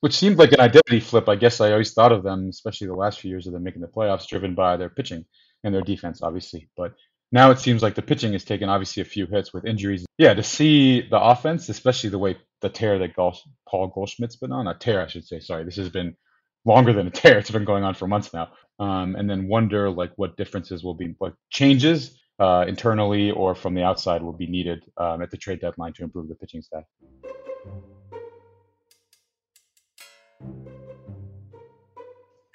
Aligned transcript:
which 0.00 0.16
seemed 0.16 0.38
like 0.38 0.52
an 0.52 0.60
identity 0.60 1.00
flip. 1.00 1.28
I 1.28 1.36
guess 1.36 1.60
I 1.60 1.72
always 1.72 1.92
thought 1.92 2.12
of 2.12 2.22
them, 2.22 2.48
especially 2.48 2.86
the 2.86 2.94
last 2.94 3.20
few 3.20 3.30
years 3.30 3.46
of 3.46 3.52
them 3.52 3.62
making 3.62 3.82
the 3.82 3.88
playoffs, 3.88 4.26
driven 4.26 4.54
by 4.54 4.76
their 4.76 4.90
pitching 4.90 5.24
and 5.64 5.74
their 5.74 5.82
defense, 5.82 6.22
obviously. 6.22 6.68
But 6.76 6.94
now 7.32 7.50
it 7.50 7.58
seems 7.58 7.82
like 7.82 7.94
the 7.94 8.02
pitching 8.02 8.32
has 8.32 8.44
taken 8.44 8.68
obviously 8.68 9.02
a 9.02 9.06
few 9.06 9.26
hits 9.26 9.52
with 9.52 9.64
injuries. 9.64 10.06
Yeah, 10.18 10.34
to 10.34 10.42
see 10.42 11.02
the 11.08 11.20
offense, 11.20 11.68
especially 11.68 12.10
the 12.10 12.18
way 12.18 12.36
the 12.60 12.68
tear 12.68 12.98
that 12.98 13.14
Paul 13.16 13.88
Goldschmidt's 13.88 14.36
been 14.36 14.52
on, 14.52 14.68
a 14.68 14.74
tear, 14.74 15.02
I 15.02 15.08
should 15.08 15.26
say. 15.26 15.40
Sorry, 15.40 15.64
this 15.64 15.76
has 15.76 15.88
been 15.88 16.16
longer 16.64 16.92
than 16.92 17.06
a 17.06 17.10
tear. 17.10 17.38
It's 17.38 17.50
been 17.50 17.64
going 17.64 17.84
on 17.84 17.94
for 17.94 18.06
months 18.06 18.32
now. 18.32 18.48
Um, 18.78 19.16
and 19.16 19.28
then 19.28 19.48
wonder 19.48 19.90
like 19.90 20.12
what 20.16 20.36
differences 20.36 20.84
will 20.84 20.94
be, 20.94 21.14
what 21.18 21.34
changes 21.50 22.18
uh, 22.38 22.64
internally 22.68 23.30
or 23.30 23.54
from 23.54 23.74
the 23.74 23.82
outside 23.82 24.22
will 24.22 24.34
be 24.34 24.46
needed 24.46 24.84
um, 24.98 25.22
at 25.22 25.30
the 25.30 25.36
trade 25.36 25.60
deadline 25.60 25.94
to 25.94 26.04
improve 26.04 26.28
the 26.28 26.34
pitching 26.34 26.62
staff. 26.62 26.84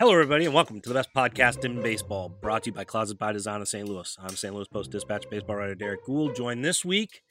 Hello, 0.02 0.14
everybody, 0.14 0.46
and 0.46 0.54
welcome 0.56 0.82
to 0.82 0.90
the 0.90 0.96
best 0.96 1.14
podcast 1.14 1.64
in 1.64 1.80
baseball, 1.80 2.28
brought 2.28 2.64
to 2.64 2.72
you 2.72 2.74
by 2.74 2.84
Closet 2.84 3.20
by 3.20 3.32
Design 3.32 3.62
of 3.62 3.68
St. 3.68 3.88
Louis. 3.88 4.18
I'm 4.20 4.36
St. 4.36 4.52
Louis 4.52 4.68
Post 4.68 4.90
Dispatch 4.90 5.30
baseball 5.30 5.58
writer 5.58 5.76
Derrick 5.76 6.04
Goold, 6.08 6.36
joined 6.36 6.66
this 6.66 6.84
week, 6.84 7.22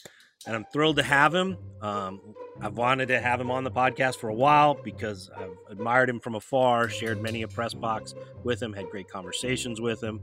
and 0.47 0.55
I'm 0.55 0.65
thrilled 0.73 0.95
to 0.98 1.02
have 1.02 1.34
him. 1.34 1.59
Um, 1.83 2.20
I've 2.61 2.77
wanted 2.77 3.06
to 3.06 3.20
have 3.20 3.41
him 3.41 3.51
on 3.51 3.64
the 3.64 3.73
podcast 3.73 4.19
for 4.19 4.28
a 4.28 4.34
while 4.34 4.75
because 4.75 5.28
I've 5.37 5.51
admired 5.69 6.09
him 6.09 6.20
from 6.20 6.37
afar, 6.37 6.88
shared 6.88 7.20
many 7.20 7.42
a 7.42 7.48
press 7.48 7.75
box 7.75 8.14
with 8.45 8.62
him, 8.62 8.73
had 8.73 8.89
great 8.89 9.09
conversations 9.09 9.80
with 9.80 10.00
him, 10.00 10.20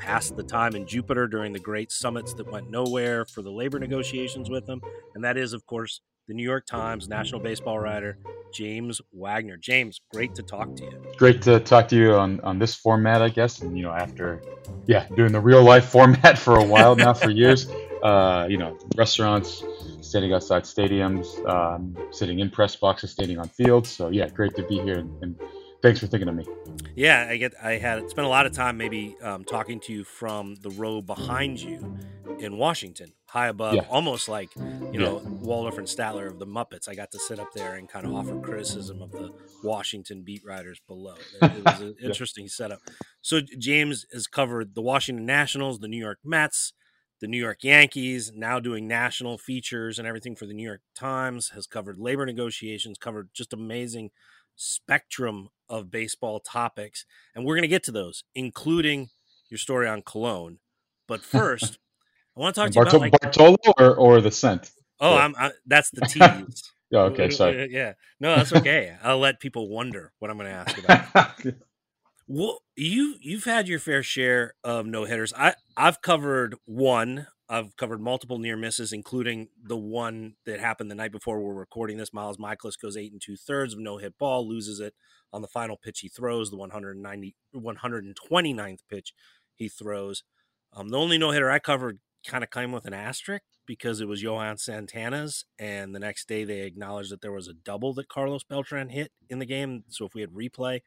passed 0.00 0.36
the 0.36 0.42
time 0.42 0.74
in 0.74 0.88
Jupiter 0.88 1.28
during 1.28 1.52
the 1.52 1.60
great 1.60 1.92
summits 1.92 2.34
that 2.34 2.50
went 2.50 2.68
nowhere 2.68 3.24
for 3.26 3.42
the 3.42 3.52
labor 3.52 3.78
negotiations 3.78 4.50
with 4.50 4.68
him, 4.68 4.82
and 5.14 5.22
that 5.22 5.36
is, 5.36 5.52
of 5.52 5.64
course, 5.66 6.00
the 6.26 6.34
New 6.34 6.42
York 6.42 6.66
Times 6.66 7.08
national 7.08 7.40
baseball 7.40 7.78
writer 7.78 8.18
James 8.52 9.00
Wagner. 9.12 9.56
James, 9.56 10.00
great 10.12 10.34
to 10.34 10.42
talk 10.42 10.74
to 10.76 10.84
you. 10.84 11.02
Great 11.16 11.42
to 11.42 11.60
talk 11.60 11.88
to 11.88 11.96
you 11.96 12.14
on, 12.14 12.40
on 12.40 12.58
this 12.58 12.74
format, 12.74 13.22
I 13.22 13.28
guess. 13.28 13.60
And, 13.60 13.76
you 13.76 13.82
know, 13.82 13.92
after, 13.92 14.42
yeah, 14.86 15.06
doing 15.14 15.32
the 15.32 15.40
real 15.40 15.62
life 15.62 15.84
format 15.90 16.38
for 16.38 16.56
a 16.56 16.64
while 16.64 16.96
now, 16.96 17.12
for 17.12 17.30
years, 17.30 17.68
uh, 18.02 18.46
you 18.48 18.56
know, 18.56 18.78
restaurants, 18.96 19.62
standing 20.00 20.32
outside 20.32 20.62
stadiums, 20.62 21.46
um, 21.48 21.96
sitting 22.10 22.40
in 22.40 22.50
press 22.50 22.76
boxes, 22.76 23.10
standing 23.10 23.38
on 23.38 23.48
fields. 23.48 23.90
So, 23.90 24.08
yeah, 24.08 24.28
great 24.28 24.54
to 24.56 24.62
be 24.62 24.78
here. 24.80 24.98
And, 25.00 25.22
and 25.22 25.40
thanks 25.82 26.00
for 26.00 26.06
thinking 26.06 26.28
of 26.28 26.34
me. 26.34 26.46
Yeah, 26.94 27.26
I 27.28 27.36
get. 27.36 27.54
I 27.62 27.72
had 27.72 28.08
spent 28.08 28.26
a 28.26 28.30
lot 28.30 28.46
of 28.46 28.52
time 28.52 28.78
maybe 28.78 29.16
um, 29.22 29.44
talking 29.44 29.80
to 29.80 29.92
you 29.92 30.04
from 30.04 30.54
the 30.56 30.70
row 30.70 31.02
behind 31.02 31.60
you 31.60 31.98
in 32.38 32.56
Washington, 32.56 33.12
high 33.26 33.48
above, 33.48 33.74
yeah. 33.74 33.86
almost 33.88 34.28
like 34.28 34.54
you 34.56 34.98
know 34.98 35.20
yeah. 35.22 35.28
Waldorf 35.28 35.78
and 35.78 35.86
Statler 35.86 36.26
of 36.26 36.38
the 36.38 36.46
Muppets. 36.46 36.88
I 36.88 36.94
got 36.94 37.10
to 37.12 37.18
sit 37.18 37.38
up 37.38 37.52
there 37.54 37.74
and 37.74 37.88
kind 37.88 38.06
of 38.06 38.14
offer 38.14 38.38
criticism 38.40 39.02
of 39.02 39.12
the 39.12 39.32
Washington 39.62 40.22
beat 40.22 40.42
writers 40.44 40.80
below. 40.86 41.14
It, 41.42 41.64
was 41.64 41.80
an 41.80 41.96
interesting 42.02 42.44
yeah. 42.44 42.50
setup. 42.52 42.80
So 43.22 43.40
James 43.58 44.06
has 44.12 44.26
covered 44.26 44.74
the 44.74 44.82
Washington 44.82 45.26
Nationals, 45.26 45.80
the 45.80 45.88
New 45.88 45.98
York 45.98 46.18
Mets, 46.24 46.72
the 47.20 47.26
New 47.26 47.40
York 47.40 47.62
Yankees, 47.62 48.32
now 48.34 48.60
doing 48.60 48.86
national 48.86 49.38
features 49.38 49.98
and 49.98 50.06
everything 50.06 50.36
for 50.36 50.46
the 50.46 50.54
New 50.54 50.66
York 50.66 50.82
Times. 50.94 51.50
Has 51.50 51.66
covered 51.66 51.98
labor 51.98 52.26
negotiations, 52.26 52.98
covered 52.98 53.30
just 53.34 53.52
amazing 53.52 54.10
spectrum 54.54 55.48
of 55.68 55.90
baseball 55.90 56.40
topics, 56.40 57.04
and 57.34 57.44
we're 57.44 57.54
going 57.54 57.62
to 57.62 57.68
get 57.68 57.82
to 57.84 57.92
those, 57.92 58.24
including 58.34 59.08
your 59.50 59.58
story 59.58 59.88
on 59.88 60.02
Cologne. 60.02 60.58
But 61.08 61.20
first. 61.22 61.78
I 62.36 62.40
want 62.40 62.54
to 62.54 62.60
talk 62.60 62.70
to 62.70 62.74
you 62.74 62.82
about 62.82 63.00
like, 63.00 63.20
Bartolo 63.20 63.56
or, 63.78 63.94
or 63.94 64.20
the 64.20 64.30
scent. 64.30 64.70
Oh, 65.00 65.14
yeah. 65.14 65.24
I'm, 65.24 65.34
I, 65.38 65.50
that's 65.66 65.90
the 65.90 66.00
tease. 66.06 66.72
oh, 66.92 66.98
okay, 67.06 67.30
sorry. 67.30 67.68
Yeah, 67.70 67.94
no, 68.20 68.36
that's 68.36 68.52
okay. 68.52 68.96
I'll 69.02 69.18
let 69.18 69.40
people 69.40 69.68
wonder 69.68 70.12
what 70.18 70.30
I'm 70.30 70.36
going 70.36 70.50
to 70.50 70.54
ask 70.54 70.78
about. 70.78 71.40
well, 72.28 72.60
you 72.76 73.14
you've 73.20 73.44
had 73.44 73.68
your 73.68 73.78
fair 73.78 74.02
share 74.02 74.54
of 74.62 74.86
no 74.86 75.04
hitters. 75.04 75.32
I 75.36 75.54
I've 75.76 76.02
covered 76.02 76.56
one. 76.66 77.26
I've 77.48 77.76
covered 77.76 78.00
multiple 78.00 78.38
near 78.38 78.56
misses, 78.56 78.92
including 78.92 79.48
the 79.62 79.76
one 79.76 80.34
that 80.46 80.58
happened 80.58 80.90
the 80.90 80.96
night 80.96 81.12
before 81.12 81.40
we're 81.40 81.54
recording 81.54 81.96
this. 81.96 82.12
Miles 82.12 82.38
Mikolas 82.38 82.80
goes 82.80 82.96
eight 82.96 83.12
and 83.12 83.22
two 83.24 83.36
thirds 83.36 83.72
of 83.72 83.78
no 83.78 83.98
hit 83.98 84.18
ball, 84.18 84.46
loses 84.46 84.80
it 84.80 84.94
on 85.32 85.42
the 85.42 85.48
final 85.48 85.76
pitch 85.76 86.00
he 86.00 86.08
throws, 86.08 86.50
the 86.50 86.56
190, 86.56 87.36
129th 87.54 88.78
pitch 88.90 89.12
he 89.54 89.68
throws. 89.68 90.24
Um, 90.72 90.88
the 90.88 90.98
only 90.98 91.18
no 91.18 91.30
hitter 91.30 91.50
I 91.50 91.60
covered 91.60 92.00
kind 92.26 92.44
of 92.44 92.50
came 92.50 92.72
with 92.72 92.86
an 92.86 92.94
asterisk 92.94 93.42
because 93.66 94.00
it 94.00 94.08
was 94.08 94.22
Johan 94.22 94.58
Santana's, 94.58 95.44
and 95.58 95.94
the 95.94 95.98
next 95.98 96.28
day 96.28 96.44
they 96.44 96.60
acknowledged 96.60 97.10
that 97.10 97.20
there 97.20 97.32
was 97.32 97.48
a 97.48 97.54
double 97.54 97.94
that 97.94 98.08
Carlos 98.08 98.44
Beltran 98.44 98.90
hit 98.90 99.12
in 99.28 99.38
the 99.38 99.46
game. 99.46 99.84
So 99.88 100.06
if 100.06 100.14
we 100.14 100.20
had 100.20 100.30
replay, 100.32 100.80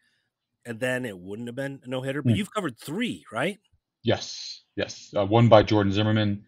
and 0.65 0.79
then 0.79 1.05
it 1.05 1.17
wouldn't 1.17 1.47
have 1.47 1.55
been 1.55 1.81
a 1.83 1.89
no 1.89 2.01
hitter. 2.01 2.21
But 2.21 2.33
mm. 2.33 2.37
you've 2.37 2.53
covered 2.53 2.77
three, 2.77 3.25
right? 3.31 3.57
Yes, 4.03 4.63
yes. 4.75 5.13
Uh, 5.15 5.25
one 5.25 5.49
by 5.49 5.63
Jordan 5.63 5.91
Zimmermann, 5.91 6.45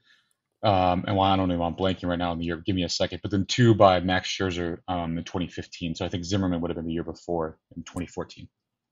um, 0.64 1.06
and 1.08 1.18
well, 1.18 1.26
I 1.26 1.36
don't 1.36 1.48
know 1.50 1.56
if 1.56 1.62
I'm 1.62 1.76
blanking 1.76 2.08
right 2.08 2.20
now 2.20 2.32
in 2.34 2.40
the 2.40 2.46
year. 2.46 2.58
Give 2.58 2.76
me 2.76 2.84
a 2.84 2.90
second. 2.90 3.20
But 3.22 3.32
then 3.32 3.46
two 3.46 3.74
by 3.74 4.00
Max 4.00 4.30
Scherzer 4.30 4.78
um, 4.88 5.18
in 5.18 5.24
2015. 5.24 5.96
So 5.96 6.06
I 6.06 6.10
think 6.10 6.24
Zimmermann 6.24 6.62
would 6.62 6.70
have 6.70 6.76
been 6.76 6.86
the 6.86 6.94
year 6.94 7.04
before 7.04 7.58
in 7.76 7.84
2014. 7.84 8.48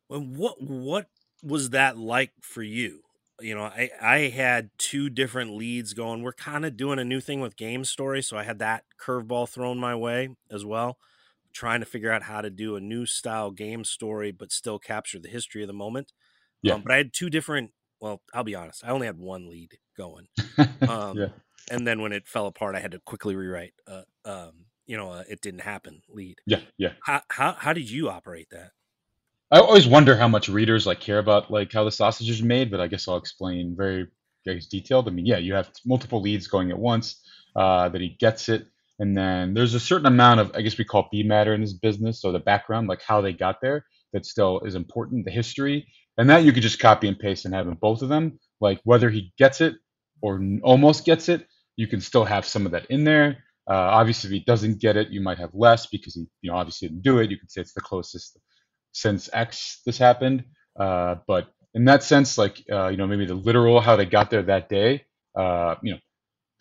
Well, 0.09 0.21
what 0.21 0.61
what 0.61 1.07
was 1.43 1.69
that 1.71 1.97
like 1.97 2.31
for 2.41 2.63
you? 2.63 3.01
You 3.41 3.55
know, 3.55 3.63
I, 3.63 3.89
I 4.01 4.17
had 4.29 4.69
two 4.77 5.09
different 5.09 5.55
leads 5.55 5.93
going. 5.93 6.23
We're 6.23 6.33
kind 6.33 6.65
of 6.65 6.77
doing 6.77 6.99
a 6.99 7.05
new 7.05 7.19
thing 7.19 7.41
with 7.41 7.55
game 7.55 7.83
story. 7.85 8.21
So 8.21 8.37
I 8.37 8.43
had 8.43 8.59
that 8.59 8.83
curveball 9.01 9.49
thrown 9.49 9.77
my 9.77 9.95
way 9.95 10.29
as 10.51 10.65
well, 10.65 10.97
trying 11.53 11.79
to 11.79 11.85
figure 11.85 12.11
out 12.11 12.23
how 12.23 12.41
to 12.41 12.49
do 12.49 12.75
a 12.75 12.81
new 12.81 13.05
style 13.05 13.51
game 13.51 13.83
story, 13.83 14.31
but 14.31 14.51
still 14.51 14.79
capture 14.79 15.19
the 15.19 15.29
history 15.29 15.61
of 15.61 15.67
the 15.67 15.73
moment. 15.73 16.11
Yeah. 16.61 16.73
Um, 16.73 16.81
but 16.81 16.91
I 16.91 16.97
had 16.97 17.13
two 17.13 17.29
different, 17.29 17.71
well, 18.01 18.21
I'll 18.33 18.43
be 18.43 18.55
honest, 18.55 18.83
I 18.85 18.89
only 18.89 19.07
had 19.07 19.17
one 19.17 19.49
lead 19.49 19.77
going. 19.97 20.27
Um, 20.87 21.17
yeah. 21.17 21.27
And 21.69 21.85
then 21.85 22.01
when 22.01 22.11
it 22.11 22.27
fell 22.27 22.47
apart, 22.47 22.75
I 22.75 22.79
had 22.79 22.91
to 22.91 22.99
quickly 22.99 23.35
rewrite, 23.35 23.73
uh, 23.85 24.01
um, 24.25 24.65
you 24.87 24.97
know, 24.97 25.11
uh, 25.11 25.23
it 25.29 25.39
didn't 25.41 25.61
happen 25.61 26.01
lead. 26.09 26.39
Yeah. 26.47 26.61
Yeah. 26.77 26.93
How, 27.03 27.21
how, 27.29 27.55
how 27.59 27.73
did 27.73 27.89
you 27.91 28.09
operate 28.09 28.47
that? 28.49 28.71
I 29.51 29.59
always 29.59 29.87
wonder 29.87 30.15
how 30.15 30.27
much 30.27 30.47
readers 30.47 30.85
like 30.85 30.99
care 30.99 31.17
about 31.17 31.49
like 31.49 31.71
how 31.73 31.83
the 31.83 31.91
sausage 31.91 32.29
is 32.29 32.43
made, 32.43 32.69
but 32.69 32.79
I 32.79 32.87
guess 32.87 33.07
I'll 33.07 33.17
explain 33.17 33.75
very 33.75 34.07
guess, 34.45 34.67
detailed. 34.67 35.07
I 35.07 35.11
mean, 35.11 35.25
yeah, 35.25 35.37
you 35.37 35.55
have 35.55 35.71
multiple 35.85 36.21
leads 36.21 36.47
going 36.47 36.69
at 36.71 36.77
once. 36.77 37.21
Uh, 37.55 37.89
that 37.89 37.99
he 37.99 38.09
gets 38.09 38.47
it, 38.47 38.67
and 38.99 39.17
then 39.17 39.55
there's 39.55 39.73
a 39.73 39.79
certain 39.79 40.05
amount 40.05 40.39
of 40.39 40.51
I 40.55 40.61
guess 40.61 40.77
we 40.77 40.85
call 40.85 41.09
B 41.11 41.23
matter 41.23 41.55
in 41.55 41.61
this 41.61 41.73
business, 41.73 42.21
so 42.21 42.31
the 42.31 42.39
background, 42.39 42.87
like 42.87 43.01
how 43.01 43.21
they 43.21 43.33
got 43.33 43.59
there, 43.59 43.85
that 44.13 44.25
still 44.27 44.59
is 44.61 44.75
important, 44.75 45.25
the 45.25 45.31
history, 45.31 45.87
and 46.17 46.29
that 46.29 46.43
you 46.43 46.51
could 46.53 46.61
just 46.61 46.79
copy 46.79 47.07
and 47.07 47.17
paste 47.17 47.45
and 47.45 47.55
have 47.55 47.67
in 47.67 47.73
both 47.73 48.03
of 48.03 48.09
them. 48.09 48.39
Like 48.61 48.79
whether 48.83 49.09
he 49.09 49.33
gets 49.37 49.61
it 49.61 49.75
or 50.21 50.39
almost 50.61 51.05
gets 51.05 51.27
it, 51.27 51.47
you 51.75 51.87
can 51.87 52.01
still 52.01 52.23
have 52.23 52.45
some 52.45 52.67
of 52.67 52.71
that 52.73 52.85
in 52.85 53.03
there. 53.03 53.43
Uh, 53.67 53.73
obviously, 53.73 54.27
if 54.27 54.33
he 54.33 54.39
doesn't 54.41 54.79
get 54.79 54.95
it, 54.95 55.09
you 55.09 55.21
might 55.21 55.39
have 55.39 55.51
less 55.53 55.87
because 55.87 56.13
he, 56.13 56.27
you 56.41 56.51
know, 56.51 56.57
obviously 56.57 56.87
didn't 56.87 57.03
do 57.03 57.17
it. 57.17 57.31
You 57.31 57.37
could 57.39 57.51
say 57.51 57.61
it's 57.61 57.73
the 57.73 57.81
closest 57.81 58.37
since 58.91 59.29
X 59.33 59.81
this 59.85 59.97
happened. 59.97 60.43
Uh, 60.79 61.15
but 61.27 61.47
in 61.73 61.85
that 61.85 62.03
sense, 62.03 62.37
like 62.37 62.63
uh, 62.71 62.87
you 62.87 62.97
know, 62.97 63.07
maybe 63.07 63.25
the 63.25 63.35
literal 63.35 63.81
how 63.81 63.95
they 63.95 64.05
got 64.05 64.29
there 64.29 64.43
that 64.43 64.69
day. 64.69 65.05
Uh, 65.35 65.75
you 65.83 65.93
know, 65.93 65.99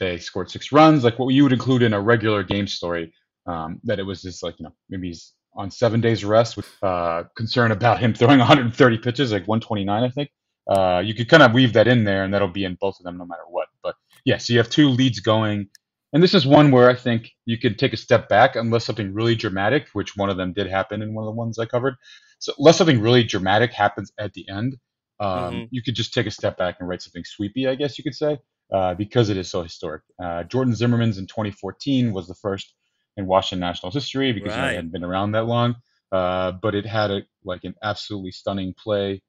they 0.00 0.18
scored 0.18 0.50
six 0.50 0.72
runs, 0.72 1.04
like 1.04 1.18
what 1.18 1.28
you 1.28 1.42
would 1.42 1.52
include 1.52 1.82
in 1.82 1.92
a 1.94 2.00
regular 2.00 2.42
game 2.42 2.66
story. 2.66 3.12
Um, 3.46 3.80
that 3.84 3.98
it 3.98 4.02
was 4.02 4.22
just 4.22 4.42
like 4.42 4.58
you 4.58 4.64
know 4.64 4.72
maybe 4.90 5.08
he's 5.08 5.32
on 5.56 5.70
seven 5.70 6.00
days 6.00 6.24
rest 6.24 6.56
with 6.56 6.68
uh, 6.82 7.24
concern 7.36 7.72
about 7.72 8.00
him 8.00 8.14
throwing 8.16 8.38
130 8.38 8.98
pitches, 8.98 9.32
like 9.32 9.48
129, 9.48 10.02
I 10.04 10.08
think. 10.10 10.30
Uh, 10.68 11.02
you 11.04 11.14
could 11.14 11.28
kind 11.28 11.42
of 11.42 11.52
weave 11.52 11.72
that 11.72 11.88
in 11.88 12.04
there, 12.04 12.24
and 12.24 12.32
that'll 12.34 12.48
be 12.48 12.64
in 12.64 12.76
both 12.80 12.98
of 13.00 13.04
them 13.04 13.16
no 13.18 13.24
matter 13.24 13.42
what. 13.48 13.68
But 13.82 13.96
yeah, 14.24 14.38
so 14.38 14.52
you 14.52 14.58
have 14.58 14.68
two 14.70 14.88
leads 14.88 15.20
going. 15.20 15.68
And 16.12 16.22
this 16.22 16.34
is 16.34 16.46
one 16.46 16.70
where 16.70 16.88
I 16.88 16.94
think 16.94 17.30
you 17.44 17.58
could 17.58 17.78
take 17.78 17.92
a 17.92 17.98
step 17.98 18.28
back 18.28 18.56
unless 18.56 18.84
something 18.84 19.12
really 19.12 19.34
dramatic, 19.34 19.88
which 19.92 20.16
one 20.16 20.30
of 20.30 20.36
them 20.36 20.52
did 20.54 20.68
happen 20.68 21.02
in 21.02 21.14
one 21.14 21.24
of 21.24 21.26
the 21.26 21.36
ones 21.36 21.58
I 21.58 21.66
covered. 21.66 21.94
So 22.38 22.52
unless 22.58 22.78
something 22.78 23.00
really 23.00 23.24
dramatic 23.24 23.72
happens 23.72 24.10
at 24.18 24.32
the 24.32 24.48
end, 24.48 24.76
um, 25.20 25.30
mm-hmm. 25.30 25.64
you 25.70 25.82
could 25.82 25.94
just 25.94 26.14
take 26.14 26.26
a 26.26 26.30
step 26.30 26.56
back 26.56 26.76
and 26.80 26.88
write 26.88 27.02
something 27.02 27.24
sweepy, 27.24 27.66
I 27.66 27.74
guess 27.74 27.98
you 27.98 28.04
could 28.04 28.14
say, 28.14 28.38
uh, 28.72 28.94
because 28.94 29.28
it 29.28 29.36
is 29.36 29.50
so 29.50 29.62
historic. 29.62 30.02
Uh, 30.22 30.44
Jordan 30.44 30.74
Zimmermann's 30.74 31.18
in 31.18 31.26
2014 31.26 32.12
was 32.12 32.26
the 32.26 32.34
first 32.34 32.74
in 33.16 33.26
Washington 33.26 33.60
Nationals 33.60 33.94
history 33.94 34.32
because 34.32 34.52
right. 34.52 34.72
it 34.72 34.76
hadn't 34.76 34.92
been 34.92 35.04
around 35.04 35.32
that 35.32 35.46
long. 35.46 35.74
Uh, 36.10 36.52
but 36.52 36.74
it 36.74 36.86
had 36.86 37.10
a 37.10 37.22
like 37.44 37.64
an 37.64 37.74
absolutely 37.82 38.30
stunning 38.30 38.74
play 38.82 39.20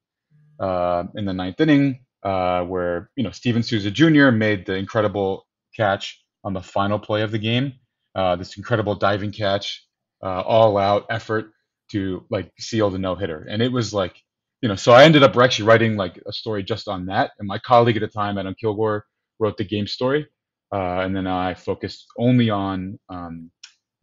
uh, 0.61 1.03
in 1.15 1.25
the 1.25 1.33
ninth 1.33 1.59
inning 1.59 2.05
uh, 2.23 2.63
where 2.63 3.09
you 3.17 3.23
know 3.23 3.31
Steven 3.31 3.63
Souza 3.63 3.91
Jr. 3.91 4.31
made 4.31 4.65
the 4.65 4.75
incredible 4.75 5.45
catch 5.75 6.23
on 6.43 6.53
the 6.53 6.61
final 6.61 6.99
play 6.99 7.21
of 7.21 7.31
the 7.31 7.39
game. 7.39 7.73
Uh, 8.15 8.35
this 8.35 8.57
incredible 8.57 8.95
diving 8.95 9.31
catch, 9.31 9.85
uh, 10.23 10.41
all 10.41 10.77
out 10.77 11.05
effort 11.09 11.51
to 11.91 12.25
like 12.29 12.51
seal 12.59 12.89
the 12.89 12.97
no 12.97 13.15
hitter. 13.15 13.45
And 13.49 13.61
it 13.61 13.71
was 13.71 13.93
like, 13.93 14.15
you 14.61 14.69
know, 14.69 14.75
so 14.75 14.91
I 14.91 15.03
ended 15.03 15.23
up 15.23 15.35
actually 15.37 15.65
writing 15.65 15.95
like 15.95 16.21
a 16.27 16.33
story 16.33 16.63
just 16.63 16.87
on 16.87 17.05
that. 17.07 17.31
And 17.39 17.47
my 17.47 17.59
colleague 17.59 17.97
at 17.97 18.01
the 18.01 18.07
time, 18.07 18.37
Adam 18.37 18.55
Kilgore, 18.59 19.05
wrote 19.39 19.57
the 19.57 19.63
game 19.63 19.87
story. 19.87 20.27
Uh, 20.73 20.99
and 21.01 21.15
then 21.15 21.27
I 21.27 21.53
focused 21.53 22.05
only 22.17 22.49
on 22.49 22.99
um, 23.09 23.49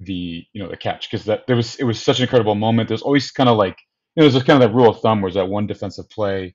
the 0.00 0.44
you 0.52 0.62
know 0.62 0.68
the 0.68 0.76
catch 0.76 1.10
because 1.10 1.24
that 1.26 1.46
there 1.46 1.56
was 1.56 1.76
it 1.76 1.84
was 1.84 2.02
such 2.02 2.18
an 2.18 2.24
incredible 2.24 2.54
moment. 2.54 2.88
There's 2.88 3.02
always 3.02 3.30
kind 3.30 3.48
of 3.48 3.56
like 3.56 3.76
you 4.14 4.20
know, 4.20 4.24
there's 4.24 4.34
just 4.34 4.46
kind 4.46 4.62
of 4.62 4.68
that 4.68 4.74
rule 4.74 4.90
of 4.90 5.00
thumb 5.00 5.20
where 5.20 5.30
that 5.32 5.48
one 5.48 5.66
defensive 5.66 6.08
play 6.10 6.54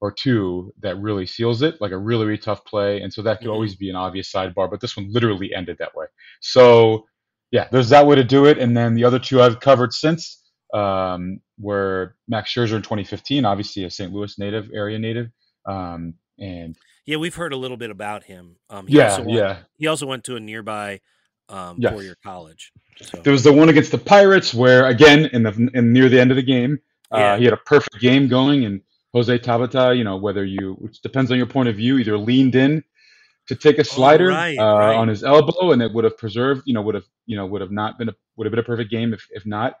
or 0.00 0.10
two 0.10 0.72
that 0.80 0.98
really 0.98 1.26
seals 1.26 1.62
it, 1.62 1.80
like 1.80 1.92
a 1.92 1.98
really, 1.98 2.24
really 2.24 2.38
tough 2.38 2.64
play. 2.64 3.00
And 3.02 3.12
so 3.12 3.22
that 3.22 3.38
could 3.38 3.44
mm-hmm. 3.44 3.52
always 3.52 3.74
be 3.74 3.90
an 3.90 3.96
obvious 3.96 4.32
sidebar, 4.32 4.70
but 4.70 4.80
this 4.80 4.96
one 4.96 5.12
literally 5.12 5.52
ended 5.54 5.76
that 5.78 5.94
way. 5.94 6.06
So 6.40 7.04
yeah, 7.50 7.68
there's 7.70 7.90
that 7.90 8.06
way 8.06 8.16
to 8.16 8.24
do 8.24 8.46
it. 8.46 8.58
And 8.58 8.76
then 8.76 8.94
the 8.94 9.04
other 9.04 9.18
two 9.18 9.42
I've 9.42 9.60
covered 9.60 9.92
since 9.92 10.42
um, 10.72 11.40
were 11.58 12.16
Max 12.28 12.52
Scherzer 12.52 12.76
in 12.76 12.82
2015, 12.82 13.44
obviously 13.44 13.84
a 13.84 13.90
St. 13.90 14.12
Louis 14.12 14.38
native, 14.38 14.70
area 14.72 14.98
native. 14.98 15.28
Um, 15.66 16.14
and 16.38 16.76
yeah, 17.06 17.16
we've 17.16 17.34
heard 17.34 17.52
a 17.52 17.56
little 17.56 17.76
bit 17.76 17.90
about 17.90 18.24
him. 18.24 18.56
Um, 18.70 18.86
yeah, 18.88 19.18
went, 19.18 19.30
yeah. 19.30 19.58
He 19.76 19.86
also 19.86 20.06
went 20.06 20.24
to 20.24 20.36
a 20.36 20.40
nearby 20.40 21.00
um, 21.48 21.76
yes. 21.78 21.92
four-year 21.92 22.16
college. 22.22 22.72
So. 23.02 23.18
There 23.18 23.32
was 23.32 23.42
the 23.42 23.52
one 23.52 23.68
against 23.68 23.90
the 23.90 23.98
Pirates 23.98 24.54
where, 24.54 24.86
again, 24.86 25.26
in 25.32 25.42
the 25.42 25.70
in 25.74 25.92
near 25.92 26.08
the 26.08 26.20
end 26.20 26.30
of 26.30 26.36
the 26.36 26.42
game, 26.42 26.78
uh, 27.12 27.18
yeah. 27.18 27.36
he 27.38 27.44
had 27.44 27.54
a 27.54 27.58
perfect 27.58 27.98
game 28.00 28.28
going, 28.28 28.64
and 28.64 28.80
Jose 29.12 29.38
Tabata, 29.38 29.96
you 29.96 30.04
know, 30.04 30.16
whether 30.16 30.44
you, 30.44 30.74
which 30.78 31.00
depends 31.02 31.32
on 31.32 31.36
your 31.36 31.46
point 31.46 31.68
of 31.68 31.76
view, 31.76 31.98
either 31.98 32.16
leaned 32.16 32.54
in 32.54 32.82
to 33.48 33.56
take 33.56 33.78
a 33.78 33.84
slider 33.84 34.30
oh, 34.30 34.34
right, 34.34 34.58
uh, 34.58 34.78
right. 34.78 34.94
on 34.94 35.08
his 35.08 35.24
elbow, 35.24 35.72
and 35.72 35.82
it 35.82 35.92
would 35.92 36.04
have 36.04 36.16
preserved, 36.16 36.62
you 36.66 36.74
know, 36.74 36.82
would 36.82 36.94
have, 36.94 37.06
you 37.26 37.36
know, 37.36 37.46
would 37.46 37.60
have 37.60 37.72
not 37.72 37.98
been 37.98 38.08
a, 38.08 38.14
would 38.36 38.46
have 38.46 38.52
been 38.52 38.60
a 38.60 38.64
perfect 38.64 38.90
game 38.90 39.12
if, 39.12 39.26
if 39.30 39.44
not. 39.44 39.74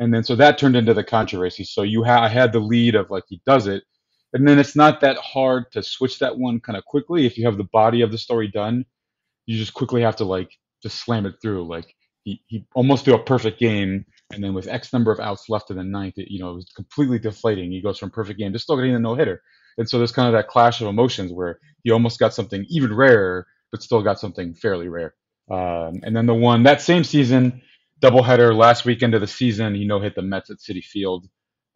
And 0.00 0.12
then 0.12 0.24
so 0.24 0.34
that 0.36 0.58
turned 0.58 0.74
into 0.74 0.94
the 0.94 1.04
controversy. 1.04 1.62
So 1.62 1.82
you 1.82 2.02
ha- 2.02 2.24
I 2.24 2.28
had 2.28 2.52
the 2.52 2.58
lead 2.58 2.96
of 2.96 3.10
like 3.10 3.24
he 3.28 3.40
does 3.46 3.68
it, 3.68 3.84
and 4.32 4.48
then 4.48 4.58
it's 4.58 4.74
not 4.74 5.00
that 5.02 5.16
hard 5.18 5.70
to 5.72 5.82
switch 5.82 6.18
that 6.18 6.36
one 6.36 6.58
kind 6.58 6.76
of 6.76 6.84
quickly 6.84 7.26
if 7.26 7.38
you 7.38 7.44
have 7.44 7.56
the 7.56 7.68
body 7.72 8.00
of 8.00 8.10
the 8.10 8.18
story 8.18 8.48
done. 8.48 8.84
You 9.46 9.56
just 9.58 9.74
quickly 9.74 10.02
have 10.02 10.16
to 10.16 10.24
like 10.24 10.50
just 10.82 10.98
slam 10.98 11.26
it 11.26 11.34
through. 11.40 11.68
Like 11.68 11.94
he, 12.24 12.42
he 12.46 12.66
almost 12.74 13.04
threw 13.04 13.14
a 13.14 13.22
perfect 13.22 13.60
game 13.60 14.04
and 14.32 14.42
then 14.42 14.54
with 14.54 14.68
X 14.68 14.92
number 14.92 15.12
of 15.12 15.20
outs 15.20 15.48
left 15.48 15.70
in 15.70 15.76
the 15.76 15.84
ninth, 15.84 16.14
it, 16.16 16.30
you 16.30 16.40
know, 16.40 16.50
it 16.50 16.54
was 16.54 16.72
completely 16.74 17.18
deflating. 17.18 17.70
He 17.70 17.82
goes 17.82 17.98
from 17.98 18.10
perfect 18.10 18.38
game 18.38 18.52
to 18.52 18.58
still 18.58 18.76
getting 18.76 18.94
a 18.94 18.98
no 18.98 19.14
hitter. 19.14 19.42
And 19.78 19.88
so 19.88 19.98
there's 19.98 20.12
kind 20.12 20.28
of 20.28 20.34
that 20.34 20.48
clash 20.48 20.80
of 20.80 20.88
emotions 20.88 21.32
where 21.32 21.58
he 21.82 21.90
almost 21.90 22.18
got 22.18 22.34
something 22.34 22.64
even 22.68 22.94
rarer, 22.94 23.46
but 23.70 23.82
still 23.82 24.02
got 24.02 24.20
something 24.20 24.54
fairly 24.54 24.88
rare. 24.88 25.14
Um, 25.50 26.00
and 26.02 26.14
then 26.14 26.26
the 26.26 26.34
one 26.34 26.62
that 26.64 26.80
same 26.80 27.04
season, 27.04 27.62
doubleheader 28.00 28.56
last 28.56 28.84
weekend 28.84 29.14
of 29.14 29.20
the 29.20 29.26
season, 29.26 29.74
he 29.74 29.84
no 29.84 30.00
hit 30.00 30.14
the 30.14 30.22
Mets 30.22 30.50
at 30.50 30.58
Citi 30.58 30.82
Field. 30.82 31.26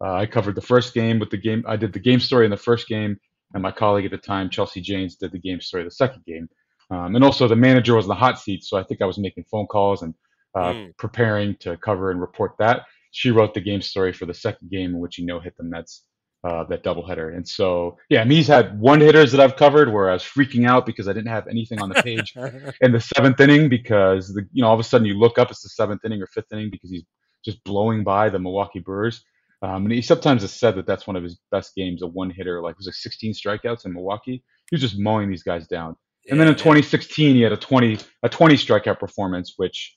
Uh, 0.03 0.13
I 0.13 0.25
covered 0.25 0.55
the 0.55 0.61
first 0.61 0.93
game 0.93 1.19
with 1.19 1.31
the 1.31 1.37
game. 1.37 1.63
I 1.67 1.75
did 1.75 1.93
the 1.93 1.99
game 1.99 2.19
story 2.19 2.45
in 2.45 2.51
the 2.51 2.57
first 2.57 2.87
game, 2.87 3.17
and 3.53 3.63
my 3.63 3.71
colleague 3.71 4.05
at 4.05 4.11
the 4.11 4.17
time, 4.17 4.49
Chelsea 4.49 4.81
Janes, 4.81 5.15
did 5.15 5.31
the 5.31 5.39
game 5.39 5.59
story 5.59 5.83
the 5.83 5.91
second 5.91 6.23
game. 6.25 6.47
Um, 6.91 7.15
and 7.15 7.23
also 7.23 7.47
the 7.47 7.55
manager 7.55 7.95
was 7.95 8.05
in 8.05 8.09
the 8.09 8.15
hot 8.15 8.39
seat, 8.39 8.63
so 8.63 8.77
I 8.77 8.83
think 8.83 9.01
I 9.01 9.05
was 9.05 9.17
making 9.17 9.45
phone 9.51 9.67
calls 9.67 10.03
and 10.03 10.13
uh, 10.57 10.73
mm. 10.73 10.97
preparing 10.97 11.55
to 11.59 11.77
cover 11.77 12.11
and 12.11 12.19
report 12.19 12.53
that. 12.59 12.81
She 13.11 13.31
wrote 13.31 13.53
the 13.53 13.61
game 13.61 13.81
story 13.81 14.13
for 14.13 14.25
the 14.25 14.33
second 14.33 14.69
game 14.69 14.91
in 14.91 14.99
which 14.99 15.15
he 15.15 15.25
no 15.25 15.39
hit 15.39 15.55
the 15.57 15.63
Mets, 15.63 16.03
uh, 16.43 16.63
that 16.65 16.83
doubleheader. 16.83 17.35
And 17.35 17.47
so, 17.47 17.97
yeah, 18.09 18.25
he's 18.25 18.47
had 18.47 18.79
one 18.79 19.01
hitters 19.01 19.31
that 19.31 19.41
I've 19.41 19.55
covered 19.55 19.91
where 19.91 20.09
I 20.09 20.13
was 20.13 20.23
freaking 20.23 20.67
out 20.67 20.85
because 20.85 21.07
I 21.07 21.13
didn't 21.13 21.29
have 21.29 21.47
anything 21.47 21.81
on 21.81 21.89
the 21.89 22.01
page 22.03 22.33
in 22.81 22.91
the 22.91 22.99
seventh 22.99 23.39
inning 23.39 23.69
because 23.69 24.33
the 24.33 24.47
you 24.51 24.61
know 24.61 24.67
all 24.67 24.73
of 24.73 24.79
a 24.79 24.83
sudden 24.83 25.07
you 25.07 25.17
look 25.17 25.37
up 25.37 25.49
it's 25.51 25.63
the 25.63 25.69
seventh 25.69 26.03
inning 26.05 26.21
or 26.21 26.27
fifth 26.27 26.51
inning 26.51 26.69
because 26.71 26.89
he's 26.89 27.03
just 27.45 27.63
blowing 27.63 28.03
by 28.03 28.29
the 28.29 28.39
Milwaukee 28.39 28.79
Brewers. 28.79 29.23
Um, 29.61 29.85
and 29.85 29.91
he 29.91 30.01
sometimes 30.01 30.43
has 30.43 30.53
said 30.53 30.75
that 30.75 30.85
that's 30.85 31.07
one 31.07 31.15
of 31.15 31.23
his 31.23 31.39
best 31.49 31.73
games, 31.75 32.03
a 32.03 32.07
one 32.07 32.29
hitter, 32.29 32.61
like 32.61 32.73
it 32.73 32.77
was 32.77 32.87
like 32.87 32.93
16 32.93 33.33
strikeouts 33.33 33.85
in 33.85 33.93
Milwaukee. 33.93 34.43
He 34.69 34.75
was 34.75 34.81
just 34.81 34.99
mowing 34.99 35.29
these 35.29 35.43
guys 35.43 35.65
down. 35.67 35.95
And 36.29 36.39
then 36.39 36.47
in 36.47 36.55
2016, 36.55 37.35
he 37.35 37.41
had 37.41 37.53
a 37.53 37.57
20 37.57 37.97
a 38.23 38.29
20 38.29 38.55
strikeout 38.55 38.99
performance, 38.99 39.53
which 39.57 39.95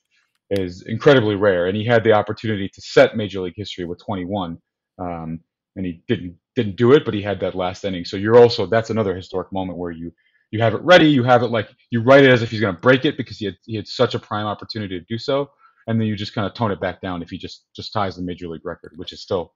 is 0.51 0.83
incredibly 0.83 1.35
rare, 1.35 1.67
and 1.67 1.77
he 1.77 1.85
had 1.85 2.03
the 2.03 2.11
opportunity 2.11 2.69
to 2.69 2.81
set 2.81 3.15
Major 3.15 3.41
League 3.41 3.53
history 3.55 3.85
with 3.85 4.03
21, 4.03 4.57
um, 4.99 5.39
and 5.75 5.85
he 5.85 6.03
didn't 6.07 6.35
didn't 6.55 6.75
do 6.75 6.91
it, 6.91 7.05
but 7.05 7.13
he 7.13 7.21
had 7.21 7.39
that 7.39 7.55
last 7.55 7.85
inning. 7.85 8.03
So 8.03 8.17
you're 8.17 8.37
also 8.37 8.65
that's 8.65 8.89
another 8.89 9.15
historic 9.15 9.51
moment 9.53 9.79
where 9.79 9.91
you 9.91 10.11
you 10.51 10.61
have 10.61 10.73
it 10.73 10.81
ready, 10.81 11.07
you 11.07 11.23
have 11.23 11.43
it 11.43 11.47
like 11.47 11.69
you 11.89 12.01
write 12.03 12.25
it 12.25 12.29
as 12.29 12.41
if 12.41 12.51
he's 12.51 12.59
going 12.59 12.75
to 12.75 12.81
break 12.81 13.05
it 13.05 13.15
because 13.15 13.37
he 13.37 13.45
had 13.45 13.55
he 13.65 13.75
had 13.75 13.87
such 13.87 14.13
a 14.13 14.19
prime 14.19 14.45
opportunity 14.45 14.99
to 14.99 15.05
do 15.05 15.17
so, 15.17 15.49
and 15.87 15.99
then 15.99 16.07
you 16.07 16.15
just 16.15 16.35
kind 16.35 16.45
of 16.45 16.53
tone 16.53 16.71
it 16.71 16.81
back 16.81 17.01
down 17.01 17.23
if 17.23 17.29
he 17.29 17.37
just 17.37 17.65
just 17.73 17.93
ties 17.93 18.17
the 18.17 18.21
Major 18.21 18.49
League 18.49 18.65
record, 18.65 18.91
which 18.97 19.13
is 19.13 19.21
still 19.21 19.53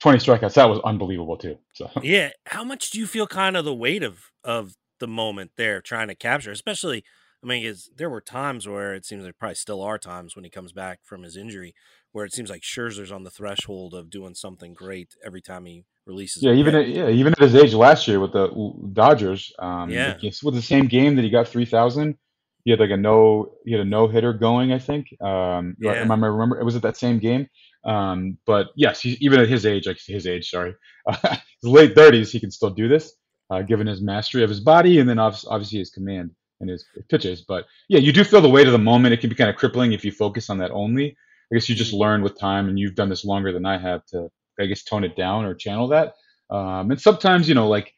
20 0.00 0.18
strikeouts. 0.18 0.54
That 0.54 0.70
was 0.70 0.80
unbelievable 0.84 1.36
too. 1.36 1.58
So 1.74 1.90
yeah, 2.02 2.30
how 2.46 2.64
much 2.64 2.90
do 2.90 2.98
you 2.98 3.06
feel 3.06 3.26
kind 3.26 3.56
of 3.56 3.66
the 3.66 3.74
weight 3.74 4.02
of 4.02 4.30
of 4.42 4.76
the 5.00 5.06
moment 5.06 5.52
there 5.56 5.82
trying 5.82 6.08
to 6.08 6.14
capture, 6.14 6.50
especially 6.50 7.04
I 7.42 7.46
mean, 7.46 7.64
is 7.64 7.90
there 7.96 8.10
were 8.10 8.20
times 8.20 8.68
where 8.68 8.94
it 8.94 9.06
seems 9.06 9.22
there 9.22 9.32
probably 9.32 9.54
still 9.54 9.82
are 9.82 9.98
times 9.98 10.36
when 10.36 10.44
he 10.44 10.50
comes 10.50 10.72
back 10.72 11.00
from 11.04 11.22
his 11.22 11.36
injury 11.36 11.74
where 12.12 12.24
it 12.24 12.32
seems 12.32 12.50
like 12.50 12.62
Scherzer's 12.62 13.12
on 13.12 13.24
the 13.24 13.30
threshold 13.30 13.94
of 13.94 14.10
doing 14.10 14.34
something 14.34 14.74
great 14.74 15.14
every 15.24 15.40
time 15.40 15.64
he 15.64 15.84
releases. 16.06 16.42
Yeah, 16.42 16.52
even 16.52 16.74
at, 16.74 16.88
yeah, 16.88 17.08
even 17.08 17.32
at 17.32 17.38
his 17.38 17.54
age 17.54 17.72
last 17.72 18.08
year 18.08 18.20
with 18.20 18.32
the 18.32 18.48
Dodgers, 18.92 19.52
um, 19.58 19.90
yeah, 19.90 20.16
with 20.42 20.54
the 20.54 20.62
same 20.62 20.86
game 20.86 21.16
that 21.16 21.22
he 21.22 21.30
got 21.30 21.48
three 21.48 21.64
thousand, 21.64 22.16
he 22.64 22.72
had 22.72 22.80
like 22.80 22.90
a 22.90 22.96
no, 22.96 23.52
he 23.64 23.72
had 23.72 23.80
a 23.80 23.84
no 23.84 24.08
hitter 24.08 24.32
going. 24.32 24.72
I 24.72 24.78
think. 24.78 25.06
Um, 25.20 25.76
yeah. 25.78 25.92
I 25.92 25.98
remember, 26.00 26.32
remember, 26.32 26.60
it 26.60 26.64
was 26.64 26.76
at 26.76 26.82
that 26.82 26.96
same 26.96 27.18
game. 27.18 27.46
Um, 27.84 28.36
but 28.44 28.68
yes, 28.76 29.00
he, 29.00 29.16
even 29.20 29.40
at 29.40 29.48
his 29.48 29.64
age, 29.64 29.86
like 29.86 29.98
his 30.04 30.26
age, 30.26 30.50
sorry, 30.50 30.74
uh, 31.06 31.16
his 31.62 31.70
late 31.70 31.94
thirties, 31.94 32.32
he 32.32 32.40
can 32.40 32.50
still 32.50 32.70
do 32.70 32.88
this, 32.88 33.14
uh, 33.50 33.62
given 33.62 33.86
his 33.86 34.02
mastery 34.02 34.42
of 34.42 34.50
his 34.50 34.60
body 34.60 34.98
and 34.98 35.08
then 35.08 35.18
obviously 35.18 35.78
his 35.78 35.90
command 35.90 36.32
in 36.60 36.68
his 36.68 36.84
pitches. 37.08 37.42
But 37.42 37.66
yeah, 37.88 37.98
you 37.98 38.12
do 38.12 38.24
feel 38.24 38.40
the 38.40 38.48
weight 38.48 38.66
of 38.66 38.72
the 38.72 38.78
moment. 38.78 39.14
It 39.14 39.20
can 39.20 39.30
be 39.30 39.36
kind 39.36 39.50
of 39.50 39.56
crippling 39.56 39.92
if 39.92 40.04
you 40.04 40.12
focus 40.12 40.50
on 40.50 40.58
that 40.58 40.70
only. 40.70 41.16
I 41.50 41.56
guess 41.56 41.68
you 41.68 41.74
just 41.74 41.92
learn 41.92 42.22
with 42.22 42.38
time, 42.38 42.68
and 42.68 42.78
you've 42.78 42.94
done 42.94 43.08
this 43.08 43.24
longer 43.24 43.52
than 43.52 43.66
I 43.66 43.78
have 43.78 44.04
to, 44.06 44.28
I 44.60 44.66
guess, 44.66 44.84
tone 44.84 45.04
it 45.04 45.16
down 45.16 45.44
or 45.44 45.54
channel 45.54 45.88
that. 45.88 46.14
Um, 46.48 46.90
and 46.90 47.00
sometimes, 47.00 47.48
you 47.48 47.54
know, 47.54 47.68
like 47.68 47.92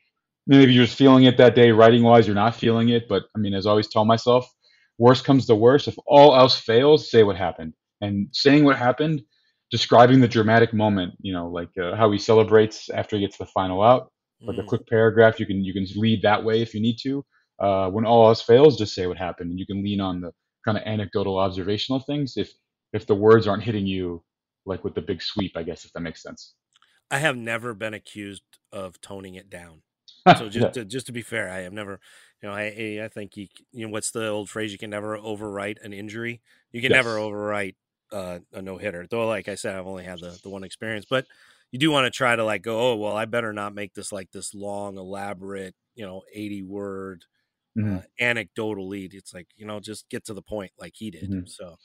maybe 0.47 0.73
you're 0.73 0.87
just 0.87 0.97
feeling 0.97 1.25
it 1.25 1.37
that 1.37 1.55
day, 1.55 1.71
writing 1.71 2.03
wise, 2.03 2.27
you're 2.27 2.35
not 2.35 2.57
feeling 2.57 2.89
it. 2.91 3.09
But 3.09 3.25
I 3.37 3.39
mean, 3.39 3.55
as 3.55 3.67
I 3.67 3.71
always 3.71 3.89
tell 3.89 4.05
myself, 4.05 4.51
worst 4.99 5.25
comes 5.25 5.47
to 5.47 5.55
worst. 5.55 5.89
If 5.89 5.97
all 6.07 6.35
else 6.35 6.59
fails, 6.59 7.11
say 7.11 7.23
what 7.23 7.37
happened. 7.37 7.75
And 8.01 8.29
saying 8.33 8.65
what 8.65 8.77
happened, 8.77 9.23
describing 9.71 10.21
the 10.21 10.29
dramatic 10.29 10.75
moment, 10.75 11.15
you 11.21 11.33
know, 11.33 11.49
like 11.49 11.71
uh, 11.81 11.95
how 11.95 12.11
he 12.11 12.19
celebrates 12.19 12.91
after 12.91 13.17
he 13.17 13.23
gets 13.23 13.39
the 13.39 13.47
final 13.47 13.81
out, 13.81 14.11
like 14.41 14.57
mm. 14.57 14.65
a 14.65 14.67
quick 14.67 14.87
paragraph. 14.89 15.39
You 15.39 15.47
can 15.47 15.65
you 15.65 15.73
can 15.73 15.87
lead 15.95 16.23
that 16.23 16.43
way 16.43 16.63
if 16.63 16.75
you 16.75 16.81
need 16.81 16.99
to 17.03 17.25
uh, 17.63 17.89
when 17.89 18.05
all 18.05 18.27
else 18.27 18.43
fails, 18.43 18.77
just 18.77 18.93
say 18.95 19.07
what 19.07 19.17
happened, 19.17 19.51
and 19.51 19.59
you 19.59 19.65
can 19.65 19.83
lean 19.83 20.01
on 20.01 20.21
the 20.21 20.33
kind 20.65 20.77
of 20.77 20.85
anecdotal, 20.85 21.39
observational 21.39 22.01
things 22.01 22.37
if 22.37 22.53
if 22.93 23.07
the 23.07 23.15
words 23.15 23.47
aren't 23.47 23.63
hitting 23.63 23.87
you 23.87 24.23
like 24.67 24.85
with 24.85 24.95
the 24.95 25.01
big 25.01 25.23
sweep, 25.23 25.57
I 25.57 25.63
guess 25.63 25.85
if 25.85 25.93
that 25.93 26.01
makes 26.01 26.23
sense. 26.23 26.55
I 27.11 27.19
have 27.19 27.37
never 27.37 27.73
been 27.73 27.95
accused 27.95 28.43
of 28.71 29.01
toning 29.01 29.37
it 29.37 29.49
down. 29.49 29.83
So 30.39 30.49
just 30.49 30.67
yeah. 30.67 30.71
to, 30.71 30.85
just 30.85 31.07
to 31.07 31.13
be 31.13 31.23
fair, 31.23 31.51
I 31.51 31.63
have 31.63 31.73
never, 31.73 31.99
you 32.41 32.49
know, 32.49 32.55
I 32.55 33.01
I 33.03 33.09
think 33.09 33.37
you 33.37 33.49
you 33.73 33.87
know 33.87 33.93
what's 33.93 34.13
the 34.13 34.29
old 34.29 34.49
phrase? 34.49 34.71
You 34.71 34.79
can 34.79 34.91
never 34.91 35.19
overwrite 35.19 35.83
an 35.83 35.93
injury. 35.93 36.41
You 36.71 36.81
can 36.81 36.93
yes. 36.93 37.05
never 37.05 37.17
overwrite 37.17 37.75
uh, 38.13 38.39
a 38.53 38.63
no 38.63 38.77
hitter. 38.77 39.05
Though, 39.11 39.27
like 39.27 39.49
I 39.49 39.57
said, 39.57 39.75
I've 39.75 39.87
only 39.87 40.05
had 40.05 40.21
the 40.21 40.39
the 40.41 40.49
one 40.49 40.63
experience, 40.63 41.07
but 41.11 41.27
you 41.73 41.81
do 41.81 41.91
want 41.91 42.05
to 42.05 42.17
try 42.17 42.37
to 42.37 42.45
like 42.45 42.63
go, 42.63 42.93
oh 42.93 42.97
well, 42.97 43.17
I 43.17 43.25
better 43.25 43.53
not 43.53 43.75
make 43.75 43.95
this 43.95 44.13
like 44.13 44.31
this 44.31 44.55
long, 44.55 44.97
elaborate, 44.97 45.75
you 45.97 46.07
know, 46.07 46.23
eighty 46.33 46.63
word 46.63 47.25
mm-hmm. 47.79 47.97
uh, 47.97 48.01
anecdotal 48.21 48.89
lead. 48.89 49.15
It's 49.15 49.35
like 49.35 49.49
you 49.57 49.67
know, 49.67 49.81
just 49.81 50.09
get 50.09 50.25
to 50.27 50.35
the 50.35 50.43
point, 50.43 50.73
like 50.79 50.93
he 50.97 51.11
did. 51.11 51.31
Mm-hmm. 51.31 51.47
So, 51.47 51.77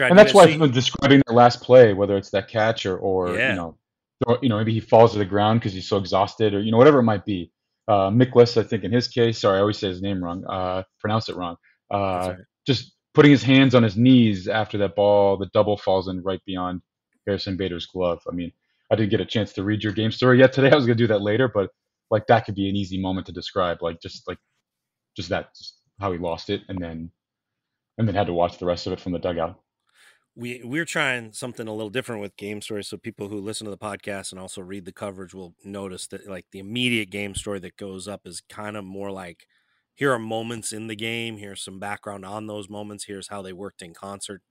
and 0.00 0.18
that's 0.18 0.34
why 0.34 0.52
when 0.56 0.70
describing 0.70 1.22
their 1.26 1.36
last 1.36 1.62
play, 1.62 1.92
whether 1.92 2.16
it's 2.16 2.30
that 2.30 2.48
catch 2.48 2.86
or, 2.86 2.96
or 2.96 3.36
yeah. 3.36 3.50
you 3.50 3.56
know, 3.56 3.78
or, 4.26 4.38
you 4.42 4.48
know, 4.48 4.56
maybe 4.56 4.72
he 4.72 4.80
falls 4.80 5.12
to 5.12 5.18
the 5.18 5.24
ground 5.24 5.60
because 5.60 5.72
he's 5.72 5.88
so 5.88 5.98
exhausted, 5.98 6.54
or 6.54 6.60
you 6.60 6.70
know, 6.70 6.78
whatever 6.78 7.00
it 7.00 7.04
might 7.04 7.24
be. 7.24 7.50
Uh, 7.86 8.08
I 8.08 8.44
think 8.62 8.84
in 8.84 8.92
his 8.92 9.08
case, 9.08 9.40
sorry, 9.40 9.58
I 9.58 9.60
always 9.60 9.78
say 9.78 9.88
his 9.88 10.00
name 10.00 10.24
wrong, 10.24 10.42
uh, 10.46 10.84
pronounce 10.98 11.28
it 11.28 11.36
wrong. 11.36 11.56
Uh, 11.92 11.96
right. 11.96 12.36
Just 12.66 12.94
putting 13.12 13.30
his 13.30 13.42
hands 13.42 13.74
on 13.74 13.82
his 13.82 13.96
knees 13.96 14.48
after 14.48 14.78
that 14.78 14.96
ball, 14.96 15.36
the 15.36 15.50
double 15.52 15.76
falls 15.76 16.08
in 16.08 16.22
right 16.22 16.40
beyond 16.46 16.80
Harrison 17.26 17.58
Bader's 17.58 17.86
glove. 17.86 18.22
I 18.26 18.34
mean, 18.34 18.52
I 18.90 18.96
didn't 18.96 19.10
get 19.10 19.20
a 19.20 19.26
chance 19.26 19.52
to 19.54 19.62
read 19.62 19.82
your 19.82 19.92
game 19.92 20.10
story 20.10 20.38
yet 20.38 20.52
today. 20.52 20.70
I 20.72 20.74
was 20.74 20.86
gonna 20.86 20.94
do 20.94 21.06
that 21.08 21.20
later, 21.20 21.50
but 21.52 21.70
like 22.10 22.26
that 22.28 22.46
could 22.46 22.54
be 22.54 22.68
an 22.68 22.76
easy 22.76 23.00
moment 23.00 23.26
to 23.26 23.32
describe. 23.32 23.82
Like 23.82 24.00
just 24.00 24.26
like 24.28 24.38
just 25.16 25.28
that 25.28 25.54
just 25.56 25.78
how 26.00 26.12
he 26.12 26.18
lost 26.18 26.50
it, 26.50 26.62
and 26.68 26.78
then 26.78 27.10
and 27.98 28.08
then 28.08 28.14
had 28.14 28.26
to 28.26 28.32
watch 28.32 28.58
the 28.58 28.66
rest 28.66 28.86
of 28.86 28.92
it 28.92 29.00
from 29.00 29.12
the 29.12 29.18
dugout. 29.18 29.60
We 30.36 30.62
we're 30.64 30.84
trying 30.84 31.32
something 31.32 31.68
a 31.68 31.72
little 31.72 31.90
different 31.90 32.20
with 32.20 32.36
game 32.36 32.60
stories, 32.60 32.88
so 32.88 32.96
people 32.96 33.28
who 33.28 33.38
listen 33.38 33.66
to 33.66 33.70
the 33.70 33.78
podcast 33.78 34.32
and 34.32 34.40
also 34.40 34.60
read 34.62 34.84
the 34.84 34.92
coverage 34.92 35.32
will 35.32 35.54
notice 35.64 36.08
that 36.08 36.28
like 36.28 36.46
the 36.50 36.58
immediate 36.58 37.10
game 37.10 37.34
story 37.34 37.60
that 37.60 37.76
goes 37.76 38.08
up 38.08 38.26
is 38.26 38.42
kind 38.48 38.76
of 38.76 38.84
more 38.84 39.12
like 39.12 39.46
here 39.94 40.12
are 40.12 40.18
moments 40.18 40.72
in 40.72 40.88
the 40.88 40.96
game, 40.96 41.36
here's 41.36 41.62
some 41.62 41.78
background 41.78 42.24
on 42.24 42.48
those 42.48 42.68
moments, 42.68 43.04
here's 43.04 43.28
how 43.28 43.42
they 43.42 43.52
worked 43.52 43.80
in 43.80 43.94
concert 43.94 44.42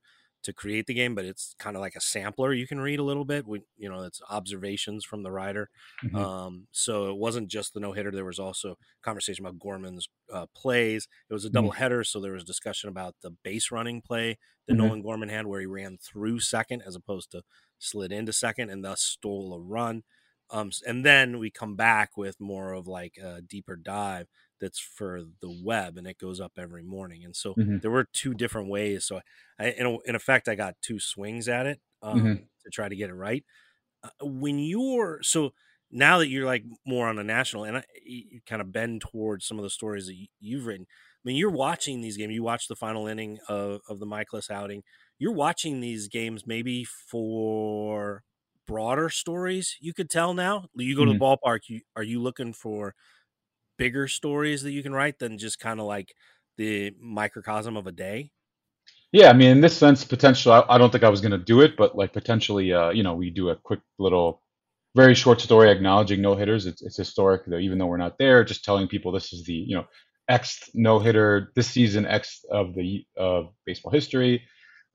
to 0.44 0.52
create 0.52 0.86
the 0.86 0.94
game, 0.94 1.14
but 1.14 1.24
it's 1.24 1.54
kind 1.58 1.76
of 1.76 1.80
like 1.80 1.94
a 1.96 2.00
sampler 2.00 2.52
you 2.52 2.66
can 2.66 2.80
read 2.80 2.98
a 2.98 3.04
little 3.04 3.24
bit. 3.24 3.46
We, 3.46 3.62
you 3.76 3.88
know, 3.88 4.02
it's 4.02 4.20
observations 4.30 5.04
from 5.04 5.22
the 5.22 5.30
writer. 5.30 5.70
Mm-hmm. 6.04 6.16
Um, 6.16 6.66
so 6.70 7.10
it 7.10 7.16
wasn't 7.16 7.48
just 7.48 7.74
the 7.74 7.80
no 7.80 7.92
hitter. 7.92 8.10
There 8.10 8.24
was 8.24 8.38
also 8.38 8.76
conversation 9.02 9.44
about 9.44 9.58
Gorman's 9.58 10.08
uh, 10.32 10.46
plays. 10.54 11.08
It 11.28 11.32
was 11.32 11.44
a 11.44 11.50
double 11.50 11.70
mm-hmm. 11.70 11.78
header, 11.78 12.04
so 12.04 12.20
there 12.20 12.32
was 12.32 12.44
discussion 12.44 12.88
about 12.88 13.16
the 13.22 13.30
base 13.42 13.70
running 13.70 14.00
play 14.00 14.38
that 14.66 14.74
mm-hmm. 14.74 14.82
Nolan 14.82 15.02
Gorman 15.02 15.28
had, 15.28 15.46
where 15.46 15.60
he 15.60 15.66
ran 15.66 15.98
through 15.98 16.40
second 16.40 16.82
as 16.86 16.94
opposed 16.94 17.30
to 17.32 17.42
slid 17.78 18.12
into 18.12 18.32
second 18.32 18.70
and 18.70 18.84
thus 18.84 19.00
stole 19.00 19.54
a 19.54 19.60
run. 19.60 20.02
Um, 20.50 20.70
and 20.86 21.04
then 21.04 21.38
we 21.38 21.50
come 21.50 21.74
back 21.74 22.16
with 22.16 22.38
more 22.38 22.72
of 22.72 22.86
like 22.86 23.16
a 23.22 23.40
deeper 23.40 23.76
dive 23.76 24.26
that's 24.64 24.80
for 24.80 25.22
the 25.42 25.60
web 25.62 25.98
and 25.98 26.06
it 26.06 26.18
goes 26.18 26.40
up 26.40 26.52
every 26.58 26.82
morning. 26.82 27.22
And 27.22 27.36
so 27.36 27.54
mm-hmm. 27.54 27.78
there 27.82 27.90
were 27.90 28.08
two 28.12 28.32
different 28.32 28.68
ways. 28.70 29.04
So 29.04 29.20
I, 29.58 29.66
in, 29.70 29.98
in 30.06 30.14
effect, 30.14 30.48
I 30.48 30.54
got 30.54 30.74
two 30.80 30.98
swings 30.98 31.48
at 31.48 31.66
it 31.66 31.80
um, 32.02 32.18
mm-hmm. 32.18 32.32
to 32.32 32.70
try 32.72 32.88
to 32.88 32.96
get 32.96 33.10
it 33.10 33.14
right. 33.14 33.44
Uh, 34.02 34.08
when 34.22 34.58
you're 34.58 35.20
so 35.22 35.52
now 35.90 36.18
that 36.18 36.28
you're 36.28 36.46
like 36.46 36.64
more 36.86 37.08
on 37.08 37.18
a 37.18 37.24
national 37.24 37.64
and 37.64 37.78
I, 37.78 37.84
you 38.04 38.40
kind 38.46 38.62
of 38.62 38.72
bend 38.72 39.02
towards 39.02 39.46
some 39.46 39.58
of 39.58 39.62
the 39.62 39.70
stories 39.70 40.06
that 40.06 40.16
you, 40.40 40.58
have 40.58 40.66
written. 40.66 40.86
I 40.88 41.22
mean, 41.28 41.36
you're 41.36 41.50
watching 41.50 42.00
these 42.00 42.16
games. 42.16 42.32
You 42.32 42.42
watch 42.42 42.68
the 42.68 42.74
final 42.74 43.06
inning 43.06 43.38
of, 43.48 43.80
of 43.88 44.00
the 44.00 44.06
Mikolas 44.06 44.50
outing. 44.50 44.82
You're 45.18 45.32
watching 45.32 45.80
these 45.80 46.08
games 46.08 46.46
maybe 46.46 46.84
for 46.84 48.24
broader 48.66 49.10
stories. 49.10 49.76
You 49.80 49.92
could 49.94 50.10
tell 50.10 50.34
now. 50.34 50.66
You 50.74 50.96
go 50.96 51.02
mm-hmm. 51.02 51.12
to 51.12 51.18
the 51.18 51.24
mm-hmm. 51.24 51.48
ballpark. 51.48 51.60
You, 51.68 51.80
are 51.94 52.02
you 52.02 52.20
looking 52.20 52.52
for 52.52 52.94
bigger 53.76 54.08
stories 54.08 54.62
that 54.62 54.72
you 54.72 54.82
can 54.82 54.92
write 54.92 55.18
than 55.18 55.38
just 55.38 55.58
kind 55.58 55.80
of 55.80 55.86
like 55.86 56.14
the 56.56 56.92
microcosm 57.00 57.76
of 57.76 57.86
a 57.86 57.92
day? 57.92 58.30
Yeah, 59.12 59.30
I 59.30 59.32
mean, 59.32 59.50
in 59.50 59.60
this 59.60 59.76
sense, 59.76 60.04
potential. 60.04 60.52
I, 60.52 60.64
I 60.68 60.76
don't 60.76 60.90
think 60.90 61.04
I 61.04 61.08
was 61.08 61.20
going 61.20 61.32
to 61.32 61.38
do 61.38 61.60
it, 61.60 61.76
but 61.76 61.96
like 61.96 62.12
potentially, 62.12 62.72
uh, 62.72 62.90
you 62.90 63.04
know, 63.04 63.14
we 63.14 63.30
do 63.30 63.50
a 63.50 63.56
quick 63.56 63.80
little, 63.98 64.42
very 64.96 65.14
short 65.14 65.40
story 65.40 65.70
acknowledging 65.70 66.20
no 66.20 66.34
hitters. 66.34 66.66
It's 66.66 66.82
it's 66.82 66.96
historic, 66.96 67.42
though, 67.46 67.58
even 67.58 67.78
though 67.78 67.86
we're 67.86 67.96
not 67.96 68.18
there. 68.18 68.42
Just 68.42 68.64
telling 68.64 68.88
people 68.88 69.12
this 69.12 69.32
is 69.32 69.44
the 69.44 69.52
you 69.52 69.76
know 69.76 69.86
X 70.28 70.68
no 70.74 70.98
hitter 70.98 71.52
this 71.54 71.68
season, 71.68 72.06
X 72.06 72.44
of 72.50 72.74
the 72.74 73.04
of 73.16 73.52
baseball 73.66 73.92
history, 73.92 74.42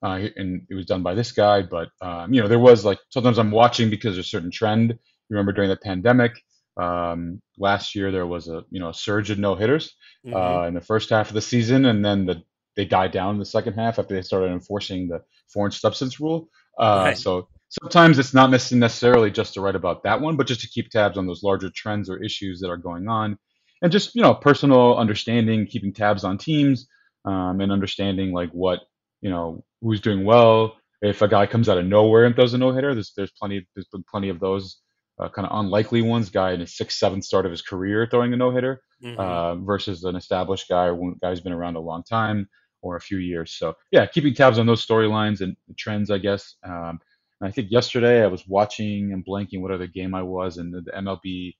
uh, 0.04 0.28
and 0.36 0.66
it 0.70 0.76
was 0.76 0.86
done 0.86 1.02
by 1.04 1.14
this 1.14 1.32
guy. 1.32 1.62
But 1.62 1.90
um, 2.02 2.34
you 2.34 2.42
know, 2.42 2.48
there 2.48 2.60
was 2.60 2.84
like 2.84 3.00
sometimes 3.10 3.38
I'm 3.38 3.52
watching 3.52 3.90
because 3.90 4.16
there's 4.16 4.26
a 4.26 4.30
certain 4.30 4.52
trend. 4.52 4.90
You 4.92 4.98
remember 5.30 5.54
during 5.54 5.70
the 5.70 5.78
pandemic, 5.78 6.42
um, 6.80 7.42
last 7.58 7.96
year 7.96 8.12
there 8.12 8.26
was 8.26 8.48
a 8.48 8.64
you 8.70 8.80
know 8.80 8.90
a 8.90 8.94
surge 8.94 9.30
of 9.30 9.40
no 9.40 9.56
hitters 9.56 9.94
mm-hmm. 10.26 10.36
uh, 10.36 10.68
in 10.68 10.74
the 10.74 10.82
first 10.82 11.10
half 11.10 11.30
of 11.30 11.34
the 11.34 11.42
season, 11.42 11.86
and 11.86 12.04
then 12.04 12.26
the 12.26 12.44
they 12.76 12.86
died 12.86 13.12
down 13.12 13.36
in 13.36 13.40
the 13.40 13.46
second 13.46 13.74
half 13.74 14.00
after 14.00 14.16
they 14.16 14.22
started 14.22 14.52
enforcing 14.52 15.08
the 15.08 15.22
foreign 15.52 15.72
substance 15.72 16.20
rule. 16.20 16.48
Uh, 16.80 17.04
right. 17.08 17.18
So 17.18 17.50
sometimes 17.68 18.20
it's 18.20 18.34
not 18.34 18.50
necessarily 18.52 19.32
just 19.32 19.56
to 19.56 19.62
write 19.62 19.76
about 19.76 20.04
that 20.04 20.22
one, 20.22 20.38
but 20.38 20.48
just 20.48 20.62
to 20.62 20.70
keep 20.70 20.90
tabs 20.90 21.18
on 21.18 21.28
those 21.28 21.44
larger 21.44 21.70
trends 21.70 22.10
or 22.10 22.24
issues 22.24 22.62
that 22.62 22.70
are 22.70 22.78
going 22.78 23.08
on, 23.08 23.38
and 23.82 23.92
just 23.92 24.16
you 24.16 24.22
know 24.22 24.34
personal 24.34 24.98
understanding, 24.98 25.66
keeping 25.66 25.94
tabs 25.94 26.24
on 26.24 26.38
teams, 26.38 26.88
um, 27.26 27.60
and 27.60 27.72
understanding 27.72 28.32
like 28.32 28.52
what 28.52 28.80
you 29.22 29.30
know 29.30 29.64
who's 29.82 30.02
doing 30.02 30.24
well. 30.24 30.76
If 31.02 31.22
a 31.22 31.30
guy 31.30 31.46
comes 31.46 31.70
out 31.70 31.78
of 31.78 31.86
nowhere 31.86 32.26
and 32.26 32.36
throws 32.36 32.54
a 32.54 32.58
no 32.58 32.72
hitter, 32.72 32.94
there's 32.94 33.14
there's 33.18 33.32
plenty 33.32 33.68
there's 33.76 33.88
been 33.88 34.04
plenty 34.10 34.30
of 34.30 34.40
those 34.40 34.78
uh, 35.20 35.30
kind 35.30 35.48
of 35.48 35.60
unlikely 35.60 36.02
ones, 36.02 36.30
guy 36.30 36.52
in 36.52 36.60
his 36.60 36.78
sixth, 36.78 36.98
seventh 36.98 37.26
start 37.26 37.46
of 37.46 37.52
his 37.52 37.62
career 37.62 38.08
throwing 38.10 38.34
a 38.34 38.38
no 38.38 38.52
hitter, 38.52 38.82
mm-hmm. 39.04 39.20
uh, 39.20 39.56
versus 39.56 40.04
an 40.04 40.16
established 40.16 40.68
guy, 40.70 40.92
one 40.92 41.16
guy 41.22 41.30
who's 41.30 41.42
been 41.42 41.54
around 41.54 41.76
a 41.76 41.82
long 41.82 42.04
time 42.04 42.48
or 42.82 42.96
a 42.96 43.02
few 43.02 43.18
years. 43.18 43.52
So 43.58 43.76
yeah, 43.92 44.06
keeping 44.06 44.34
tabs 44.34 44.60
on 44.60 44.66
those 44.66 44.86
storylines 44.86 45.42
and 45.42 45.56
trends, 45.78 46.10
I 46.10 46.18
guess. 46.18 46.56
Um, 46.64 47.00
I 47.42 47.52
think 47.52 47.72
yesterday 47.72 48.24
I 48.24 48.28
was 48.28 48.48
watching 48.48 49.14
and 49.14 49.26
blanking 49.26 49.62
what 49.62 49.72
other 49.72 49.88
game 49.88 50.14
I 50.14 50.24
was, 50.24 50.58
and 50.58 50.74
the, 50.74 50.82
the 50.82 50.92
MLB 50.92 51.54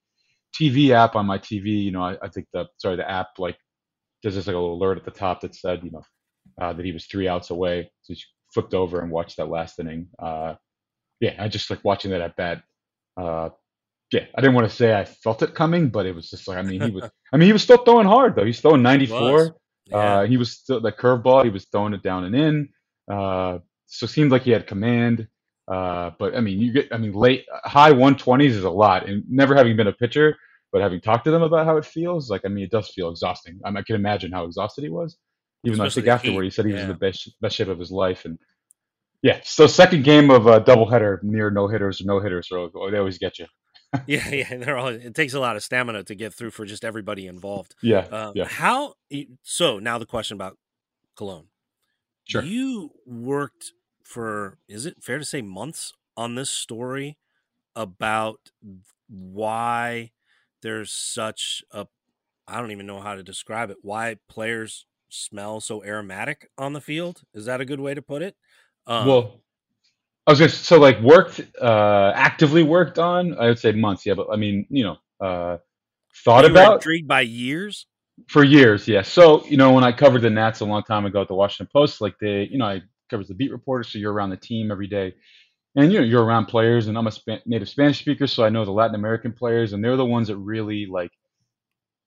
TV 0.54 0.90
app 0.92 1.16
on 1.16 1.26
my 1.26 1.38
TV, 1.38 1.84
you 1.84 1.92
know, 1.92 2.04
I, 2.04 2.18
I, 2.22 2.28
think 2.28 2.48
the 2.52 2.66
sorry 2.78 2.98
the 2.98 3.10
app 3.10 3.28
like 3.38 3.58
there's 4.22 4.36
just 4.36 4.48
like 4.48 4.56
a 4.56 4.60
little 4.60 4.76
alert 4.76 4.98
at 4.98 5.06
the 5.06 5.12
top 5.12 5.42
that 5.42 5.56
said 5.56 5.82
you 5.84 5.92
know 5.92 6.04
uh, 6.62 6.74
that 6.74 6.86
he 6.86 6.92
was 6.92 7.06
three 7.06 7.28
outs 7.28 7.50
away, 7.50 7.92
so 8.02 8.14
he 8.14 8.22
flipped 8.54 8.74
over 8.74 9.00
and 9.00 9.12
watched 9.12 9.38
that 9.38 9.50
last 9.50 9.80
inning. 9.80 10.08
Uh, 10.22 10.56
yeah, 11.22 11.36
I 11.40 11.48
just 11.48 11.70
like 11.70 11.84
watching 11.84 12.12
that 12.12 12.22
at 12.22 12.36
bat 12.36 12.64
uh, 13.20 13.50
yeah, 14.12 14.26
I 14.36 14.42
didn't 14.42 14.56
want 14.56 14.70
to 14.70 14.76
say 14.76 14.94
I 14.94 15.06
felt 15.06 15.44
it 15.44 15.54
coming, 15.54 15.90
but 15.90 16.06
it 16.06 16.16
was 16.16 16.30
just 16.30 16.48
like 16.48 16.58
I 16.58 16.62
mean 16.64 16.82
he 16.82 16.92
was 16.92 17.10
I 17.34 17.38
mean 17.38 17.48
he 17.48 17.54
was 17.54 17.64
still 17.64 17.78
throwing 17.78 18.08
hard 18.08 18.36
though. 18.36 18.46
He's 18.46 18.60
throwing 18.60 18.82
94. 18.82 19.44
He 19.44 19.52
yeah. 19.92 19.98
Uh, 19.98 20.26
he 20.26 20.38
was 20.38 20.52
still 20.52 20.80
the 20.80 20.92
curveball. 20.92 21.44
He 21.44 21.50
was 21.50 21.66
throwing 21.66 21.94
it 21.94 22.04
down 22.04 22.24
and 22.24 22.36
in. 22.36 22.70
Uh, 23.12 23.60
so 23.88 24.06
it 24.06 24.10
seemed 24.10 24.32
like 24.32 24.44
he 24.44 24.52
had 24.52 24.68
command. 24.68 25.28
Uh, 25.68 26.12
but 26.18 26.36
I 26.36 26.42
mean, 26.42 26.60
you 26.60 26.74
get 26.74 26.88
I 26.92 26.98
mean 26.98 27.14
late 27.14 27.46
high 27.64 27.92
120s 27.92 28.50
is 28.50 28.64
a 28.64 28.70
lot, 28.70 29.08
and 29.08 29.24
never 29.30 29.56
having 29.56 29.76
been 29.76 29.88
a 29.88 29.94
pitcher, 29.94 30.36
but 30.72 30.82
having 30.82 31.02
talked 31.02 31.26
to 31.26 31.32
them 31.32 31.44
about 31.44 31.66
how 31.66 31.78
it 31.78 31.86
feels, 31.86 32.30
like 32.30 32.42
I 32.46 32.48
mean, 32.48 32.64
it 32.64 32.72
does 32.72 32.90
feel 32.90 33.10
exhausting. 33.10 33.60
I, 33.64 33.70
mean, 33.70 33.78
I 33.78 33.84
can 33.84 33.96
imagine 33.96 34.32
how 34.32 34.46
exhausted 34.46 34.84
he 34.84 34.90
was. 34.90 35.18
Even 35.66 35.78
though 35.78 35.86
I 35.86 35.90
think 35.90 36.08
afterward 36.08 36.44
he 36.44 36.50
said 36.50 36.66
he 36.66 36.72
yeah. 36.72 36.78
was 36.78 36.84
in 36.84 36.90
the 36.90 36.96
best 36.96 37.36
best 37.42 37.56
shape 37.56 37.68
of 37.68 37.78
his 37.78 37.92
life, 37.92 38.26
and 38.26 38.40
yeah. 39.22 39.40
So 39.44 39.68
second 39.68 40.04
game 40.04 40.30
of 40.30 40.48
a 40.48 40.62
doubleheader 40.62 41.22
near 41.24 41.50
no 41.50 41.68
hitters 41.68 42.02
or 42.02 42.06
no 42.06 42.20
hitters, 42.20 42.48
so 42.50 42.70
they 42.92 42.98
always 42.98 43.18
get 43.18 43.40
you. 43.40 43.46
yeah, 44.08 44.30
yeah. 44.30 44.58
They're 44.58 44.78
all. 44.78 44.90
It 44.90 45.16
takes 45.16 45.34
a 45.34 45.40
lot 45.40 45.56
of 45.56 45.64
stamina 45.64 46.04
to 46.04 46.16
get 46.16 46.34
through 46.34 46.52
for 46.52 46.66
just 46.66 46.86
everybody 46.86 47.28
involved. 47.28 47.76
Yeah. 47.82 48.06
Um, 48.12 48.34
yeah. 48.36 48.46
How? 48.46 48.94
So 49.44 49.80
now 49.80 49.98
the 49.98 50.06
question 50.06 50.36
about 50.36 50.58
Cologne. 51.16 51.48
Sure. 52.26 52.44
You 52.44 52.92
worked 53.06 53.74
for. 54.04 54.58
Is 54.68 54.86
it 54.86 55.04
fair 55.04 55.18
to 55.18 55.26
say 55.26 55.42
months 55.42 55.94
on 56.16 56.36
this 56.36 56.50
story 56.50 57.18
about 57.76 58.52
why 59.08 60.12
there's 60.62 60.92
such 60.92 61.64
a 61.72 61.88
I 62.50 62.60
don't 62.60 62.72
even 62.72 62.88
know 62.88 63.00
how 63.00 63.16
to 63.16 63.24
describe 63.24 63.70
it. 63.70 63.78
Why 63.82 64.18
players 64.28 64.86
smell 65.10 65.62
so 65.62 65.84
aromatic 65.84 66.50
on 66.58 66.74
the 66.74 66.82
field? 66.82 67.22
Is 67.34 67.46
that 67.46 67.62
a 67.62 67.66
good 67.66 67.80
way 67.80 67.94
to 67.94 68.02
put 68.02 68.22
it? 68.22 68.36
Um, 68.90 69.08
well, 69.08 69.42
I 70.26 70.32
was 70.32 70.40
just 70.40 70.66
so 70.66 70.80
like 70.80 71.00
worked, 71.00 71.40
uh, 71.62 72.12
actively 72.16 72.64
worked 72.64 73.00
on. 73.00 73.38
I 73.38 73.48
would 73.48 73.60
say 73.60 73.72
months, 73.72 74.06
yeah, 74.06 74.16
but 74.16 74.28
I 74.32 74.36
mean, 74.36 74.66
you 74.70 74.84
know, 74.84 74.98
uh, 75.26 75.58
thought 76.26 76.44
about 76.44 76.76
intrigued 76.76 77.08
by 77.08 77.22
years 77.22 77.86
for 78.28 78.44
years, 78.44 78.88
yeah. 78.88 79.04
So 79.04 79.46
you 79.46 79.58
know, 79.58 79.72
when 79.72 79.84
I 79.84 79.92
covered 79.92 80.24
the 80.24 80.30
Nats 80.30 80.62
a 80.62 80.66
long 80.66 80.84
time 80.84 81.06
ago 81.06 81.22
at 81.22 81.28
the 81.28 81.36
Washington 81.36 81.70
Post, 81.72 82.02
like 82.02 82.16
they, 82.20 82.48
you 82.52 82.58
know, 82.58 82.66
I 82.66 82.82
covered 83.10 83.28
the 83.28 83.36
beat 83.36 83.52
reporter, 83.52 83.84
so 83.84 84.00
you're 84.00 84.12
around 84.12 84.32
the 84.32 84.38
team 84.38 84.72
every 84.72 84.88
day, 84.88 85.14
and 85.76 85.94
you 85.94 86.00
know, 86.00 86.06
you're 86.06 86.24
around 86.24 86.48
players, 86.48 86.88
and 86.88 86.98
I'm 86.98 87.08
a 87.08 87.12
Sp- 87.14 87.46
native 87.46 87.70
Spanish 87.70 88.00
speaker, 88.00 88.26
so 88.26 88.44
I 88.44 88.50
know 88.50 88.66
the 88.66 88.72
Latin 88.72 88.96
American 88.96 89.34
players, 89.34 89.74
and 89.74 89.84
they're 89.84 89.98
the 89.98 90.06
ones 90.06 90.30
that 90.30 90.38
really 90.38 90.88
like 90.88 91.12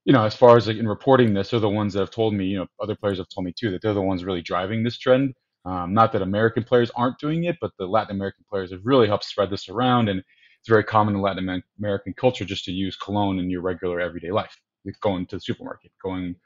you 0.05 0.12
know, 0.12 0.25
as 0.25 0.35
far 0.35 0.57
as 0.57 0.67
like 0.67 0.77
in 0.77 0.89
reporting 0.89 1.33
this, 1.33 1.51
they're 1.51 1.61
the 1.61 1.69
ones 1.69 1.95
that 1.95 2.01
have 2.01 2.11
told 2.11 2.35
me, 2.35 2.47
you 2.47 2.59
know, 2.59 2.67
other 2.81 2.97
players 2.97 3.19
have 3.19 3.29
told 3.29 3.45
me 3.45 3.53
too, 3.57 3.71
that 3.71 3.83
they're 3.83 3.95
the 3.95 4.03
ones 4.03 4.25
really 4.25 4.43
driving 4.43 4.83
this 4.83 4.99
trend. 4.99 5.35
Um, 5.64 5.95
not 5.95 6.12
that 6.12 6.23
American 6.23 6.64
players 6.64 6.90
aren't 6.97 7.19
doing 7.19 7.45
it, 7.45 7.57
but 7.61 7.71
the 7.78 7.87
Latin 7.87 8.16
American 8.16 8.45
players 8.50 8.73
have 8.73 8.81
really 8.85 9.07
helped 9.07 9.25
spread 9.25 9.50
this 9.50 9.69
around. 9.69 10.09
And 10.09 10.19
it's 10.19 10.69
very 10.69 10.85
common 10.85 11.14
in 11.14 11.21
Latin 11.21 11.62
American 11.78 12.14
culture 12.14 12.45
just 12.45 12.64
to 12.64 12.73
use 12.73 12.97
cologne 12.97 13.38
in 13.38 13.50
your 13.50 13.62
regular 13.62 14.00
everyday 14.00 14.31
life, 14.31 14.57
going 15.00 15.26
to 15.26 15.37
the 15.37 15.40
supermarket, 15.40 15.92
going 16.02 16.37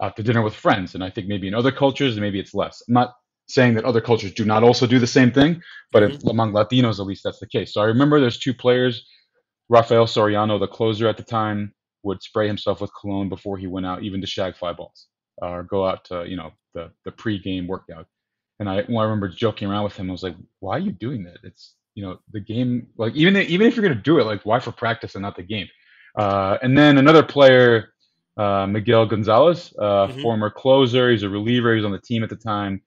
out 0.00 0.16
to 0.16 0.22
dinner 0.22 0.42
with 0.42 0.54
friends. 0.54 0.94
And 0.94 1.04
I 1.04 1.10
think 1.10 1.26
maybe 1.26 1.48
in 1.48 1.54
other 1.54 1.72
cultures, 1.72 2.18
maybe 2.18 2.40
it's 2.40 2.54
less. 2.54 2.82
I'm 2.88 2.94
not 2.94 3.14
saying 3.48 3.74
that 3.74 3.84
other 3.84 4.00
cultures 4.00 4.32
do 4.34 4.44
not 4.44 4.64
also 4.64 4.86
do 4.86 4.98
the 4.98 5.06
same 5.06 5.30
thing, 5.30 5.62
but 5.92 6.02
if, 6.02 6.12
mm-hmm. 6.12 6.28
among 6.28 6.52
Latinos, 6.52 6.98
at 6.98 7.06
least 7.06 7.22
that's 7.24 7.38
the 7.38 7.46
case. 7.46 7.72
So 7.72 7.80
I 7.80 7.84
remember 7.84 8.20
there's 8.20 8.38
two 8.38 8.54
players, 8.54 9.06
Rafael 9.68 10.06
Soriano, 10.06 10.58
the 10.58 10.66
closer 10.66 11.08
at 11.08 11.16
the 11.16 11.22
time, 11.22 11.72
would 12.02 12.22
spray 12.22 12.46
himself 12.46 12.80
with 12.80 12.90
cologne 13.00 13.28
before 13.28 13.56
he 13.56 13.66
went 13.66 13.86
out, 13.86 14.02
even 14.02 14.20
to 14.20 14.26
shag 14.26 14.56
fly 14.56 14.72
balls 14.72 15.06
or 15.38 15.62
go 15.62 15.86
out 15.86 16.04
to, 16.06 16.24
you 16.26 16.36
know, 16.36 16.52
the, 16.74 16.90
the 17.04 17.12
pre-game 17.12 17.66
workout. 17.66 18.06
And 18.58 18.68
I, 18.68 18.84
well, 18.88 19.00
I 19.00 19.04
remember 19.04 19.28
joking 19.28 19.68
around 19.68 19.84
with 19.84 19.96
him. 19.96 20.08
I 20.08 20.12
was 20.12 20.22
like, 20.22 20.36
"Why 20.60 20.76
are 20.76 20.80
you 20.80 20.92
doing 20.92 21.24
that? 21.24 21.38
It's 21.42 21.74
you 21.94 22.04
know 22.04 22.18
the 22.32 22.40
game. 22.40 22.88
Like 22.96 23.14
even 23.14 23.36
even 23.36 23.66
if 23.66 23.76
you're 23.76 23.82
gonna 23.82 23.94
do 24.00 24.18
it, 24.18 24.24
like 24.24 24.42
why 24.44 24.60
for 24.60 24.72
practice 24.72 25.14
and 25.14 25.22
not 25.22 25.36
the 25.36 25.42
game?" 25.42 25.68
Uh, 26.16 26.56
and 26.62 26.76
then 26.76 26.96
another 26.96 27.22
player, 27.22 27.92
uh, 28.38 28.66
Miguel 28.66 29.06
Gonzalez, 29.06 29.74
uh, 29.78 30.06
mm-hmm. 30.06 30.22
former 30.22 30.50
closer. 30.50 31.10
He's 31.10 31.22
a 31.22 31.28
reliever. 31.28 31.72
He 31.72 31.76
was 31.76 31.84
on 31.84 31.92
the 31.92 32.00
team 32.00 32.22
at 32.22 32.30
the 32.30 32.36
time. 32.36 32.80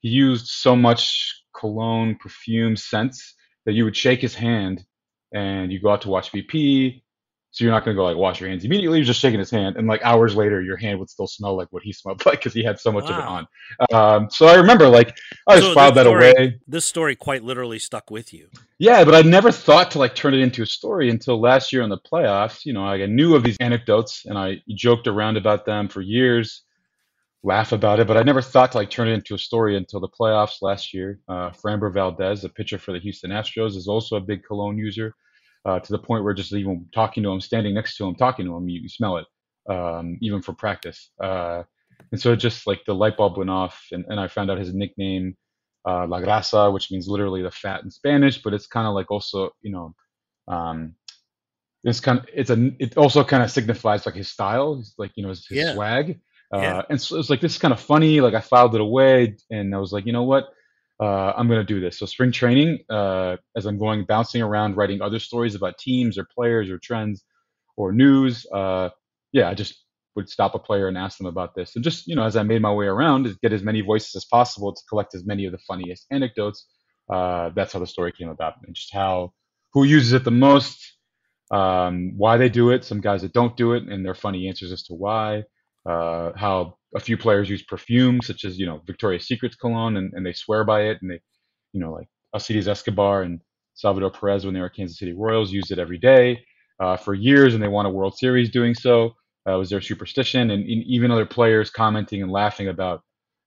He 0.00 0.10
used 0.10 0.48
so 0.48 0.76
much 0.76 1.42
cologne, 1.58 2.16
perfume, 2.16 2.76
scents 2.76 3.34
that 3.64 3.72
you 3.72 3.84
would 3.84 3.96
shake 3.96 4.20
his 4.20 4.34
hand, 4.34 4.84
and 5.32 5.72
you 5.72 5.80
go 5.80 5.90
out 5.90 6.02
to 6.02 6.10
watch 6.10 6.30
BP. 6.32 7.02
So 7.54 7.62
you're 7.62 7.72
not 7.72 7.84
going 7.84 7.94
to 7.94 8.00
go 8.00 8.04
like 8.04 8.16
wash 8.16 8.40
your 8.40 8.50
hands 8.50 8.64
immediately. 8.64 8.98
You're 8.98 9.06
just 9.06 9.20
shaking 9.20 9.38
his 9.38 9.48
hand, 9.48 9.76
and 9.76 9.86
like 9.86 10.02
hours 10.02 10.34
later, 10.34 10.60
your 10.60 10.76
hand 10.76 10.98
would 10.98 11.08
still 11.08 11.28
smell 11.28 11.56
like 11.56 11.68
what 11.70 11.84
he 11.84 11.92
smelled 11.92 12.26
like 12.26 12.40
because 12.40 12.52
he 12.52 12.64
had 12.64 12.80
so 12.80 12.90
much 12.90 13.04
wow. 13.04 13.10
of 13.10 13.18
it 13.18 13.92
on. 13.92 14.16
Um, 14.22 14.28
so 14.28 14.46
I 14.46 14.56
remember 14.56 14.88
like 14.88 15.16
I 15.46 15.58
just 15.58 15.68
so 15.68 15.74
filed 15.74 15.94
that 15.94 16.02
story, 16.02 16.32
away. 16.32 16.60
This 16.66 16.84
story 16.84 17.14
quite 17.14 17.44
literally 17.44 17.78
stuck 17.78 18.10
with 18.10 18.34
you. 18.34 18.48
Yeah, 18.78 19.04
but 19.04 19.14
I 19.14 19.22
never 19.22 19.52
thought 19.52 19.92
to 19.92 20.00
like 20.00 20.16
turn 20.16 20.34
it 20.34 20.40
into 20.40 20.64
a 20.64 20.66
story 20.66 21.10
until 21.10 21.40
last 21.40 21.72
year 21.72 21.82
in 21.82 21.90
the 21.90 21.98
playoffs. 21.98 22.64
You 22.64 22.72
know, 22.72 22.84
I 22.84 23.06
knew 23.06 23.36
of 23.36 23.44
these 23.44 23.56
anecdotes 23.60 24.24
and 24.26 24.36
I 24.36 24.60
joked 24.70 25.06
around 25.06 25.36
about 25.36 25.64
them 25.64 25.86
for 25.86 26.00
years. 26.00 26.62
laugh 27.44 27.70
about 27.70 28.00
it, 28.00 28.08
but 28.08 28.16
I 28.16 28.24
never 28.24 28.42
thought 28.42 28.72
to 28.72 28.78
like 28.78 28.90
turn 28.90 29.06
it 29.06 29.12
into 29.12 29.34
a 29.34 29.38
story 29.38 29.76
until 29.76 30.00
the 30.00 30.08
playoffs 30.08 30.60
last 30.60 30.92
year. 30.92 31.20
Uh, 31.28 31.50
Framber 31.50 31.94
Valdez, 31.94 32.42
a 32.42 32.48
pitcher 32.48 32.78
for 32.78 32.90
the 32.90 32.98
Houston 32.98 33.30
Astros, 33.30 33.76
is 33.76 33.86
also 33.86 34.16
a 34.16 34.20
big 34.20 34.42
cologne 34.42 34.76
user 34.76 35.14
uh, 35.64 35.80
to 35.80 35.92
the 35.92 35.98
point 35.98 36.24
where 36.24 36.34
just 36.34 36.52
even 36.52 36.86
talking 36.94 37.22
to 37.22 37.30
him, 37.30 37.40
standing 37.40 37.74
next 37.74 37.96
to 37.96 38.06
him, 38.06 38.14
talking 38.14 38.46
to 38.46 38.54
him, 38.56 38.68
you, 38.68 38.82
you 38.82 38.88
smell 38.88 39.16
it, 39.18 39.26
um, 39.70 40.18
even 40.20 40.42
for 40.42 40.52
practice. 40.52 41.10
Uh, 41.22 41.62
and 42.12 42.20
so 42.20 42.32
it 42.32 42.36
just 42.36 42.66
like 42.66 42.84
the 42.84 42.94
light 42.94 43.16
bulb 43.16 43.36
went 43.38 43.50
off, 43.50 43.86
and, 43.92 44.04
and 44.08 44.20
I 44.20 44.28
found 44.28 44.50
out 44.50 44.58
his 44.58 44.74
nickname, 44.74 45.36
uh, 45.86 46.06
La 46.06 46.20
Grasa, 46.20 46.72
which 46.72 46.90
means 46.90 47.08
literally 47.08 47.42
the 47.42 47.50
fat 47.50 47.82
in 47.82 47.90
Spanish, 47.90 48.42
but 48.42 48.54
it's 48.54 48.66
kind 48.66 48.86
of 48.86 48.94
like 48.94 49.10
also, 49.10 49.50
you 49.62 49.72
know, 49.72 49.94
um, 50.48 50.94
it's 51.84 52.00
kind 52.00 52.18
of 52.18 52.26
it's 52.32 52.50
a 52.50 52.70
it 52.78 52.96
also 52.96 53.22
kind 53.22 53.42
of 53.42 53.50
signifies 53.50 54.06
like 54.06 54.14
his 54.14 54.28
style, 54.28 54.82
like 54.96 55.12
you 55.16 55.22
know 55.22 55.28
his, 55.28 55.46
his 55.46 55.58
Yeah. 55.58 55.74
swag. 55.74 56.20
Yeah. 56.52 56.78
Uh, 56.78 56.82
and 56.90 57.00
so 57.00 57.18
it's 57.18 57.30
like 57.30 57.40
this 57.40 57.52
is 57.52 57.58
kind 57.58 57.74
of 57.74 57.80
funny. 57.80 58.20
Like 58.20 58.34
I 58.34 58.40
filed 58.40 58.74
it 58.74 58.80
away, 58.80 59.36
and 59.50 59.74
I 59.74 59.78
was 59.78 59.92
like, 59.92 60.06
you 60.06 60.12
know 60.12 60.22
what, 60.22 60.48
uh, 61.00 61.32
I'm 61.36 61.48
gonna 61.48 61.64
do 61.64 61.80
this. 61.80 61.98
So 61.98 62.06
spring 62.06 62.32
training, 62.32 62.80
uh, 62.90 63.36
as 63.56 63.66
I'm 63.66 63.78
going 63.78 64.04
bouncing 64.04 64.42
around 64.42 64.76
writing 64.76 65.02
other 65.02 65.18
stories 65.18 65.54
about 65.54 65.78
teams 65.78 66.18
or 66.18 66.26
players 66.34 66.70
or 66.70 66.78
trends 66.78 67.24
or 67.76 67.92
news, 67.92 68.46
uh, 68.52 68.90
yeah, 69.32 69.48
I 69.50 69.54
just 69.54 69.74
would 70.16 70.28
stop 70.28 70.54
a 70.54 70.58
player 70.60 70.86
and 70.86 70.96
ask 70.96 71.18
them 71.18 71.26
about 71.26 71.54
this, 71.56 71.74
and 71.74 71.84
just 71.84 72.06
you 72.06 72.14
know, 72.14 72.24
as 72.24 72.36
I 72.36 72.42
made 72.44 72.62
my 72.62 72.72
way 72.72 72.86
around, 72.86 73.28
get 73.42 73.52
as 73.52 73.62
many 73.62 73.80
voices 73.80 74.14
as 74.14 74.24
possible 74.24 74.72
to 74.72 74.82
collect 74.88 75.14
as 75.14 75.24
many 75.26 75.44
of 75.46 75.52
the 75.52 75.58
funniest 75.58 76.06
anecdotes. 76.10 76.66
Uh, 77.12 77.50
that's 77.54 77.72
how 77.72 77.80
the 77.80 77.86
story 77.86 78.12
came 78.12 78.28
about, 78.28 78.54
and 78.64 78.74
just 78.74 78.92
how 78.92 79.32
who 79.72 79.84
uses 79.84 80.12
it 80.12 80.22
the 80.24 80.30
most, 80.30 80.78
um, 81.50 82.12
why 82.16 82.36
they 82.36 82.48
do 82.48 82.70
it, 82.70 82.84
some 82.84 83.00
guys 83.00 83.22
that 83.22 83.32
don't 83.32 83.56
do 83.56 83.72
it, 83.72 83.82
and 83.82 84.06
their 84.06 84.14
funny 84.14 84.46
answers 84.48 84.70
as 84.70 84.84
to 84.84 84.94
why. 84.94 85.42
Uh, 85.86 86.32
how 86.36 86.76
a 86.94 87.00
few 87.00 87.16
players 87.16 87.50
use 87.50 87.62
perfume, 87.62 88.20
such 88.22 88.44
as 88.44 88.58
you 88.58 88.66
know 88.66 88.80
Victoria's 88.86 89.26
Secret's 89.26 89.56
cologne, 89.56 89.96
and, 89.96 90.12
and 90.14 90.24
they 90.24 90.32
swear 90.32 90.64
by 90.64 90.82
it, 90.82 90.98
and 91.02 91.10
they, 91.10 91.20
you 91.72 91.80
know, 91.80 91.92
like 91.92 92.08
Alcides 92.34 92.68
Escobar 92.68 93.22
and 93.22 93.40
Salvador 93.74 94.10
Perez 94.10 94.44
when 94.44 94.54
they 94.54 94.60
were 94.60 94.68
Kansas 94.68 94.98
City 94.98 95.12
Royals 95.12 95.52
used 95.52 95.72
it 95.72 95.78
every 95.78 95.98
day 95.98 96.44
uh, 96.80 96.96
for 96.96 97.14
years, 97.14 97.54
and 97.54 97.62
they 97.62 97.68
won 97.68 97.86
a 97.86 97.90
World 97.90 98.16
Series 98.16 98.50
doing 98.50 98.74
so. 98.74 99.14
Uh, 99.46 99.58
was 99.58 99.68
their 99.68 99.80
superstition, 99.80 100.50
and, 100.52 100.62
and 100.62 100.82
even 100.84 101.10
other 101.10 101.26
players 101.26 101.68
commenting 101.68 102.22
and 102.22 102.32
laughing 102.32 102.68
about, 102.68 103.02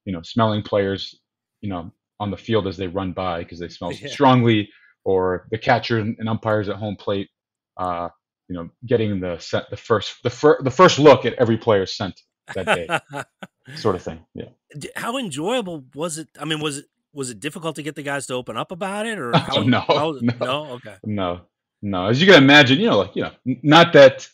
you 0.06 0.14
know, 0.14 0.22
smelling 0.22 0.62
players, 0.62 1.20
you 1.62 1.70
know, 1.70 1.92
on 2.20 2.30
the 2.30 2.38
field 2.38 2.68
as 2.68 2.78
they 2.78 2.88
run 2.88 3.14
by 3.14 3.40
because 3.40 3.58
they 3.60 3.68
smell 3.68 3.92
Yeah. 4.02 4.08
strongly, 4.08 4.70
or 5.06 5.48
the 5.50 5.58
catcher 5.58 5.98
and 5.98 6.30
umpires 6.30 6.70
at 6.70 6.76
home 6.76 6.98
plate, 6.98 7.30
uh, 7.78 8.10
you 8.48 8.56
know, 8.56 8.70
getting 8.86 9.20
the 9.20 9.38
set, 9.40 9.70
the 9.70 9.78
first, 9.78 10.16
the 10.24 10.30
first, 10.30 10.64
the 10.64 10.72
first 10.72 11.00
look 11.00 11.26
at 11.26 11.34
every 11.34 11.58
player's 11.58 11.96
sent 11.96 12.22
that 12.56 12.66
day, 12.66 13.24
sort 13.76 13.96
of 13.96 14.02
thing. 14.02 14.26
Yeah. 14.34 14.50
How 14.96 15.18
enjoyable 15.18 15.86
was 15.94 16.18
it? 16.18 16.30
I 16.40 16.46
mean, 16.46 16.60
was 16.60 16.78
it 16.80 16.86
was 17.14 17.30
it 17.30 17.40
difficult 17.40 17.76
to 17.78 17.84
get 17.84 17.96
the 17.96 18.04
guys 18.04 18.28
to 18.28 18.34
open 18.36 18.58
up 18.58 18.72
about 18.72 19.06
it, 19.06 19.18
or 19.20 19.32
how? 19.38 19.58
Oh, 19.58 19.64
no, 19.64 19.80
how- 19.82 20.18
no. 20.22 20.66
okay. 20.74 20.96
No, 21.04 21.42
no. 21.82 22.08
As 22.08 22.22
you 22.22 22.28
can 22.28 22.42
imagine, 22.42 22.80
you 22.80 22.88
know, 22.88 22.98
like 22.98 23.16
you 23.16 23.24
know, 23.24 23.32
not 23.64 23.94
that 23.94 24.30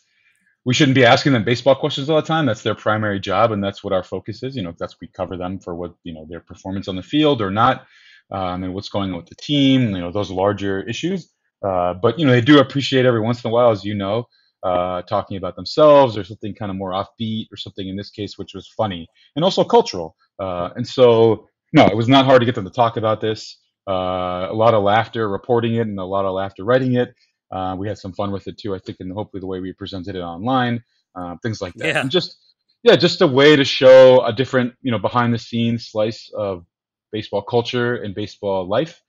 we 0.65 0.73
shouldn't 0.73 0.95
be 0.95 1.05
asking 1.05 1.33
them 1.33 1.43
baseball 1.43 1.75
questions 1.75 2.09
all 2.09 2.15
the 2.17 2.27
time. 2.27 2.45
That's 2.45 2.61
their 2.61 2.75
primary 2.75 3.19
job, 3.19 3.51
and 3.51 3.63
that's 3.63 3.83
what 3.83 3.93
our 3.93 4.03
focus 4.03 4.43
is. 4.43 4.55
You 4.55 4.63
know, 4.63 4.73
that's 4.77 4.99
we 5.01 5.07
cover 5.07 5.37
them 5.37 5.59
for 5.59 5.75
what 5.75 5.95
you 6.03 6.13
know 6.13 6.25
their 6.29 6.39
performance 6.39 6.87
on 6.87 6.95
the 6.95 7.03
field 7.03 7.41
or 7.41 7.51
not, 7.51 7.85
um, 8.31 8.63
and 8.63 8.73
what's 8.73 8.89
going 8.89 9.11
on 9.11 9.17
with 9.17 9.27
the 9.27 9.35
team. 9.35 9.95
You 9.95 10.01
know, 10.01 10.11
those 10.11 10.29
larger 10.31 10.81
issues. 10.83 11.32
Uh, 11.63 11.93
but 11.93 12.19
you 12.19 12.25
know, 12.25 12.31
they 12.31 12.41
do 12.41 12.59
appreciate 12.59 13.05
every 13.05 13.21
once 13.21 13.43
in 13.43 13.49
a 13.49 13.53
while, 13.53 13.71
as 13.71 13.85
you 13.85 13.95
know, 13.95 14.27
uh, 14.63 15.01
talking 15.03 15.37
about 15.37 15.55
themselves 15.55 16.17
or 16.17 16.23
something 16.23 16.53
kind 16.53 16.71
of 16.71 16.77
more 16.77 16.91
offbeat 16.91 17.47
or 17.51 17.57
something 17.57 17.87
in 17.87 17.95
this 17.95 18.09
case, 18.09 18.37
which 18.37 18.53
was 18.53 18.67
funny 18.67 19.07
and 19.35 19.43
also 19.43 19.63
cultural. 19.63 20.15
Uh, 20.39 20.69
and 20.75 20.87
so, 20.87 21.47
no, 21.73 21.85
it 21.85 21.95
was 21.95 22.07
not 22.07 22.25
hard 22.25 22.41
to 22.41 22.45
get 22.45 22.55
them 22.55 22.65
to 22.65 22.71
talk 22.71 22.97
about 22.97 23.21
this. 23.21 23.59
Uh, 23.87 24.47
a 24.49 24.53
lot 24.53 24.73
of 24.73 24.83
laughter 24.83 25.27
reporting 25.27 25.75
it 25.75 25.87
and 25.87 25.99
a 25.99 26.03
lot 26.03 26.25
of 26.25 26.33
laughter 26.33 26.63
writing 26.63 26.95
it. 26.95 27.13
Uh, 27.51 27.75
we 27.77 27.87
had 27.87 27.97
some 27.97 28.13
fun 28.13 28.31
with 28.31 28.47
it 28.47 28.57
too, 28.57 28.73
I 28.73 28.79
think, 28.79 28.97
and 28.99 29.11
hopefully 29.11 29.41
the 29.41 29.47
way 29.47 29.59
we 29.59 29.73
presented 29.73 30.15
it 30.15 30.21
online, 30.21 30.83
uh, 31.15 31.35
things 31.43 31.61
like 31.61 31.73
that. 31.75 31.87
Yeah. 31.87 32.01
And 32.01 32.09
just, 32.09 32.37
yeah, 32.83 32.95
just 32.95 33.21
a 33.21 33.27
way 33.27 33.55
to 33.55 33.63
show 33.63 34.25
a 34.25 34.33
different, 34.33 34.73
you 34.81 34.91
know, 34.91 34.99
behind 34.99 35.33
the 35.33 35.37
scenes 35.37 35.87
slice 35.87 36.31
of 36.35 36.65
baseball 37.11 37.41
culture 37.41 37.95
and 37.95 38.15
baseball 38.15 38.67
life. 38.67 39.01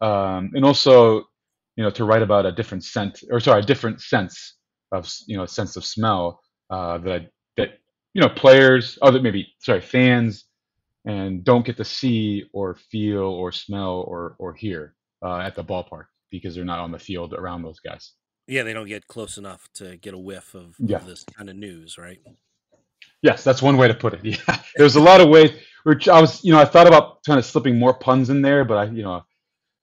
Um, 0.00 0.50
and 0.54 0.64
also, 0.64 1.24
you 1.76 1.84
know, 1.84 1.90
to 1.90 2.04
write 2.04 2.22
about 2.22 2.46
a 2.46 2.52
different 2.52 2.84
scent 2.84 3.22
or 3.30 3.40
sorry, 3.40 3.60
a 3.62 3.64
different 3.64 4.00
sense 4.00 4.56
of, 4.92 5.10
you 5.26 5.36
know, 5.36 5.42
a 5.44 5.48
sense 5.48 5.76
of 5.76 5.84
smell, 5.84 6.40
uh, 6.70 6.98
that, 6.98 7.30
that, 7.56 7.78
you 8.14 8.22
know, 8.22 8.28
players, 8.28 8.98
other 9.02 9.20
maybe, 9.20 9.48
sorry, 9.60 9.80
fans 9.80 10.44
and 11.04 11.44
don't 11.44 11.64
get 11.64 11.76
to 11.76 11.84
see 11.84 12.44
or 12.52 12.76
feel 12.90 13.22
or 13.24 13.52
smell 13.52 14.04
or, 14.08 14.34
or 14.38 14.54
hear, 14.54 14.94
uh, 15.24 15.38
at 15.38 15.54
the 15.54 15.62
ballpark 15.64 16.06
because 16.30 16.54
they're 16.54 16.64
not 16.64 16.78
on 16.80 16.90
the 16.90 16.98
field 16.98 17.34
around 17.34 17.62
those 17.62 17.78
guys. 17.80 18.12
Yeah, 18.48 18.62
they 18.62 18.72
don't 18.72 18.88
get 18.88 19.06
close 19.06 19.38
enough 19.38 19.68
to 19.74 19.96
get 19.96 20.14
a 20.14 20.18
whiff 20.18 20.54
of, 20.54 20.76
Yeah. 20.78 20.98
of 20.98 21.06
this 21.06 21.24
kind 21.24 21.50
of 21.50 21.56
news, 21.56 21.98
right? 21.98 22.20
Yes, 23.22 23.44
that's 23.44 23.62
one 23.62 23.76
way 23.76 23.88
to 23.88 23.94
put 23.94 24.14
it. 24.14 24.20
Yeah, 24.24 24.60
there's 24.76 24.96
a 24.96 25.00
lot 25.00 25.20
of 25.20 25.28
ways. 25.28 25.50
Which 25.84 26.08
I 26.08 26.20
was, 26.20 26.42
you 26.44 26.52
know, 26.52 26.58
I 26.58 26.64
thought 26.64 26.88
about 26.88 27.22
kind 27.24 27.38
of 27.38 27.44
slipping 27.46 27.78
more 27.78 27.94
puns 27.94 28.28
in 28.28 28.42
there, 28.42 28.64
but 28.64 28.76
I, 28.76 28.84
you 28.86 29.02
know, 29.04 29.24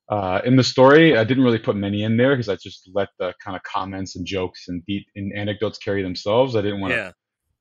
uh, 0.09 0.41
in 0.45 0.55
the 0.55 0.63
story, 0.63 1.17
I 1.17 1.23
didn't 1.23 1.43
really 1.43 1.59
put 1.59 1.75
many 1.75 2.03
in 2.03 2.17
there 2.17 2.35
because 2.35 2.49
I 2.49 2.55
just 2.55 2.89
let 2.93 3.09
the 3.19 3.33
kind 3.43 3.55
of 3.55 3.63
comments 3.63 4.15
and 4.15 4.25
jokes 4.25 4.67
and 4.67 4.85
beat 4.85 5.05
and 5.15 5.33
anecdotes 5.35 5.77
carry 5.77 6.03
themselves. 6.03 6.55
I 6.55 6.61
didn't 6.61 6.81
want 6.81 6.91
to 6.93 6.97
Yeah. 6.97 7.11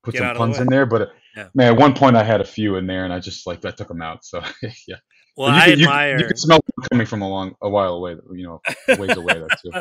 put 0.03 0.13
Get 0.13 0.19
some 0.19 0.29
of 0.29 0.35
the 0.35 0.39
puns 0.39 0.59
in 0.59 0.69
there, 0.69 0.87
but 0.87 1.11
Yeah. 1.37 1.49
man, 1.55 1.73
at 1.75 1.79
one 1.79 1.95
point 1.95 2.17
I 2.17 2.25
had 2.25 2.41
a 2.41 2.45
few 2.45 2.77
in 2.77 2.87
there, 2.87 3.05
and 3.05 3.13
I 3.13 3.21
just 3.21 3.47
like 3.47 3.65
I 3.65 3.71
took 3.71 3.89
them 3.89 4.03
out. 4.03 4.25
So 4.25 4.43
yeah, 4.89 4.97
Well, 5.37 5.49
you 5.49 5.55
I 5.55 5.67
you, 5.69 5.73
admire. 5.75 6.19
You, 6.19 6.27
could 6.27 6.39
smell 6.39 6.61
coming 6.91 7.07
from 7.07 7.23
a 7.23 7.29
long, 7.29 7.55
a 7.63 7.69
while 7.71 7.95
away. 7.95 8.17
You 8.33 8.45
know, 8.45 8.63
ways 8.99 9.17
away. 9.17 9.39
That 9.39 9.51
too. 9.63 9.73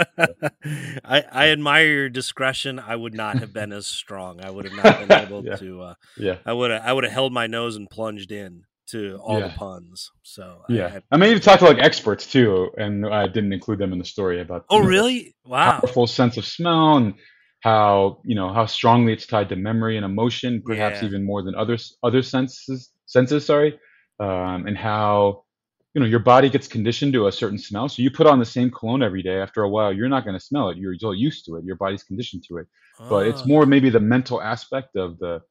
I, 1.04 1.24
I 1.32 1.48
admire 1.50 1.88
your 1.88 2.10
discretion. 2.10 2.78
I 2.80 2.96
would 2.96 3.16
not 3.16 3.40
have 3.40 3.54
been 3.54 3.72
as 3.74 3.88
strong. 3.88 4.40
I 4.46 4.52
would 4.52 4.66
have 4.66 4.76
not 4.76 5.00
been 5.10 5.20
able 5.26 5.44
Yeah. 5.44 5.56
to. 5.56 5.82
Uh, 5.82 5.94
Yeah, 6.18 6.38
I 6.46 6.54
would 6.54 6.72
have. 6.72 6.84
I 6.86 6.94
would 6.94 7.04
have 7.04 7.14
held 7.14 7.34
my 7.34 7.48
nose 7.48 7.76
and 7.76 7.90
plunged 7.90 8.32
in 8.32 8.66
to 8.92 9.18
all 9.22 9.40
the 9.40 9.50
puns. 9.50 10.12
So 10.24 10.62
yeah. 10.70 11.00
I, 11.12 11.16
I 11.16 11.18
mean, 11.18 11.32
you 11.32 11.40
talked 11.40 11.60
to 11.60 11.66
like 11.66 11.80
experts 11.80 12.26
too, 12.28 12.70
and 12.78 13.06
I 13.06 13.28
didn't 13.28 13.54
include 13.54 13.80
them 13.80 13.94
in 13.94 14.00
the 14.00 14.06
story 14.06 14.42
about. 14.42 14.66
oh, 14.70 14.80
know, 14.82 14.88
really? 14.88 15.36
Wow. 15.46 15.80
powerful 15.80 16.08
sense 16.08 16.38
of 16.38 16.46
smell 16.46 16.98
and 16.98 17.14
how 17.62 18.22
you 18.26 18.36
know 18.36 18.52
how 18.54 18.66
strongly 18.66 19.14
it's 19.14 19.28
tied 19.28 19.50
to 19.50 19.56
memory 19.56 19.96
and 19.98 20.06
emotion, 20.06 20.62
perhaps 20.66 21.02
Yeah. 21.02 21.08
even 21.08 21.24
more 21.26 21.44
than 21.44 21.56
other 21.56 21.78
other 22.04 22.22
senses. 22.22 22.92
Senses, 23.06 23.46
sorry, 23.46 23.78
um, 24.20 24.66
and 24.68 24.78
how 24.78 25.44
you 25.94 26.00
know 26.02 26.08
your 26.08 26.20
body 26.34 26.50
gets 26.50 26.68
conditioned 26.68 27.14
to 27.14 27.28
a 27.28 27.32
certain 27.32 27.58
smell. 27.58 27.90
So 27.90 28.02
you 28.02 28.10
put 28.10 28.26
on 28.28 28.40
the 28.40 28.46
same 28.46 28.72
cologne 28.72 29.04
every 29.04 29.22
day. 29.22 29.38
After 29.42 29.62
a 29.64 29.70
while, 29.70 29.92
you're 29.94 30.10
not 30.10 30.24
going 30.26 30.38
to 30.40 30.46
smell 30.50 30.70
it. 30.70 30.78
You're 30.78 30.96
so 31.00 31.12
used 31.12 31.46
to 31.46 31.56
it. 31.58 31.66
Your 31.66 31.76
body's 31.76 32.04
conditioned 32.04 32.44
to 32.48 32.58
it. 32.58 32.68
But 33.10 33.28
it's 33.28 33.42
Ah, 33.42 33.48
more 33.48 33.66
maybe 33.66 33.90
the 33.90 34.00
mental 34.00 34.42
aspect 34.42 34.96
of 34.96 35.18
the 35.20 35.42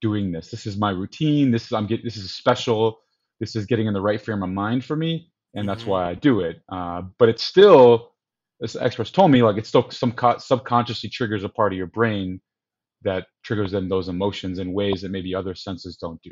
doing 0.00 0.32
this. 0.32 0.50
This 0.50 0.66
is 0.66 0.76
my 0.76 0.90
routine. 0.90 1.50
This 1.50 1.66
is 1.66 1.72
I'm 1.72 1.86
getting. 1.86 2.04
This 2.04 2.16
is 2.16 2.32
special. 2.34 3.00
This 3.38 3.56
is 3.56 3.66
getting 3.66 3.86
in 3.86 3.94
the 3.94 4.00
right 4.00 4.20
frame 4.20 4.42
of 4.42 4.50
mind 4.50 4.84
for 4.84 4.96
me, 4.96 5.30
and 5.54 5.68
that's 5.68 5.84
Mhm. 5.84 5.88
why 5.88 6.10
I 6.10 6.14
do 6.14 6.40
it. 6.40 6.62
Uh, 6.68 7.02
but 7.18 7.28
it's 7.28 7.42
still, 7.42 8.12
as 8.62 8.76
experts 8.76 9.10
told 9.10 9.30
me, 9.30 9.42
like 9.42 9.56
it's 9.56 9.68
still 9.68 9.90
some 9.90 10.12
co- 10.12 10.38
subconsciously 10.38 11.08
triggers 11.10 11.44
a 11.44 11.48
part 11.48 11.72
of 11.72 11.78
your 11.78 11.86
brain 11.86 12.40
that 13.02 13.26
triggers 13.42 13.72
then 13.72 13.88
those 13.88 14.08
emotions 14.08 14.58
in 14.58 14.72
ways 14.74 15.00
that 15.02 15.10
maybe 15.10 15.34
other 15.34 15.54
senses 15.54 15.96
don't 15.96 16.20
do. 16.22 16.30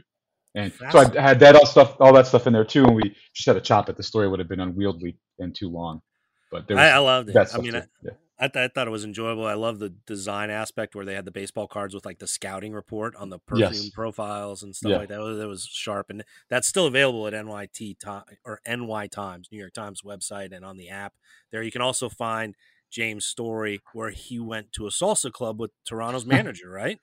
And 0.54 0.72
so 0.90 0.98
I 0.98 1.20
had 1.20 1.40
that 1.40 1.56
all 1.56 1.66
stuff, 1.66 1.96
all 2.00 2.12
that 2.14 2.26
stuff 2.26 2.46
in 2.46 2.52
there 2.52 2.64
too. 2.64 2.84
And 2.84 2.96
we 2.96 3.16
just 3.34 3.46
had 3.46 3.52
to 3.54 3.60
chop 3.60 3.88
it. 3.88 3.96
The 3.96 4.02
story 4.02 4.28
would 4.28 4.38
have 4.38 4.48
been 4.48 4.60
unwieldy 4.60 5.16
and 5.38 5.54
too 5.54 5.68
long. 5.70 6.02
But 6.50 6.66
there 6.66 6.76
was 6.76 6.84
I, 6.84 6.90
I 6.90 6.98
loved 6.98 7.28
it. 7.30 7.36
I 7.36 7.58
mean. 7.58 7.76
I, 7.76 7.84
yeah. 8.02 8.10
I, 8.40 8.46
th- 8.48 8.64
I 8.64 8.68
thought 8.72 8.86
it 8.86 8.90
was 8.92 9.04
enjoyable. 9.04 9.44
I 9.46 9.54
love 9.54 9.78
the 9.80 9.88
design 10.06 10.48
aspect 10.50 10.94
where 10.94 11.04
they 11.04 11.14
had 11.14 11.24
the 11.24 11.32
baseball 11.32 11.66
cards 11.66 11.92
with 11.94 12.06
like 12.06 12.20
the 12.20 12.26
scouting 12.28 12.72
report 12.72 13.16
on 13.16 13.30
the 13.30 13.38
perfume 13.40 13.72
Yes. 13.72 13.90
profiles 13.90 14.62
and 14.62 14.76
stuff 14.76 14.90
Yeah. 14.90 14.96
like 14.98 15.08
that. 15.08 15.16
That 15.16 15.24
was, 15.24 15.38
that 15.38 15.48
was 15.48 15.64
sharp, 15.66 16.10
and 16.10 16.22
that's 16.48 16.68
still 16.68 16.86
available 16.86 17.26
at 17.26 17.32
NYT 17.34 17.98
time 17.98 18.22
or 18.44 18.60
NY 18.66 19.08
Times, 19.08 19.48
New 19.50 19.58
York 19.58 19.72
Times 19.72 20.02
website, 20.02 20.54
and 20.54 20.64
on 20.64 20.76
the 20.76 20.88
app. 20.88 21.14
There, 21.50 21.62
you 21.62 21.72
can 21.72 21.82
also 21.82 22.08
find 22.08 22.54
James' 22.90 23.26
story 23.26 23.80
where 23.92 24.10
he 24.10 24.38
went 24.38 24.72
to 24.72 24.86
a 24.86 24.90
salsa 24.90 25.32
club 25.32 25.58
with 25.60 25.72
Toronto's 25.84 26.24
manager, 26.36 26.70
right? 26.70 27.00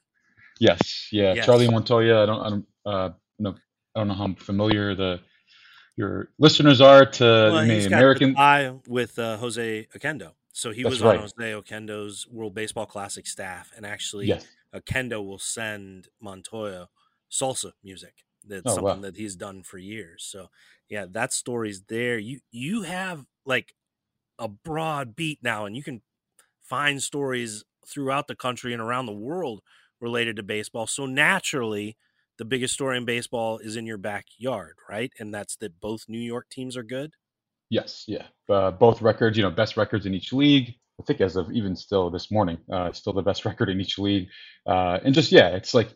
Yes, 0.59 1.09
yeah, 1.11 1.33
Yes. 1.33 1.45
Charlie 1.45 1.67
Montoyo. 1.67 2.23
I 2.23 2.25
don't, 2.25 2.41
I 2.41 2.49
don't, 2.49 2.65
uh, 2.85 3.09
no, 3.39 3.55
I 3.93 3.99
don't 3.99 4.07
know 4.07 4.13
how 4.13 4.33
familiar 4.37 4.95
the 4.95 5.19
your 5.97 6.29
listeners 6.39 6.81
are 6.81 7.05
to 7.05 7.23
Well, 7.23 7.57
American. 7.87 8.33
the 8.33 8.79
with 8.87 9.17
uh, 9.19 9.37
Jose 9.37 9.87
Oquendo. 9.97 10.31
So 10.55 10.71
he 10.71 10.83
That's 10.83 10.85
was 10.85 11.01
right. 11.01 11.03
on 11.03 11.17
Jose 11.17 11.35
Oquendo's 11.37 12.27
World 12.27 12.53
Baseball 12.55 12.85
Classic 12.85 13.27
staff, 13.27 13.71
and 13.75 13.85
actually, 13.85 14.37
Yes, 14.37 14.57
Oquendo 14.73 15.25
will 15.25 15.39
send 15.39 16.07
Montoyo 16.23 16.87
salsa 17.29 17.73
music. 17.83 18.25
That's 18.43 18.71
Oh, 18.71 18.75
something 18.75 19.01
wow. 19.01 19.01
that 19.01 19.17
he's 19.17 19.35
done 19.35 19.63
for 19.63 19.77
years. 19.77 20.23
So 20.23 20.49
yeah, 20.89 21.07
that 21.09 21.33
story's 21.33 21.83
there. 21.83 22.17
You 22.17 22.39
you 22.51 22.83
have 22.83 23.25
like 23.45 23.75
a 24.39 24.47
broad 24.47 25.15
beat 25.15 25.39
now, 25.43 25.65
and 25.65 25.75
you 25.75 25.83
can 25.83 26.01
find 26.61 27.01
stories 27.01 27.63
throughout 27.85 28.27
the 28.27 28.35
country 28.35 28.73
and 28.73 28.81
around 28.81 29.05
the 29.05 29.13
world 29.13 29.61
related 30.01 30.35
to 30.37 30.43
baseball. 30.43 30.87
So 30.87 31.05
naturally, 31.05 31.97
the 32.37 32.45
biggest 32.45 32.73
story 32.73 32.97
in 32.97 33.05
baseball 33.05 33.59
is 33.59 33.75
in 33.75 33.85
your 33.85 33.97
backyard, 33.97 34.77
right? 34.89 35.13
And 35.19 35.33
that's 35.33 35.55
that 35.57 35.79
both 35.79 36.09
New 36.09 36.19
York 36.19 36.49
teams 36.49 36.75
are 36.77 36.83
good. 36.83 37.13
Yes, 37.69 38.03
yeah, 38.07 38.25
uh, 38.49 38.71
both 38.71 39.01
records. 39.01 39.37
You 39.37 39.43
know, 39.43 39.51
best 39.51 39.77
records 39.77 40.05
in 40.05 40.13
each 40.13 40.31
league. 40.33 40.75
I 40.99 41.03
think 41.03 41.19
as 41.21 41.35
of 41.35 41.51
even 41.51 41.75
still 41.75 42.09
this 42.09 42.31
morning, 42.31 42.57
uh, 42.71 42.91
still 42.93 43.13
the 43.13 43.21
best 43.21 43.45
record 43.45 43.69
in 43.69 43.81
each 43.81 43.97
league. 43.97 44.27
Uh, 44.65 44.99
and 45.03 45.13
just 45.13 45.31
yeah, 45.31 45.49
it's 45.49 45.73
like 45.73 45.89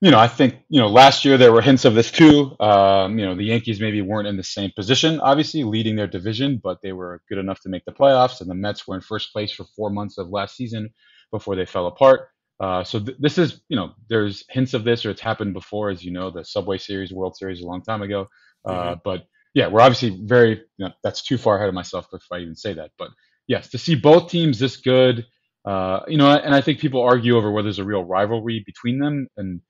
you 0.00 0.10
know, 0.10 0.18
I 0.18 0.28
think 0.28 0.56
you 0.68 0.80
know 0.80 0.88
last 0.88 1.24
year 1.24 1.38
there 1.38 1.52
were 1.52 1.62
hints 1.62 1.84
of 1.84 1.94
this 1.94 2.10
too. 2.10 2.54
Um, 2.60 3.18
you 3.18 3.24
know, 3.24 3.34
the 3.34 3.44
Yankees 3.44 3.80
maybe 3.80 4.02
weren't 4.02 4.28
in 4.28 4.36
the 4.36 4.44
same 4.44 4.70
position, 4.76 5.20
obviously 5.20 5.64
leading 5.64 5.96
their 5.96 6.06
division, 6.06 6.60
but 6.62 6.78
they 6.82 6.92
were 6.92 7.22
good 7.28 7.38
enough 7.38 7.60
to 7.62 7.68
make 7.68 7.84
the 7.86 7.92
playoffs. 7.92 8.40
And 8.40 8.50
the 8.50 8.54
Mets 8.54 8.86
were 8.86 8.96
in 8.96 9.00
first 9.00 9.32
place 9.32 9.52
for 9.52 9.64
four 9.76 9.90
months 9.90 10.18
of 10.18 10.28
last 10.28 10.56
season 10.56 10.90
before 11.30 11.56
they 11.56 11.64
fell 11.64 11.86
apart. 11.86 12.28
Uh, 12.60 12.84
so 12.84 13.00
th- 13.00 13.16
this 13.18 13.38
is, 13.38 13.62
you 13.68 13.76
know, 13.76 13.92
there's 14.08 14.44
hints 14.50 14.74
of 14.74 14.84
this, 14.84 15.04
or 15.04 15.10
it's 15.10 15.20
happened 15.20 15.54
before, 15.54 15.90
as 15.90 16.04
you 16.04 16.12
know, 16.12 16.30
the 16.30 16.44
Subway 16.44 16.78
Series, 16.78 17.12
World 17.12 17.36
Series, 17.36 17.60
a 17.60 17.66
long 17.66 17.82
time 17.82 18.02
ago. 18.02 18.28
Uh, 18.64 18.72
mm-hmm. 18.72 19.00
But 19.04 19.24
yeah, 19.54 19.68
we're 19.68 19.80
obviously 19.80 20.20
very. 20.22 20.62
You 20.78 20.86
know, 20.86 20.90
that's 21.02 21.22
too 21.22 21.38
far 21.38 21.56
ahead 21.56 21.68
of 21.68 21.74
myself 21.74 22.08
if 22.12 22.22
I 22.32 22.38
even 22.38 22.56
say 22.56 22.74
that. 22.74 22.90
But 22.98 23.10
yes, 23.46 23.70
to 23.70 23.78
see 23.78 23.94
both 23.94 24.30
teams 24.30 24.58
this 24.58 24.76
good, 24.76 25.26
uh, 25.64 26.00
you 26.08 26.18
know, 26.18 26.30
and 26.30 26.54
I 26.54 26.60
think 26.60 26.80
people 26.80 27.02
argue 27.02 27.36
over 27.36 27.50
whether 27.50 27.66
there's 27.66 27.78
a 27.78 27.84
real 27.84 28.04
rivalry 28.04 28.62
between 28.66 28.98
them, 28.98 29.28
and 29.36 29.60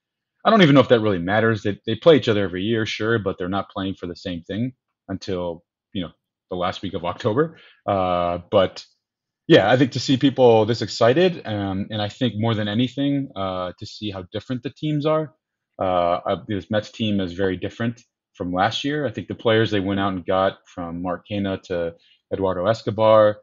I 0.44 0.50
don't 0.50 0.62
even 0.62 0.74
know 0.74 0.80
if 0.80 0.88
that 0.88 1.00
really 1.00 1.18
matters. 1.18 1.62
They 1.62 1.78
they 1.86 1.94
play 1.96 2.16
each 2.16 2.28
other 2.28 2.42
every 2.44 2.62
year, 2.62 2.86
sure, 2.86 3.18
but 3.18 3.36
they're 3.38 3.48
not 3.48 3.70
playing 3.70 3.94
for 3.94 4.06
the 4.06 4.16
same 4.16 4.42
thing 4.42 4.72
until 5.08 5.62
you 5.92 6.02
know 6.02 6.10
the 6.50 6.56
last 6.56 6.82
week 6.82 6.94
of 6.94 7.04
October. 7.04 7.58
Uh, 7.86 8.38
but 8.50 8.84
yeah, 9.46 9.70
I 9.70 9.76
think 9.76 9.92
to 9.92 10.00
see 10.00 10.16
people 10.16 10.64
this 10.64 10.80
excited, 10.80 11.46
um, 11.46 11.88
and 11.90 12.00
I 12.00 12.08
think 12.08 12.34
more 12.36 12.54
than 12.54 12.68
anything, 12.68 13.28
uh, 13.36 13.72
to 13.78 13.86
see 13.86 14.10
how 14.10 14.24
different 14.32 14.62
the 14.62 14.70
teams 14.70 15.04
are. 15.04 15.34
Uh, 15.78 16.36
this 16.48 16.70
Mets 16.70 16.90
team 16.90 17.20
is 17.20 17.32
very 17.32 17.56
different 17.56 18.00
from 18.34 18.52
last 18.52 18.84
year. 18.84 19.06
I 19.06 19.10
think 19.10 19.28
the 19.28 19.34
players 19.34 19.70
they 19.70 19.80
went 19.80 20.00
out 20.00 20.12
and 20.12 20.26
got 20.26 20.58
from 20.66 21.02
Mark 21.02 21.24
Canha 21.30 21.62
to 21.64 21.94
Eduardo 22.32 22.66
Escobar 22.66 23.38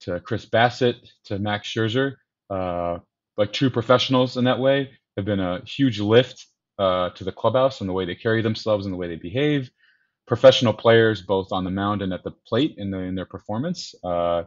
to 0.00 0.20
Chris 0.20 0.46
Bassitt 0.46 0.96
to 1.24 1.38
Max 1.38 1.68
Scherzer, 1.68 2.14
uh, 2.50 2.98
like 3.36 3.52
true 3.52 3.70
professionals 3.70 4.36
in 4.36 4.44
that 4.44 4.58
way, 4.58 4.90
have 5.16 5.24
been 5.24 5.40
a 5.40 5.62
huge 5.64 6.00
lift 6.00 6.46
uh, 6.78 7.10
to 7.10 7.24
the 7.24 7.32
clubhouse 7.32 7.80
and 7.80 7.88
the 7.88 7.94
way 7.94 8.04
they 8.04 8.14
carry 8.14 8.42
themselves 8.42 8.86
and 8.86 8.92
the 8.92 8.98
way 8.98 9.08
they 9.08 9.16
behave. 9.16 9.70
Professional 10.26 10.72
players, 10.72 11.22
both 11.22 11.52
on 11.52 11.64
the 11.64 11.70
mound 11.70 12.02
and 12.02 12.12
at 12.12 12.24
the 12.24 12.32
plate, 12.46 12.74
in, 12.76 12.90
the, 12.90 12.98
in 12.98 13.14
their 13.14 13.26
performance. 13.26 13.94
Uh, 14.04 14.42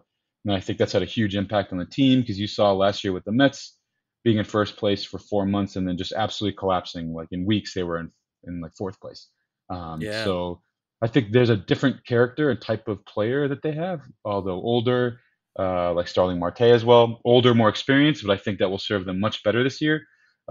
and 0.45 0.53
I 0.53 0.59
think 0.59 0.77
that's 0.77 0.93
had 0.93 1.01
a 1.01 1.05
huge 1.05 1.35
impact 1.35 1.71
on 1.71 1.79
the 1.79 1.85
team 1.85 2.21
because 2.21 2.39
you 2.39 2.47
saw 2.47 2.71
last 2.73 3.03
year 3.03 3.13
with 3.13 3.25
the 3.25 3.31
Mets 3.31 3.77
being 4.23 4.37
in 4.37 4.45
first 4.45 4.77
place 4.77 5.03
for 5.03 5.17
four 5.17 5.45
months 5.45 5.75
and 5.75 5.87
then 5.87 5.97
just 5.97 6.11
absolutely 6.11 6.57
collapsing. 6.57 7.13
Like 7.13 7.29
in 7.31 7.45
weeks, 7.45 7.73
they 7.73 7.83
were 7.83 7.99
in, 7.99 8.11
in 8.43 8.61
like 8.61 8.73
fourth 8.75 8.99
place. 8.99 9.27
Um, 9.69 10.01
yeah. 10.01 10.23
So 10.23 10.61
I 11.01 11.07
think 11.07 11.31
there's 11.31 11.49
a 11.49 11.57
different 11.57 12.05
character 12.05 12.49
and 12.49 12.61
type 12.61 12.87
of 12.87 13.05
player 13.05 13.47
that 13.47 13.61
they 13.61 13.71
have, 13.73 14.01
although 14.25 14.61
older, 14.61 15.19
uh, 15.57 15.93
like 15.93 16.07
Starling 16.07 16.39
Marte 16.39 16.61
as 16.61 16.83
well, 16.83 17.21
older, 17.25 17.53
more 17.53 17.69
experienced, 17.69 18.25
but 18.25 18.33
I 18.33 18.37
think 18.37 18.59
that 18.59 18.69
will 18.69 18.79
serve 18.79 19.05
them 19.05 19.19
much 19.19 19.43
better 19.43 19.63
this 19.63 19.81
year. 19.81 20.01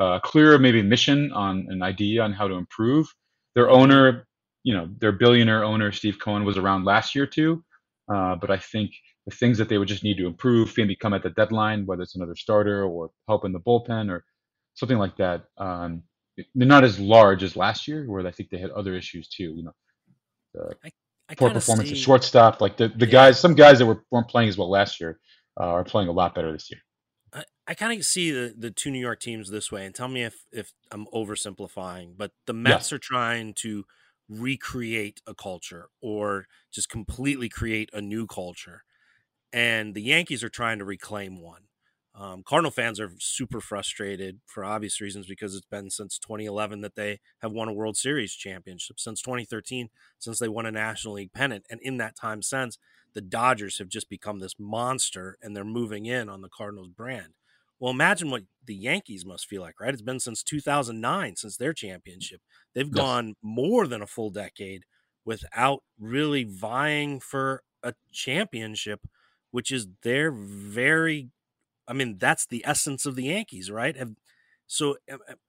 Uh, 0.01 0.21
clearer, 0.21 0.59
maybe 0.59 0.81
mission 0.83 1.33
on 1.33 1.67
an 1.71 1.83
idea 1.83 2.23
on 2.23 2.33
how 2.33 2.47
to 2.47 2.55
improve. 2.55 3.07
Their 3.55 3.69
owner, 3.69 4.27
you 4.63 4.75
know, 4.75 4.89
their 4.99 5.13
billionaire 5.13 5.65
owner, 5.65 5.91
Steve 5.93 6.19
Cohen, 6.21 6.45
was 6.45 6.57
around 6.57 6.85
last 6.85 7.15
year 7.15 7.27
too. 7.27 7.65
Uh, 8.13 8.37
but 8.37 8.51
I 8.51 8.59
think 8.59 8.93
the 9.27 9.35
things 9.35 9.59
that 9.59 9.69
they 9.69 9.77
would 9.77 9.89
just 9.89 10.05
need 10.05 10.17
to 10.19 10.27
improve, 10.27 10.73
maybe 10.77 10.97
come 10.97 11.13
at 11.13 11.23
the 11.23 11.31
deadline, 11.31 11.85
whether 11.85 12.03
it's 12.03 12.17
another 12.17 12.37
starter 12.37 12.85
or 12.85 13.11
help 13.27 13.45
in 13.45 13.53
the 13.53 13.61
bullpen 13.61 14.11
or 14.11 14.25
something 14.75 14.99
like 14.99 15.17
that. 15.17 15.45
Um, 15.59 16.05
they're 16.55 16.67
not 16.67 16.85
as 16.85 16.99
large 16.99 17.43
as 17.43 17.57
last 17.57 17.89
year, 17.89 18.05
where 18.05 18.27
I 18.27 18.31
think 18.31 18.51
they 18.51 18.59
had 18.59 18.71
other 18.71 18.95
issues 18.95 19.29
too. 19.29 19.55
You 19.57 19.65
know, 19.65 19.75
the 20.55 20.77
I, 20.85 20.91
I 21.29 21.35
poor 21.35 21.51
performance 21.51 21.89
see, 21.89 21.95
at 21.95 22.01
shortstop. 22.01 22.61
Like 22.61 22.77
the, 22.77 22.89
the 22.89 23.07
yeah. 23.07 23.13
guys, 23.13 23.41
some 23.41 23.55
guys 23.55 23.79
that 23.79 23.87
were, 23.87 24.05
weren't 24.11 24.29
playing 24.29 24.49
as 24.49 24.59
well 24.59 24.71
last 24.71 25.01
year 25.01 25.19
uh, 25.61 25.65
are 25.65 25.85
playing 25.85 26.09
a 26.09 26.13
lot 26.13 26.35
better 26.35 26.53
this 26.53 26.71
year. 26.71 26.81
I, 27.33 27.45
I 27.67 27.75
kind 27.75 27.99
of 27.99 28.05
see 28.05 28.31
the, 28.31 28.55
the 28.57 28.71
two 28.71 28.91
New 28.91 29.01
York 29.01 29.21
teams 29.21 29.51
this 29.51 29.71
way, 29.71 29.85
and 29.85 29.95
tell 29.95 30.09
me 30.09 30.25
if 30.25 30.45
if 30.53 30.73
I'm 30.91 31.07
oversimplifying, 31.15 32.15
but 32.17 32.33
the 32.47 32.55
Mets 32.55 32.91
yeah. 32.91 32.97
are 32.97 33.01
trying 33.01 33.55
to 33.63 33.85
recreate 34.29 35.23
a 35.27 35.35
culture 35.35 35.89
or 36.03 36.47
just 36.71 36.91
completely 36.91 37.49
create 37.49 37.89
a 37.95 38.01
new 38.01 38.27
culture 38.27 38.83
and 39.53 39.95
the 39.95 40.03
Yankees 40.03 40.45
are 40.45 40.49
trying 40.49 40.79
to 40.79 40.85
reclaim 40.85 41.41
one. 41.41 41.63
Um, 42.21 42.43
Cardinal 42.43 42.73
fans 42.73 42.99
are 42.99 43.13
super 43.21 43.61
frustrated 43.61 44.41
for 44.45 44.65
obvious 44.65 45.01
reasons 45.01 45.27
because 45.27 45.55
it's 45.55 45.67
been 45.67 45.89
since 45.89 46.19
2011 46.19 46.81
that 46.81 46.97
they 46.97 47.21
have 47.43 47.53
won 47.53 47.69
a 47.69 47.73
World 47.73 47.97
Series 47.97 48.33
championship. 48.33 48.99
Since 48.99 49.23
2013, 49.23 49.89
since 50.19 50.41
they 50.41 50.49
won 50.49 50.67
a 50.67 50.73
National 50.73 51.15
League 51.15 51.33
pennant, 51.33 51.65
and 51.71 51.81
in 51.81 51.99
that 51.99 52.17
time 52.17 52.43
since, 52.43 52.77
the 53.15 53.21
Dodgers 53.21 53.79
have 53.79 53.89
just 53.89 54.09
become 54.09 54.41
this 54.41 54.57
monster, 54.59 55.39
and 55.41 55.55
they're 55.55 55.65
moving 55.65 56.07
in 56.07 56.29
on 56.29 56.43
the 56.43 56.49
Cardinals 56.49 56.89
brand. 56.89 57.35
Well, 57.79 57.93
imagine 57.93 58.31
what 58.31 58.43
the 58.67 58.75
Yankees 58.75 59.25
must 59.25 59.47
feel 59.47 59.63
like, 59.63 59.79
right? 59.81 59.93
It's 59.93 60.03
been 60.03 60.19
since 60.19 60.43
2009 60.43 61.37
since 61.37 61.57
their 61.57 61.73
championship. 61.73 62.41
They've 62.75 62.89
yes. 62.89 62.97
gone 62.97 63.37
more 63.41 63.87
than 63.87 64.03
a 64.03 64.09
full 64.09 64.31
decade 64.31 64.83
without 65.25 65.85
really 66.01 66.43
vying 66.43 67.21
for 67.21 67.63
a 67.85 67.95
championship 68.13 69.07
which 69.51 69.71
is 69.71 69.89
they're 70.03 70.33
very 70.33 71.31
I 71.89 71.95
mean, 71.95 72.19
that's 72.19 72.47
the 72.47 72.63
essence 72.67 73.07
of 73.07 73.17
the 73.17 73.25
Yankees, 73.25 73.71
right? 73.71 73.97
Have, 73.97 74.13
so 74.67 74.97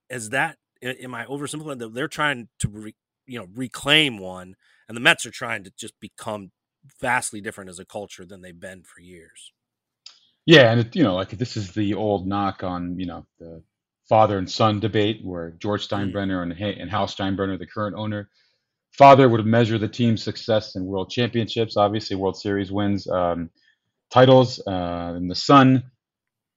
as 0.08 0.30
that 0.30 0.56
am 0.82 1.14
I 1.14 1.26
oversimplifying? 1.26 1.92
They're 1.92 2.08
trying 2.08 2.48
to 2.60 2.68
re, 2.68 2.94
you 3.26 3.38
know 3.38 3.46
reclaim 3.54 4.18
one, 4.18 4.56
and 4.88 4.96
the 4.96 5.00
Mets 5.00 5.26
are 5.26 5.30
trying 5.30 5.64
to 5.64 5.72
just 5.78 5.94
become 6.00 6.50
vastly 7.00 7.40
different 7.40 7.70
as 7.70 7.78
a 7.78 7.84
culture 7.84 8.24
than 8.24 8.40
they've 8.40 8.58
been 8.58 8.82
for 8.82 9.00
years. 9.00 9.52
Yeah, 10.46 10.70
and 10.72 10.80
it, 10.80 10.96
you 10.96 11.02
know, 11.02 11.14
like 11.14 11.30
this 11.30 11.56
is 11.56 11.72
the 11.72 11.94
old 11.94 12.26
knock 12.26 12.64
on 12.64 12.98
you 12.98 13.06
know 13.06 13.26
the 13.38 13.62
father 14.08 14.38
and 14.38 14.50
son 14.50 14.80
debate 14.80 15.20
where 15.22 15.50
George 15.58 15.86
mm. 15.86 16.12
Steinbrenner 16.12 16.42
and 16.42 16.52
and 16.52 16.90
Hal 16.90 17.06
Steinbrenner, 17.06 17.58
the 17.58 17.66
current 17.66 17.96
owner, 17.96 18.30
father 18.92 19.28
would 19.28 19.44
measure 19.44 19.78
the 19.78 19.88
team's 19.88 20.22
success 20.22 20.74
in 20.74 20.86
World 20.86 21.10
Championships, 21.10 21.76
obviously 21.76 22.16
World 22.16 22.36
Series 22.36 22.72
wins. 22.72 23.06
Um, 23.06 23.50
titles. 24.10 24.60
Uh, 24.66 25.14
and 25.16 25.30
the 25.30 25.34
son, 25.34 25.84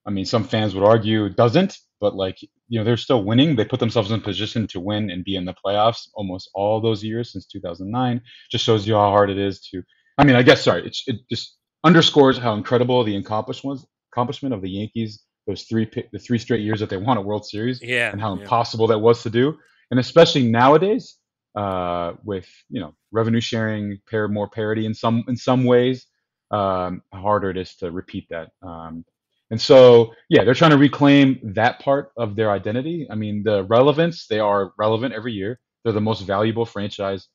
I 0.06 0.12
mean, 0.12 0.26
some 0.26 0.44
fans 0.44 0.76
would 0.76 0.84
argue 0.84 1.30
doesn't, 1.30 1.78
but 2.02 2.16
like 2.16 2.38
you 2.42 2.80
know, 2.80 2.84
they're 2.84 2.98
still 2.98 3.24
winning. 3.24 3.56
They 3.56 3.66
put 3.66 3.80
themselves 3.80 4.12
in 4.12 4.22
position 4.22 4.68
to 4.68 4.80
win 4.80 5.10
and 5.10 5.24
be 5.24 5.36
in 5.36 5.46
the 5.46 5.56
playoffs 5.66 6.10
almost 6.16 6.50
all 6.54 6.82
those 6.82 7.04
years 7.04 7.32
since 7.32 7.46
2009. 7.48 8.22
Just 8.52 8.66
shows 8.66 8.88
you 8.88 8.96
how 8.96 9.10
hard 9.10 9.30
it 9.30 9.38
is 9.38 9.62
to. 9.72 9.82
I 10.18 10.24
mean, 10.24 10.36
I 10.36 10.44
guess 10.44 10.63
sorry, 10.63 10.86
it, 10.86 10.98
it 11.08 11.16
just 11.30 11.58
underscores 11.84 12.38
how 12.38 12.54
incredible 12.54 13.04
the 13.04 13.16
accomplishment 13.16 13.82
accomplishment 14.12 14.54
of 14.54 14.62
the 14.62 14.70
Yankees 14.70 15.24
those 15.48 15.63
three 15.63 15.89
the 16.12 16.20
three 16.20 16.38
straight 16.38 16.62
years 16.62 16.80
that 16.80 16.89
they 16.89 16.98
won 16.98 17.18
a 17.18 17.22
World 17.22 17.46
Series, 17.46 17.82
yeah, 17.82 18.12
and 18.12 18.22
how 18.22 18.36
yeah. 18.36 18.42
impossible 18.42 18.88
that 18.88 19.00
was 19.00 19.24
to 19.24 19.30
do, 19.30 19.58
and 19.92 20.00
especially 20.00 20.50
nowadays 20.50 21.18
uh, 21.56 22.13
with 22.24 22.48
you 22.70 22.80
know 22.80 22.94
revenue 23.12 23.42
sharing, 23.42 24.00
pair 24.10 24.28
more 24.28 24.50
parity 24.50 24.86
in 24.86 24.94
some 24.94 25.24
in 25.28 25.36
some 25.36 25.66
ways, 25.66 26.06
um, 26.52 27.02
harder 27.13 27.50
it 27.50 27.58
is 27.58 27.76
to 27.76 27.92
repeat 27.92 28.28
that. 28.30 28.50
Um, 28.62 29.06
and 29.51 29.62
so, 29.62 30.13
yeah, 30.29 30.43
they're 30.43 30.53
trying 30.53 30.71
to 30.71 30.77
reclaim 30.77 31.39
that 31.53 31.79
part 31.79 32.12
of 32.17 32.36
their 32.36 32.51
identity. 32.51 33.08
I 33.10 33.15
mean, 33.15 33.43
the 33.43 33.63
relevance, 33.63 34.27
they 34.27 34.39
are 34.39 34.73
relevant 34.77 35.13
every 35.13 35.34
year. 35.34 35.60
They're 35.84 35.93
the 35.93 36.01
most 36.01 36.21
valuable 36.21 36.65
franchise 36.65 37.27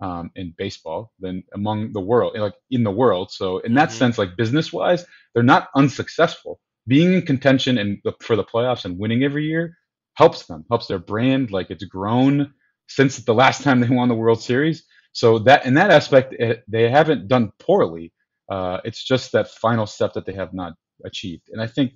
um, 0.00 0.30
in 0.36 0.54
baseball 0.56 1.12
than 1.18 1.42
among 1.54 1.92
the 1.92 2.00
world, 2.00 2.36
like 2.38 2.54
in 2.70 2.84
the 2.84 2.90
world. 2.90 3.30
So, 3.30 3.58
in 3.58 3.74
that 3.74 3.88
mm-hmm. 3.88 3.98
sense, 3.98 4.18
like 4.18 4.36
business 4.36 4.72
wise, 4.72 5.04
they're 5.34 5.42
not 5.42 5.68
unsuccessful. 5.74 6.60
Being 6.86 7.12
in 7.12 7.22
contention 7.22 7.78
and 7.78 7.98
for 8.20 8.36
the 8.36 8.44
playoffs 8.44 8.84
and 8.84 8.98
winning 8.98 9.24
every 9.24 9.44
year 9.44 9.76
helps 10.14 10.46
them, 10.46 10.64
helps 10.70 10.86
their 10.86 10.98
brand. 10.98 11.50
Like 11.50 11.70
it's 11.70 11.84
grown 11.84 12.54
since 12.88 13.18
the 13.18 13.34
last 13.34 13.62
time 13.62 13.80
they 13.80 13.88
won 13.88 14.08
the 14.08 14.14
World 14.14 14.40
Series. 14.40 14.84
So 15.12 15.40
that 15.40 15.66
in 15.66 15.74
that 15.74 15.90
aspect, 15.90 16.34
it, 16.34 16.40
eh, 16.40 16.60
they 16.68 16.88
haven't 16.88 17.28
done 17.28 17.52
poorly. 17.58 18.12
Uh, 18.50 18.78
it's 18.84 19.02
just 19.02 19.32
that 19.32 19.48
final 19.48 19.86
step 19.86 20.12
that 20.14 20.26
they 20.26 20.34
have 20.34 20.54
not 20.54 20.74
achieved. 21.04 21.48
And 21.50 21.60
I 21.60 21.66
think, 21.66 21.92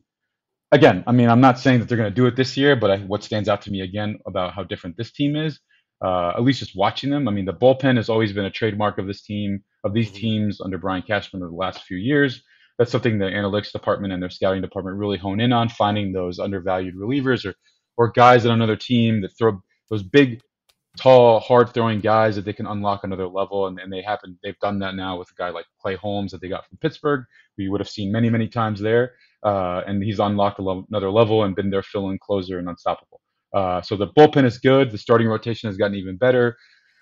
again, 0.72 1.04
I 1.06 1.12
mean, 1.12 1.28
I'm 1.28 1.40
not 1.40 1.58
saying 1.58 1.80
that 1.80 1.88
they're 1.88 1.98
going 1.98 2.10
to 2.10 2.14
do 2.14 2.26
it 2.26 2.36
this 2.36 2.56
year, 2.56 2.76
but 2.76 2.90
I, 2.90 2.98
what 2.98 3.24
stands 3.24 3.48
out 3.48 3.62
to 3.62 3.70
me 3.70 3.80
again 3.80 4.18
about 4.26 4.54
how 4.54 4.62
different 4.62 4.96
this 4.96 5.12
team 5.12 5.36
is, 5.36 5.60
uh, 6.04 6.30
at 6.30 6.42
least 6.42 6.60
just 6.60 6.76
watching 6.76 7.10
them. 7.10 7.28
I 7.28 7.32
mean, 7.32 7.44
the 7.44 7.52
bullpen 7.52 7.96
has 7.96 8.08
always 8.08 8.32
been 8.32 8.44
a 8.44 8.50
trademark 8.50 8.98
of 8.98 9.06
this 9.06 9.22
team, 9.22 9.62
of 9.84 9.92
these 9.94 10.08
mm-hmm. 10.08 10.16
teams 10.16 10.60
under 10.60 10.78
Brian 10.78 11.02
Cashman 11.02 11.42
over 11.42 11.50
the 11.50 11.56
last 11.56 11.84
few 11.84 11.96
years. 11.96 12.42
That's 12.78 12.90
something 12.90 13.18
the 13.18 13.26
analytics 13.26 13.72
department 13.72 14.12
and 14.14 14.22
their 14.22 14.30
scouting 14.30 14.62
department 14.62 14.96
really 14.96 15.18
hone 15.18 15.40
in 15.40 15.52
on, 15.52 15.68
finding 15.68 16.12
those 16.12 16.38
undervalued 16.38 16.96
relievers 16.96 17.44
or 17.44 17.54
or 17.98 18.10
guys 18.10 18.46
on 18.46 18.52
another 18.52 18.76
team 18.76 19.20
that 19.20 19.36
throw 19.36 19.60
those 19.90 20.02
big 20.02 20.40
tall, 20.98 21.40
hard 21.40 21.72
throwing 21.72 22.00
guys 22.00 22.36
that 22.36 22.44
they 22.44 22.52
can 22.52 22.66
unlock 22.66 23.04
another 23.04 23.28
level. 23.28 23.66
And, 23.66 23.78
and 23.78 23.92
they 23.92 24.02
happen, 24.02 24.38
they've 24.42 24.58
done 24.60 24.78
that 24.80 24.94
now 24.94 25.18
with 25.18 25.30
a 25.30 25.34
guy 25.34 25.50
like 25.50 25.66
Clay 25.80 25.94
Holmes 25.96 26.32
that 26.32 26.40
they 26.40 26.48
got 26.48 26.66
from 26.66 26.78
Pittsburgh, 26.78 27.24
who 27.56 27.62
you 27.62 27.70
would 27.70 27.80
have 27.80 27.88
seen 27.88 28.10
many, 28.12 28.28
many 28.30 28.48
times 28.48 28.80
there. 28.80 29.12
Uh, 29.42 29.82
and 29.86 30.02
he's 30.02 30.18
unlocked 30.18 30.58
level, 30.60 30.84
another 30.90 31.10
level 31.10 31.44
and 31.44 31.56
been 31.56 31.70
their 31.70 31.82
fill 31.82 32.10
in 32.10 32.18
closer 32.18 32.58
and 32.58 32.68
unstoppable. 32.68 33.20
Uh, 33.54 33.80
so 33.80 33.96
the 33.96 34.08
bullpen 34.08 34.44
is 34.44 34.58
good. 34.58 34.90
The 34.90 34.98
starting 34.98 35.26
rotation 35.28 35.68
has 35.68 35.76
gotten 35.76 35.96
even 35.96 36.16
better 36.16 36.56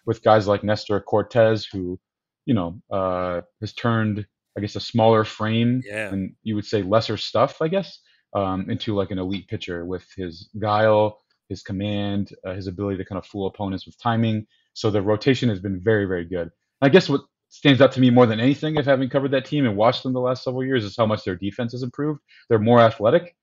with 0.06 0.22
guys 0.22 0.46
like 0.46 0.62
Nestor 0.64 1.00
Cortes, 1.00 1.66
who, 1.70 1.98
you 2.46 2.54
know, 2.54 2.80
uh, 2.90 3.40
has 3.60 3.72
turned, 3.74 4.24
I 4.56 4.60
guess, 4.60 4.76
a 4.76 4.80
smaller 4.80 5.24
frame 5.24 5.82
Yeah. 5.84 6.08
and 6.10 6.34
you 6.42 6.54
would 6.54 6.64
say 6.64 6.82
lesser 6.82 7.16
stuff, 7.16 7.60
I 7.60 7.68
guess, 7.68 7.98
um, 8.34 8.70
into 8.70 8.94
like 8.94 9.10
an 9.10 9.18
elite 9.18 9.48
pitcher 9.48 9.84
with 9.84 10.06
his 10.16 10.48
guile, 10.58 11.18
his 11.48 11.62
command, 11.62 12.30
uh, 12.46 12.54
his 12.54 12.66
ability 12.66 12.98
to 12.98 13.04
kind 13.04 13.18
of 13.18 13.26
fool 13.26 13.46
opponents 13.46 13.86
with 13.86 13.98
timing. 14.00 14.46
So 14.74 14.90
the 14.90 15.02
rotation 15.02 15.48
has 15.48 15.60
been 15.60 15.80
very, 15.80 16.04
very 16.04 16.24
good. 16.24 16.50
I 16.80 16.88
guess 16.88 17.08
what 17.08 17.22
stands 17.48 17.80
out 17.80 17.92
to 17.92 18.00
me 18.00 18.10
more 18.10 18.26
than 18.26 18.40
anything 18.40 18.76
of 18.78 18.84
having 18.84 19.08
covered 19.08 19.30
that 19.32 19.46
team 19.46 19.64
and 19.64 19.76
watched 19.76 20.02
them 20.02 20.12
the 20.12 20.20
last 20.20 20.44
several 20.44 20.64
years 20.64 20.84
is 20.84 20.96
how 20.96 21.06
much 21.06 21.24
their 21.24 21.36
defense 21.36 21.72
has 21.72 21.82
improved. 21.82 22.20
They're 22.48 22.58
more 22.58 22.80
athletic 22.80 23.34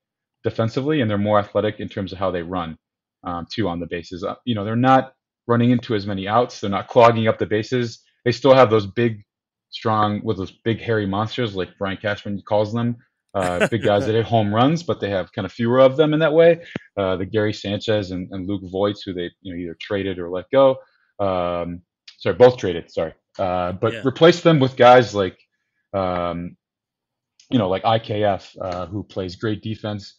defensively, 0.43 1.01
and 1.01 1.09
they're 1.09 1.17
more 1.17 1.39
athletic 1.39 1.79
in 1.79 1.89
terms 1.89 2.13
of 2.13 2.19
how 2.19 2.31
they 2.31 2.43
run 2.43 2.77
um, 3.23 3.47
too 3.51 3.67
on 3.67 3.79
the 3.79 3.87
bases. 3.87 4.23
Uh, 4.23 4.35
you 4.45 4.55
know, 4.55 4.63
they're 4.63 4.75
not 4.75 5.13
running 5.47 5.71
into 5.71 5.95
as 5.95 6.05
many 6.05 6.27
outs. 6.27 6.59
They're 6.59 6.69
not 6.69 6.87
clogging 6.87 7.27
up 7.27 7.39
the 7.39 7.45
bases. 7.45 8.01
They 8.23 8.31
still 8.31 8.53
have 8.53 8.69
those 8.69 8.85
big, 8.85 9.23
strong, 9.69 10.21
with 10.23 10.37
those 10.37 10.51
big 10.51 10.79
hairy 10.79 11.05
monsters 11.05 11.55
like 11.55 11.77
Brian 11.77 11.97
Cashman 11.97 12.41
calls 12.41 12.73
them. 12.73 12.97
Uh, 13.35 13.67
big 13.67 13.83
guys 13.83 14.05
that 14.05 14.15
hit 14.15 14.25
home 14.25 14.53
runs, 14.55 14.81
but 14.81 14.99
they 15.01 15.09
have 15.09 15.31
kind 15.33 15.45
of 15.45 15.51
fewer 15.51 15.79
of 15.79 15.97
them 15.97 16.13
in 16.13 16.19
that 16.19 16.33
way. 16.33 16.63
Uh, 16.97 17.17
the 17.17 17.25
Gary 17.25 17.51
Sanchez 17.53 18.11
and, 18.11 18.29
and 18.31 18.47
Luke 18.47 18.61
Voits, 18.63 19.03
who 19.03 19.13
they 19.13 19.29
you 19.41 19.53
know 19.53 19.59
either 19.59 19.75
traded 19.79 20.19
or 20.19 20.29
let 20.29 20.49
go. 20.51 20.77
Um, 21.19 21.81
sorry, 22.17 22.35
both 22.35 22.57
traded. 22.57 22.91
Sorry, 22.91 23.13
uh, 23.37 23.73
but 23.73 23.93
Yeah. 23.93 24.01
replace 24.05 24.39
them 24.41 24.59
with 24.59 24.77
guys 24.77 25.13
like, 25.13 25.37
um, 25.93 26.55
you 27.51 27.59
know, 27.59 27.69
like 27.69 27.83
IKF, 27.83 28.55
uh, 28.59 28.85
who 28.87 29.03
plays 29.03 29.35
great 29.35 29.61
defense 29.61 30.15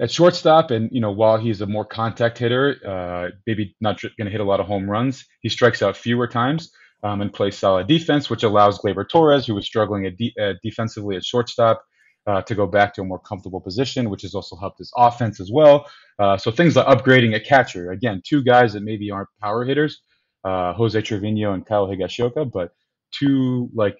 at 0.00 0.10
shortstop. 0.10 0.70
And 0.70 0.90
you 0.92 1.00
know, 1.00 1.10
while 1.12 1.36
he's 1.38 1.60
a 1.60 1.66
more 1.66 1.84
contact 1.84 2.38
hitter, 2.38 2.76
uh, 2.86 3.30
maybe 3.46 3.74
not 3.80 4.00
going 4.00 4.26
to 4.26 4.30
hit 4.30 4.40
a 4.40 4.44
lot 4.44 4.60
of 4.60 4.66
home 4.66 4.88
runs, 4.88 5.24
he 5.40 5.48
strikes 5.48 5.82
out 5.82 5.96
fewer 5.96 6.26
times 6.28 6.72
um, 7.02 7.20
and 7.20 7.32
plays 7.32 7.58
solid 7.58 7.86
defense, 7.86 8.30
which 8.30 8.44
allows 8.44 8.78
Gleyber 8.78 9.08
Torres, 9.08 9.46
who 9.46 9.54
was 9.54 9.66
struggling 9.66 10.06
at 10.06 10.16
de- 10.16 10.34
uh, 10.40 10.54
defensively 10.62 11.16
at 11.16 11.24
shortstop. 11.24 11.82
Uh, 12.26 12.40
to 12.40 12.54
go 12.54 12.66
back 12.66 12.94
to 12.94 13.02
a 13.02 13.04
more 13.04 13.18
comfortable 13.18 13.60
position, 13.60 14.08
which 14.08 14.22
has 14.22 14.34
also 14.34 14.56
helped 14.56 14.78
his 14.78 14.90
offense 14.96 15.40
as 15.40 15.50
well. 15.52 15.86
Uh, 16.18 16.38
so 16.38 16.50
things 16.50 16.74
like 16.74 16.86
upgrading 16.86 17.34
a 17.34 17.40
catcher. 17.40 17.90
Again, 17.90 18.22
two 18.26 18.42
guys 18.42 18.72
that 18.72 18.82
maybe 18.82 19.10
aren't 19.10 19.28
power 19.42 19.62
hitters, 19.62 20.00
uh, 20.42 20.72
Jose 20.72 21.00
Trevino 21.02 21.52
and 21.52 21.66
Kyle 21.66 21.86
Higashioka, 21.86 22.50
but 22.50 22.72
two 23.12 23.68
like 23.74 23.96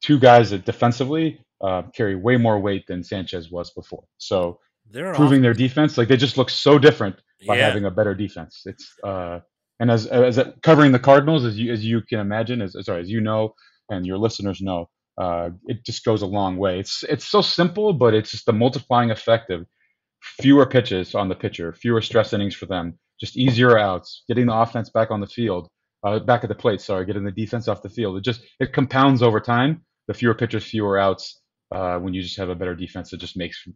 two 0.00 0.18
guys 0.18 0.50
that 0.50 0.64
defensively 0.64 1.40
uh, 1.60 1.82
carry 1.94 2.14
way 2.14 2.36
more 2.36 2.60
weight 2.60 2.86
than 2.86 3.02
Sanchez 3.02 3.50
was 3.50 3.70
before. 3.70 4.04
So 4.18 4.60
They're 4.90 5.14
proving 5.14 5.40
off- 5.40 5.42
their 5.42 5.54
defense, 5.54 5.98
like 5.98 6.08
they 6.08 6.16
just 6.16 6.36
look 6.36 6.50
so 6.50 6.78
different 6.78 7.16
by 7.46 7.56
yeah. 7.56 7.66
having 7.66 7.84
a 7.84 7.90
better 7.90 8.14
defense. 8.14 8.62
It's 8.66 8.92
uh, 9.02 9.40
and 9.80 9.90
as 9.90 10.06
as 10.06 10.40
covering 10.62 10.92
the 10.92 10.98
Cardinals, 10.98 11.44
as 11.44 11.58
you 11.58 11.72
as 11.72 11.84
you 11.84 12.00
can 12.02 12.20
imagine, 12.20 12.62
as 12.62 12.76
sorry 12.84 13.00
as 13.00 13.10
you 13.10 13.20
know, 13.20 13.54
and 13.90 14.06
your 14.06 14.18
listeners 14.18 14.60
know, 14.60 14.88
uh, 15.18 15.50
it 15.66 15.84
just 15.84 16.04
goes 16.04 16.22
a 16.22 16.26
long 16.26 16.56
way. 16.56 16.78
It's 16.78 17.02
it's 17.04 17.26
so 17.26 17.40
simple, 17.40 17.92
but 17.92 18.14
it's 18.14 18.30
just 18.30 18.46
the 18.46 18.52
multiplying 18.52 19.10
effect 19.10 19.50
of 19.50 19.66
fewer 20.20 20.66
pitches 20.66 21.14
on 21.14 21.28
the 21.28 21.34
pitcher, 21.34 21.72
fewer 21.72 22.02
stress 22.02 22.32
innings 22.32 22.54
for 22.54 22.66
them, 22.66 22.98
just 23.18 23.36
easier 23.36 23.78
outs, 23.78 24.24
getting 24.28 24.46
the 24.46 24.54
offense 24.54 24.90
back 24.90 25.10
on 25.10 25.20
the 25.20 25.26
field, 25.26 25.68
uh, 26.04 26.18
back 26.18 26.44
at 26.44 26.48
the 26.48 26.54
plate. 26.54 26.80
Sorry, 26.80 27.06
getting 27.06 27.24
the 27.24 27.30
defense 27.30 27.68
off 27.68 27.82
the 27.82 27.88
field. 27.88 28.16
It 28.18 28.24
just 28.24 28.42
it 28.60 28.72
compounds 28.72 29.22
over 29.22 29.40
time. 29.40 29.84
The 30.08 30.14
fewer 30.14 30.34
pitches, 30.34 30.64
fewer 30.64 30.98
outs. 30.98 31.40
Uh, 31.74 31.98
when 31.98 32.14
you 32.14 32.22
just 32.22 32.38
have 32.38 32.48
a 32.48 32.54
better 32.54 32.76
defense, 32.76 33.12
it 33.12 33.18
just 33.18 33.36
makes 33.36 33.66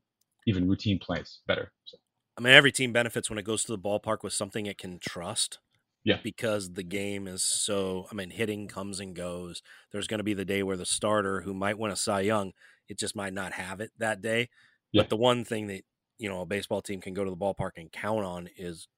even 0.46 0.68
routine 0.68 0.98
plays 1.00 1.40
better. 1.46 1.72
So, 1.84 1.98
I 2.38 2.42
mean, 2.42 2.52
every 2.52 2.70
team 2.70 2.92
benefits 2.92 3.28
when 3.28 3.38
it 3.38 3.44
goes 3.44 3.64
to 3.64 3.72
the 3.72 3.78
ballpark 3.78 4.22
with 4.22 4.32
something 4.32 4.66
it 4.66 4.78
can 4.78 4.98
trust. 5.00 5.58
Yeah. 6.04 6.18
Because 6.22 6.72
the 6.72 6.82
game 6.82 7.26
is 7.26 7.42
so, 7.42 8.06
I 8.10 8.14
mean, 8.14 8.30
hitting 8.30 8.68
comes 8.68 9.00
and 9.00 9.14
goes. 9.14 9.62
There's 9.92 10.06
going 10.06 10.18
to 10.18 10.24
be 10.24 10.34
the 10.34 10.44
day 10.44 10.62
where 10.62 10.76
the 10.76 10.86
starter 10.86 11.42
who 11.42 11.52
might 11.52 11.78
win 11.78 11.90
a 11.90 11.96
Cy 11.96 12.20
Young, 12.20 12.52
it 12.88 12.98
just 12.98 13.14
might 13.14 13.34
not 13.34 13.52
have 13.52 13.80
it 13.80 13.90
that 13.98 14.22
day. 14.22 14.48
Yeah. 14.92 15.02
But 15.02 15.10
the 15.10 15.16
one 15.16 15.44
thing 15.44 15.66
that, 15.66 15.82
you 16.18 16.28
know, 16.28 16.40
a 16.40 16.46
baseball 16.46 16.80
team 16.80 17.00
can 17.00 17.14
go 17.14 17.24
to 17.24 17.30
the 17.30 17.36
ballpark 17.36 17.72
and 17.76 17.92
count 17.92 18.24
on 18.24 18.48
is 18.56 18.88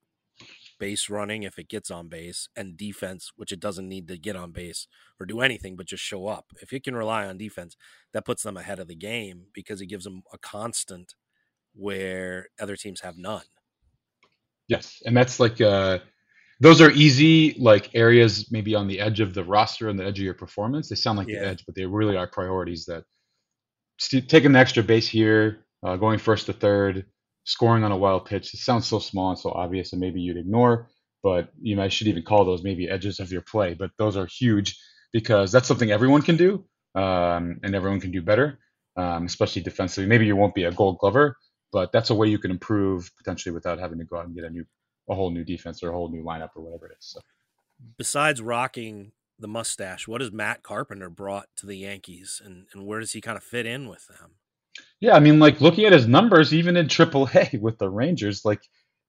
base 0.78 1.10
running 1.10 1.42
if 1.42 1.58
it 1.58 1.68
gets 1.68 1.90
on 1.90 2.08
base 2.08 2.48
and 2.56 2.76
defense, 2.76 3.32
which 3.36 3.52
it 3.52 3.60
doesn't 3.60 3.88
need 3.88 4.08
to 4.08 4.18
get 4.18 4.34
on 4.34 4.50
base 4.50 4.86
or 5.20 5.26
do 5.26 5.40
anything 5.40 5.76
but 5.76 5.86
just 5.86 6.02
show 6.02 6.26
up. 6.26 6.46
If 6.60 6.72
it 6.72 6.84
can 6.84 6.96
rely 6.96 7.26
on 7.26 7.36
defense, 7.36 7.76
that 8.12 8.24
puts 8.24 8.42
them 8.42 8.56
ahead 8.56 8.78
of 8.78 8.88
the 8.88 8.96
game 8.96 9.46
because 9.52 9.80
it 9.80 9.86
gives 9.86 10.04
them 10.04 10.22
a 10.32 10.38
constant 10.38 11.14
where 11.74 12.48
other 12.60 12.76
teams 12.76 13.00
have 13.00 13.16
none. 13.18 13.42
yes, 14.68 15.02
and 15.04 15.16
that's 15.16 15.38
like 15.38 15.60
uh, 15.60 15.98
those 16.62 16.80
are 16.80 16.90
easy 16.92 17.56
like 17.58 17.90
areas 17.94 18.50
maybe 18.52 18.74
on 18.76 18.86
the 18.88 19.00
edge 19.00 19.20
of 19.20 19.34
the 19.34 19.44
roster 19.44 19.88
and 19.88 19.98
the 19.98 20.06
edge 20.06 20.18
of 20.20 20.24
your 20.24 20.34
performance. 20.34 20.88
They 20.88 20.94
sound 20.96 21.18
like 21.18 21.28
Yeah. 21.28 21.40
the 21.40 21.46
edge, 21.48 21.66
but 21.66 21.74
they 21.74 21.86
really 21.86 22.16
are 22.16 22.28
priorities 22.28 22.86
that 22.86 23.04
st- 23.98 24.28
taking 24.28 24.52
the 24.52 24.60
extra 24.60 24.82
base 24.82 25.08
here, 25.08 25.66
uh, 25.84 25.96
going 25.96 26.18
first 26.18 26.46
to 26.46 26.52
third, 26.52 27.06
scoring 27.44 27.84
on 27.84 27.92
a 27.92 27.96
wild 27.96 28.26
pitch. 28.26 28.54
It 28.54 28.58
sounds 28.60 28.86
so 28.86 28.98
small 29.00 29.30
and 29.30 29.38
so 29.38 29.50
obvious, 29.52 29.92
and 29.92 30.00
maybe 30.00 30.20
you'd 30.20 30.36
ignore. 30.36 30.88
But 31.22 31.50
you 31.60 31.76
know, 31.76 31.82
I 31.82 31.88
should 31.88 32.08
even 32.08 32.22
call 32.22 32.44
those 32.44 32.62
maybe 32.62 32.88
edges 32.88 33.20
of 33.20 33.32
your 33.32 33.42
play. 33.42 33.74
But 33.74 33.90
those 33.98 34.16
are 34.16 34.26
huge 34.26 34.78
because 35.12 35.52
that's 35.52 35.68
something 35.68 35.90
everyone 35.90 36.22
can 36.22 36.36
do, 36.36 36.64
um, 36.94 37.60
and 37.64 37.74
everyone 37.74 38.00
can 38.00 38.12
do 38.12 38.22
better, 38.22 38.58
um, 38.96 39.26
especially 39.26 39.62
defensively. 39.62 40.08
Maybe 40.08 40.26
you 40.26 40.36
won't 40.36 40.54
be 40.54 40.64
a 40.64 40.72
Gold 40.72 40.98
Glover, 40.98 41.36
but 41.72 41.92
that's 41.92 42.10
a 42.10 42.14
way 42.14 42.28
you 42.28 42.38
can 42.38 42.50
improve 42.52 43.10
potentially 43.18 43.52
without 43.54 43.78
having 43.80 43.98
to 43.98 44.04
go 44.04 44.18
out 44.18 44.26
and 44.26 44.34
get 44.34 44.44
a 44.44 44.50
new, 44.50 44.64
a 45.12 45.14
whole 45.14 45.30
new 45.30 45.44
defense 45.44 45.82
or 45.82 45.90
a 45.90 45.92
whole 45.92 46.10
new 46.10 46.24
lineup 46.24 46.50
or 46.56 46.62
whatever 46.62 46.86
it 46.86 46.96
is. 46.98 47.06
So. 47.06 47.20
Besides 47.96 48.42
rocking 48.42 49.12
the 49.38 49.48
mustache, 49.48 50.08
what 50.08 50.20
has 50.20 50.32
Matt 50.32 50.62
Carpenter 50.62 51.10
brought 51.10 51.48
to 51.56 51.66
the 51.66 51.76
Yankees 51.76 52.42
and, 52.44 52.66
and 52.72 52.86
where 52.86 53.00
does 53.00 53.12
he 53.12 53.20
kind 53.20 53.36
of 53.36 53.44
fit 53.44 53.66
in 53.66 53.88
with 53.88 54.06
them? 54.08 54.32
Yeah, 55.00 55.14
I 55.14 55.20
mean, 55.20 55.38
like 55.38 55.60
looking 55.60 55.84
at 55.84 55.92
his 55.92 56.06
numbers, 56.06 56.54
even 56.54 56.76
in 56.76 56.86
AAA 56.88 57.60
with 57.60 57.78
the 57.78 57.90
Rangers, 57.90 58.44
like 58.44 58.62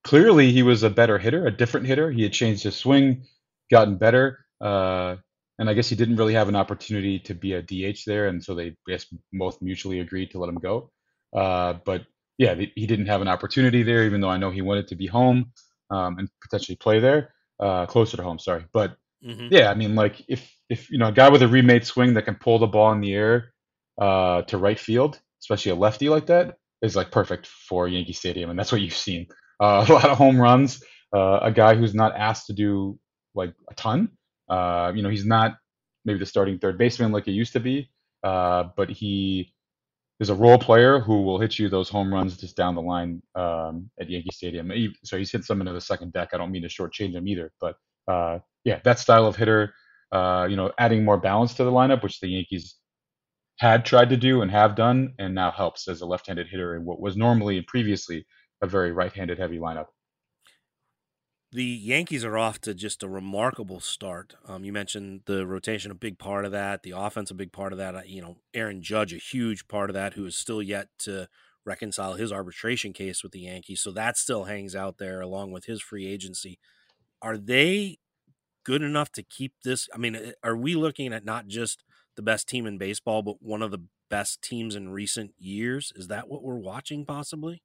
clearly 0.04 0.52
he 0.52 0.64
was 0.64 0.84
a 0.84 0.90
better 0.90 1.18
hitter, 1.18 1.46
a 1.48 1.52
different 1.52 1.88
hitter. 1.88 2.12
He 2.12 2.24
had 2.24 2.34
changed 2.34 2.64
his 2.64 2.76
swing, 2.76 3.24
gotten 3.72 3.98
better, 3.98 4.46
uh, 4.60 5.16
and 5.60 5.70
I 5.70 5.74
guess 5.74 5.88
he 5.88 5.96
didn't 5.96 6.18
really 6.18 6.34
have 6.34 6.50
an 6.50 6.56
opportunity 6.56 7.20
to 7.20 7.34
be 7.34 7.54
a 7.54 7.62
DH 7.62 8.00
there, 8.06 8.28
and 8.28 8.44
so 8.44 8.56
they 8.56 8.68
I 8.68 8.76
guess 8.90 9.06
both 9.32 9.62
mutually 9.62 10.00
agreed 10.00 10.32
to 10.32 10.40
let 10.40 10.50
him 10.50 10.60
go. 10.60 10.92
Uh, 11.32 11.76
but 11.86 12.06
yeah, 12.38 12.56
he 12.56 12.88
didn't 12.88 13.06
have 13.06 13.22
an 13.22 13.28
opportunity 13.28 13.84
there, 13.84 14.04
even 14.06 14.20
though 14.20 14.30
I 14.30 14.38
know 14.38 14.50
he 14.50 14.62
wanted 14.62 14.88
to 14.90 14.96
be 14.96 15.08
home 15.08 15.52
um, 15.90 16.18
and 16.20 16.30
potentially 16.42 16.76
play 16.76 17.00
there, 17.00 17.34
uh, 17.60 17.86
closer 17.86 18.18
to 18.18 18.24
home. 18.24 18.40
Sorry, 18.40 18.66
but 18.74 18.98
hmm 19.24 19.50
yeah, 19.50 19.70
I 19.70 19.76
mean, 19.76 19.96
like 19.96 20.22
if 20.28 20.52
if 20.70 20.90
you 20.90 20.98
know 20.98 21.08
a 21.08 21.12
guy 21.12 21.30
with 21.30 21.42
a 21.44 21.48
remade 21.48 21.86
swing 21.86 22.14
that 22.16 22.24
can 22.26 22.36
pull 22.36 22.60
the 22.60 22.68
ball 22.68 22.92
in 22.94 23.02
the 23.02 23.14
air 23.14 23.54
uh, 24.02 24.42
to 24.44 24.58
right 24.58 24.80
field, 24.80 25.20
especially 25.42 25.72
a 25.72 25.76
lefty 25.76 26.10
like 26.10 26.28
that, 26.28 26.58
is 26.82 26.96
like 26.96 27.12
perfect 27.12 27.48
for 27.48 27.88
Yankee 27.88 28.14
Stadium, 28.14 28.50
and 28.50 28.60
that's 28.60 28.72
what 28.72 28.82
you've 28.82 28.94
seen. 28.96 29.28
Uh, 29.60 29.86
a 29.90 29.94
lot 29.94 30.10
of 30.10 30.18
home 30.18 30.40
runs. 30.40 30.84
Uh, 31.16 31.40
a 31.44 31.52
guy 31.52 31.76
who's 31.76 31.94
not 31.94 32.16
asked 32.16 32.48
to 32.48 32.54
do 32.54 33.00
like 33.36 33.54
a 33.70 33.76
ton. 33.76 34.10
Uh, 34.50 34.92
you 34.96 35.04
know, 35.04 35.10
he's 35.10 35.26
not 35.26 35.54
maybe 36.06 36.20
the 36.20 36.26
starting 36.26 36.60
third 36.60 36.78
baseman 36.78 37.12
like 37.12 37.26
he 37.26 37.32
used 37.32 37.54
to 37.54 37.60
be, 37.60 37.90
uh, 38.24 38.66
but 38.76 38.90
he 38.90 39.53
is 40.24 40.32
a 40.32 40.36
role 40.36 40.60
player 40.60 41.00
who 41.00 41.24
will 41.24 41.40
hit 41.40 41.60
you 41.60 41.70
those 41.70 41.90
home 41.90 42.14
runs 42.14 42.38
just 42.38 42.58
down 42.58 42.76
the 42.76 42.82
line 42.82 43.22
um, 43.36 43.92
at 44.02 44.10
Yankee 44.10 44.32
Stadium. 44.34 44.72
He- 44.72 44.96
So 45.06 45.18
he's 45.20 45.32
hit 45.32 45.46
some 45.46 45.62
into 45.62 45.74
the 45.74 45.82
second 45.82 46.14
deck. 46.14 46.32
I 46.34 46.38
don't 46.40 46.52
mean 46.52 46.64
to 46.64 46.70
shortchange 46.70 47.14
him 47.16 47.28
either, 47.30 47.54
but 47.62 47.78
uh, 48.10 48.40
yeah, 48.66 48.82
that 48.86 49.00
style 49.00 49.28
of 49.28 49.38
hitter, 49.38 49.76
uh, 50.14 50.48
you 50.50 50.58
know, 50.58 50.72
adding 50.80 51.06
more 51.06 51.20
balance 51.20 51.56
to 51.56 51.66
the 51.66 51.72
lineup, 51.72 52.04
which 52.04 52.22
the 52.22 52.30
Yankees 52.30 52.78
had 53.60 53.86
tried 53.86 54.10
to 54.12 54.18
do 54.18 54.42
and 54.44 54.52
have 54.52 54.76
done, 54.76 55.14
and 55.20 55.36
now 55.36 55.52
helps 55.52 55.88
as 55.90 56.02
a 56.02 56.08
left-handed 56.08 56.48
hitter 56.50 56.76
in 56.76 56.86
what 56.86 57.02
was 57.02 57.18
normally 57.18 57.58
and 57.58 57.68
previously 57.68 58.26
a 58.64 58.68
very 58.68 58.92
right-handed 58.94 59.40
heavy 59.40 59.60
lineup. 59.60 59.88
The 61.54 61.64
Yankees 61.64 62.26
are 62.26 62.36
off 62.36 62.60
to 62.62 62.74
just 62.74 63.04
a 63.04 63.08
remarkable 63.08 63.80
start. 63.80 64.34
Um, 64.48 64.64
you 64.64 64.74
mentioned 64.74 65.22
the 65.26 65.46
rotation, 65.46 65.92
a 65.92 65.96
big 65.96 66.18
part 66.18 66.46
of 66.46 66.52
that, 66.52 66.82
the 66.82 66.96
offense, 66.98 67.30
a 67.30 67.36
big 67.36 67.52
part 67.52 67.72
of 67.72 67.78
that. 67.78 67.96
Uh, 67.96 68.02
You 68.08 68.24
know, 68.24 68.38
Aaron 68.56 68.82
Judge, 68.82 69.14
a 69.14 69.18
huge 69.18 69.68
part 69.68 69.92
of 69.92 69.94
that, 69.94 70.16
who 70.16 70.26
is 70.26 70.36
still 70.36 70.64
yet 70.64 70.88
to 71.00 71.30
reconcile 71.64 72.16
his 72.16 72.32
arbitration 72.32 72.92
case 72.92 73.22
with 73.22 73.34
the 73.34 73.42
Yankees. 73.42 73.82
So 73.82 73.92
that 73.92 74.18
still 74.18 74.46
hangs 74.46 74.76
out 74.76 74.98
there 74.98 75.22
along 75.22 75.52
with 75.52 75.66
his 75.66 75.80
free 75.80 76.08
agency. 76.08 76.58
Are 77.22 77.38
they 77.38 78.00
good 78.64 78.82
enough 78.82 79.12
to 79.12 79.24
keep 79.24 79.54
this? 79.64 79.88
I 79.94 80.00
mean, 80.00 80.16
uh, 80.16 80.32
are 80.44 80.58
we 80.58 80.74
looking 80.74 81.14
at 81.14 81.24
not 81.24 81.48
just 81.48 81.84
the 82.16 82.24
best 82.24 82.50
team 82.50 82.66
in 82.66 82.80
baseball, 82.80 83.22
but 83.22 83.44
one 83.44 83.62
of 83.62 83.70
the 83.70 83.86
best 84.10 84.42
teams 84.42 84.76
in 84.76 84.90
recent 84.90 85.34
years? 85.38 85.94
Is 85.96 86.08
that 86.08 86.28
what 86.28 86.42
we're 86.42 86.56
watching 86.58 87.06
possibly? 87.06 87.62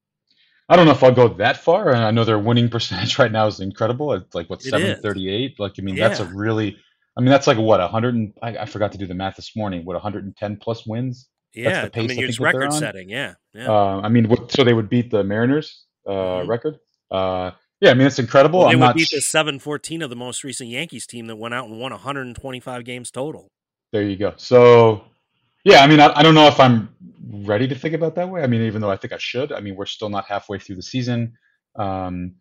I 0.69 0.75
don't 0.75 0.85
know 0.85 0.91
if 0.91 1.03
I'll 1.03 1.11
go 1.11 1.27
that 1.29 1.57
far. 1.57 1.89
and 1.89 2.03
I 2.03 2.11
know 2.11 2.23
their 2.23 2.39
winning 2.39 2.69
percentage 2.69 3.17
right 3.19 3.31
now 3.31 3.47
is 3.47 3.59
incredible. 3.59 4.13
It's 4.13 4.33
like 4.35 4.49
what 4.49 4.61
seven 4.61 5.01
thirty 5.01 5.27
eight. 5.29 5.59
Like 5.59 5.73
I 5.79 5.81
mean, 5.81 5.95
that's 5.95 6.19
a 6.19 6.25
really. 6.25 6.77
I 7.17 7.21
mean, 7.21 7.31
that's 7.31 7.47
like 7.47 7.57
what 7.57 7.81
hundred 7.89 8.15
and 8.15 8.33
I, 8.41 8.57
I 8.59 8.65
forgot 8.65 8.91
to 8.93 8.97
do 8.97 9.05
the 9.07 9.13
math 9.15 9.35
this 9.35 9.55
morning. 9.55 9.83
What 9.83 9.95
110 9.95 10.57
plus 10.57 10.85
wins? 10.85 11.27
Yeah, 11.53 11.85
I 11.85 11.89
pace 11.89 12.09
mean, 12.09 12.19
I 12.23 12.27
it's 12.27 12.37
think 12.37 12.45
that 12.47 12.51
they're 12.53 12.61
record 12.61 12.73
setting. 12.73 13.09
Yeah, 13.09 13.33
yeah. 13.53 13.69
Uh, 13.69 14.01
I 14.03 14.07
mean, 14.09 14.29
what, 14.29 14.51
so 14.51 14.63
they 14.63 14.73
would 14.73 14.87
beat 14.89 15.09
the 15.11 15.23
Mariners 15.23 15.83
uh, 16.07 16.11
Mhm. 16.11 16.47
record. 16.47 16.79
Uh, 17.11 17.51
Yeah, 17.81 17.91
I 17.91 17.93
mean 17.95 18.07
it's 18.07 18.19
incredible. 18.19 18.59
Well, 18.59 18.67
they 18.69 18.75
I'm 18.75 18.79
would 18.81 18.95
beat 18.95 19.09
the 19.11 19.21
seven 19.21 19.57
fourteen 19.59 20.01
of 20.01 20.09
the 20.09 20.15
most 20.15 20.43
recent 20.43 20.69
Yankees 20.69 21.07
team 21.07 21.27
that 21.27 21.35
went 21.37 21.53
out 21.55 21.67
and 21.67 21.79
won 21.79 21.91
125 21.91 22.85
games 22.85 23.09
total. 23.11 23.47
there 23.91 24.03
you 24.03 24.15
go. 24.15 24.33
So 24.37 25.03
yeah, 25.63 25.81
I 25.81 25.87
mean 25.87 25.99
I, 25.99 26.11
I 26.15 26.23
don't 26.23 26.35
know 26.35 26.47
if 26.47 26.59
I'm 26.59 26.89
ready 27.31 27.67
to 27.67 27.75
think 27.75 27.95
about 27.95 28.15
that 28.15 28.29
way. 28.29 28.43
I 28.43 28.47
mean, 28.47 28.61
even 28.63 28.81
though 28.81 28.91
I 28.91 28.97
think 28.97 29.13
I 29.13 29.17
should. 29.17 29.51
I 29.51 29.59
mean, 29.59 29.75
we're 29.75 29.85
still 29.85 30.09
not 30.09 30.25
halfway 30.25 30.59
through 30.59 30.75
the 30.77 30.83
season. 30.83 31.33
Um, 31.77 32.35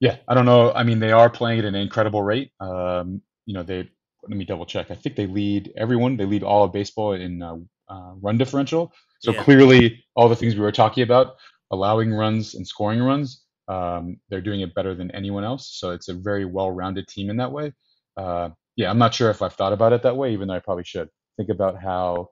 yeah, 0.00 0.16
I 0.28 0.34
don't 0.34 0.46
know. 0.46 0.72
I 0.72 0.82
mean, 0.82 1.00
they 1.00 1.12
are 1.12 1.30
playing 1.30 1.60
at 1.60 1.64
an 1.64 1.74
incredible 1.74 2.22
rate. 2.22 2.52
Um, 2.60 3.22
you 3.46 3.54
know, 3.54 3.62
they 3.62 3.88
let 4.28 4.36
me 4.36 4.44
double 4.44 4.66
check. 4.66 4.90
I 4.90 4.94
think 4.94 5.16
they 5.16 5.26
lead 5.26 5.72
everyone. 5.76 6.16
They 6.16 6.26
lead 6.26 6.42
all 6.42 6.64
of 6.64 6.72
baseball 6.72 7.12
in 7.14 7.42
uh, 7.42 7.56
uh, 7.88 8.12
run 8.20 8.38
differential. 8.38 8.92
So 9.20 9.32
Yeah. 9.32 9.42
clearly, 9.44 10.04
all 10.16 10.28
the 10.28 10.36
things 10.36 10.54
we 10.54 10.62
were 10.62 10.72
talking 10.72 11.02
about, 11.02 11.36
allowing 11.70 12.12
runs 12.12 12.54
and 12.54 12.66
scoring 12.66 13.02
runs, 13.02 13.44
um, 13.68 14.18
they're 14.28 14.40
doing 14.40 14.60
it 14.60 14.74
better 14.74 14.94
than 14.94 15.10
anyone 15.12 15.44
else. 15.44 15.78
So 15.78 15.90
it's 15.90 16.08
a 16.08 16.14
very 16.14 16.44
well-rounded 16.44 17.06
team 17.08 17.30
in 17.30 17.36
that 17.38 17.52
way. 17.52 17.72
Uh, 18.16 18.50
yeah, 18.76 18.90
I'm 18.90 18.98
not 18.98 19.14
sure 19.14 19.30
if 19.30 19.42
I've 19.42 19.54
thought 19.54 19.72
about 19.72 19.92
it 19.92 20.02
that 20.02 20.16
way, 20.16 20.32
even 20.32 20.48
though 20.48 20.54
I 20.54 20.60
probably 20.60 20.84
should 20.84 21.08
think 21.36 21.50
about 21.50 21.80
how, 21.80 22.30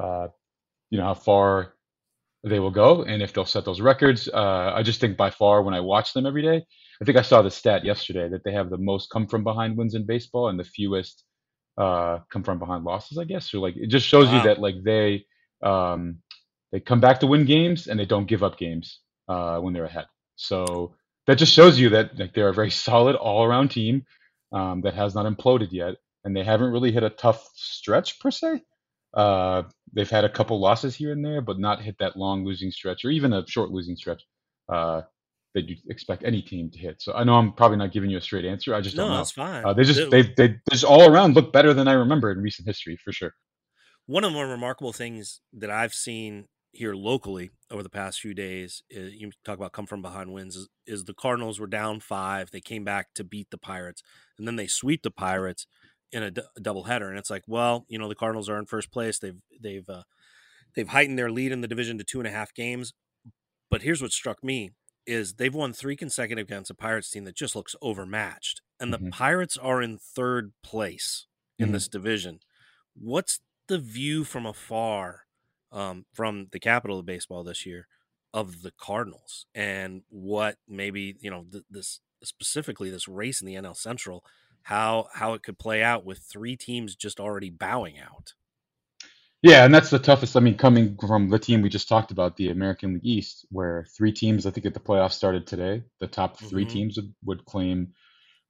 uh, 0.00 0.28
you 0.90 0.98
know, 0.98 1.04
how 1.04 1.14
far 1.14 1.74
they 2.44 2.60
will 2.60 2.70
go 2.70 3.02
and 3.02 3.22
if 3.22 3.32
they'll 3.32 3.44
set 3.44 3.64
those 3.64 3.80
records. 3.80 4.28
Uh, 4.28 4.72
I 4.74 4.82
just 4.82 5.00
think 5.00 5.16
by 5.16 5.30
far 5.30 5.62
when 5.62 5.74
I 5.74 5.80
watch 5.80 6.12
them 6.12 6.26
every 6.26 6.42
day, 6.42 6.64
I 7.00 7.04
think 7.04 7.18
I 7.18 7.22
saw 7.22 7.42
the 7.42 7.50
stat 7.50 7.84
yesterday 7.84 8.28
that 8.28 8.44
they 8.44 8.52
have 8.52 8.70
the 8.70 8.78
most 8.78 9.10
come 9.10 9.26
from 9.26 9.44
behind 9.44 9.76
wins 9.76 9.94
in 9.94 10.06
baseball 10.06 10.48
and 10.48 10.58
the 10.58 10.64
fewest 10.64 11.24
uh, 11.76 12.18
come 12.30 12.42
from 12.42 12.58
behind 12.58 12.84
losses. 12.84 13.18
I 13.18 13.24
guess 13.24 13.50
so. 13.50 13.60
Like 13.60 13.76
it 13.76 13.88
just 13.88 14.06
shows 14.06 14.32
you 14.32 14.42
that 14.42 14.60
like 14.60 14.76
they 14.84 15.24
um, 15.62 16.18
they 16.72 16.80
come 16.80 17.00
back 17.00 17.20
to 17.20 17.26
win 17.26 17.44
games 17.44 17.86
and 17.86 17.98
they 17.98 18.06
don't 18.06 18.28
give 18.28 18.42
up 18.42 18.58
games 18.58 19.00
uh, 19.28 19.58
when 19.58 19.74
they're 19.74 19.84
ahead. 19.84 20.06
So 20.36 20.94
that 21.26 21.38
just 21.38 21.52
shows 21.52 21.78
you 21.78 21.90
that 21.90 22.18
like 22.18 22.34
they're 22.34 22.48
a 22.48 22.54
very 22.54 22.70
solid 22.86 23.16
all 23.16 23.44
around 23.44 23.70
team 23.70 24.04
um, 24.52 24.80
that 24.82 24.94
has 24.94 25.14
not 25.14 25.26
imploded 25.26 25.68
yet, 25.72 25.96
and 26.24 26.36
they 26.36 26.44
haven't 26.44 26.72
really 26.72 26.92
hit 26.92 27.02
a 27.02 27.10
tough 27.10 27.48
stretch 27.54 28.18
per 28.20 28.30
se. 28.30 28.62
Uh, 29.14 29.62
they've 29.92 30.10
had 30.10 30.24
a 30.24 30.28
couple 30.28 30.60
losses 30.60 30.94
here 30.94 31.12
and 31.12 31.24
there, 31.24 31.40
but 31.40 31.58
not 31.58 31.82
hit 31.82 31.96
that 31.98 32.16
long 32.16 32.44
losing 32.44 32.70
stretch 32.70 33.04
or 33.04 33.10
even 33.10 33.32
a 33.32 33.46
short 33.46 33.70
losing 33.70 33.96
stretch 33.96 34.22
uh, 34.68 35.02
that 35.54 35.68
you'd 35.68 35.78
expect 35.88 36.24
any 36.24 36.42
team 36.42 36.70
to 36.70 36.78
hit. 36.78 37.00
So 37.00 37.14
I 37.14 37.24
know 37.24 37.34
I'm 37.34 37.52
probably 37.52 37.78
not 37.78 37.92
giving 37.92 38.10
you 38.10 38.18
a 38.18 38.20
straight 38.20 38.44
answer. 38.44 38.74
I 38.74 38.80
just 38.80 38.96
No, 38.96 39.04
don't 39.04 39.12
know. 39.12 39.16
that's 39.18 39.32
fine. 39.32 39.64
Uh, 39.64 39.72
they 39.72 39.84
just 39.84 40.10
they 40.10 40.22
they 40.22 40.56
just 40.70 40.84
all 40.84 41.10
around 41.10 41.34
look 41.34 41.52
better 41.52 41.72
than 41.74 41.88
I 41.88 41.92
remember 41.92 42.30
in 42.30 42.38
recent 42.38 42.68
history 42.68 42.96
for 42.96 43.12
sure. 43.12 43.32
one 44.06 44.24
of 44.24 44.30
the 44.30 44.34
more 44.34 44.46
remarkable 44.46 44.92
things 44.92 45.40
that 45.52 45.70
I've 45.70 45.94
seen 45.94 46.48
here 46.72 46.94
locally 46.94 47.50
over 47.70 47.82
the 47.82 47.88
past 47.88 48.20
few 48.20 48.34
days, 48.34 48.82
is, 48.90 49.14
you 49.14 49.30
talk 49.44 49.56
about 49.56 49.72
come 49.72 49.86
from 49.86 50.02
behind 50.02 50.32
wins, 50.32 50.54
is, 50.56 50.68
is 50.86 51.04
the 51.04 51.14
Cardinals 51.14 51.58
were 51.58 51.66
down 51.66 52.00
five. 52.00 52.50
They 52.50 52.60
came 52.60 52.84
back 52.84 53.08
to 53.14 53.24
beat 53.24 53.50
the 53.50 53.58
Pirates, 53.58 54.02
and 54.38 54.46
then 54.46 54.56
they 54.56 54.66
sweep 54.66 55.02
the 55.02 55.10
Pirates 55.10 55.66
in 56.12 56.22
a, 56.22 56.30
d- 56.30 56.42
a 56.56 56.60
doubleheader. 56.60 57.08
And 57.08 57.18
it's 57.18 57.30
like, 57.30 57.44
well, 57.46 57.84
you 57.88 57.98
know, 57.98 58.08
the 58.08 58.14
Cardinals 58.14 58.48
are 58.48 58.58
in 58.58 58.66
first 58.66 58.90
place. 58.90 59.18
They've 59.18 59.38
they've 59.60 59.88
uh, 59.88 60.04
they've 60.74 60.88
heightened 60.88 61.18
their 61.18 61.30
lead 61.30 61.52
in 61.52 61.60
the 61.62 61.68
division 61.68 61.98
to 61.98 62.04
two 62.04 62.20
and 62.20 62.26
a 62.28 62.32
half 62.32 62.54
games. 62.54 62.92
But 63.70 63.82
here's 63.82 64.02
what 64.02 64.12
struck 64.12 64.42
me 64.42 64.70
is 65.06 65.34
they've 65.34 65.54
won 65.54 65.72
three 65.72 65.96
consecutive 65.96 66.46
against 66.46 66.70
a 66.70 66.74
Pirates 66.74 67.10
team 67.10 67.24
that 67.24 67.36
just 67.36 67.56
looks 67.56 67.74
overmatched. 67.80 68.60
And 68.80 68.92
the 68.92 68.98
Mhm. 68.98 69.10
Pirates 69.10 69.56
are 69.56 69.82
in 69.82 69.98
third 69.98 70.52
place 70.62 71.26
in 71.58 71.70
Mhm. 71.70 71.72
this 71.72 71.88
division. 71.88 72.40
What's 72.94 73.40
the 73.68 73.78
view 73.78 74.24
from 74.24 74.46
afar 74.46 75.24
um, 75.72 76.06
from 76.14 76.48
the 76.52 76.60
capital 76.60 76.98
of 76.98 77.06
baseball 77.06 77.44
this 77.44 77.66
year 77.66 77.88
of 78.32 78.62
the 78.62 78.70
Cardinals 78.70 79.46
and 79.54 80.02
what 80.08 80.58
maybe, 80.66 81.16
you 81.20 81.30
know, 81.30 81.44
th- 81.50 81.64
this 81.68 82.00
specifically 82.22 82.90
this 82.90 83.06
race 83.08 83.40
in 83.42 83.46
the 83.46 83.54
NL 83.54 83.74
Central, 83.74 84.24
how 84.68 85.08
how 85.14 85.32
it 85.34 85.42
could 85.42 85.58
play 85.58 85.82
out 85.82 86.04
with 86.04 86.18
three 86.18 86.54
teams 86.56 86.94
just 86.94 87.20
already 87.20 87.48
bowing 87.50 87.98
out. 87.98 88.34
Yeah, 89.42 89.64
and 89.64 89.72
that's 89.72 89.90
the 89.90 90.00
toughest. 90.00 90.36
I 90.36 90.40
mean, 90.40 90.56
coming 90.58 90.96
from 90.98 91.28
the 91.30 91.38
team 91.38 91.62
we 91.62 91.68
just 91.68 91.88
talked 91.88 92.10
about, 92.10 92.36
the 92.36 92.50
American 92.50 92.94
League 92.94 93.06
East, 93.06 93.46
where 93.50 93.86
three 93.96 94.12
teams, 94.12 94.46
I 94.46 94.50
think, 94.50 94.66
at 94.66 94.74
the 94.74 94.80
playoffs 94.80 95.12
started 95.12 95.46
today. 95.46 95.84
The 96.00 96.08
top 96.08 96.38
3 96.40 96.66
Mhm. 96.66 96.66
teams 96.66 96.96
would, 96.96 97.14
would 97.24 97.44
claim 97.44 97.94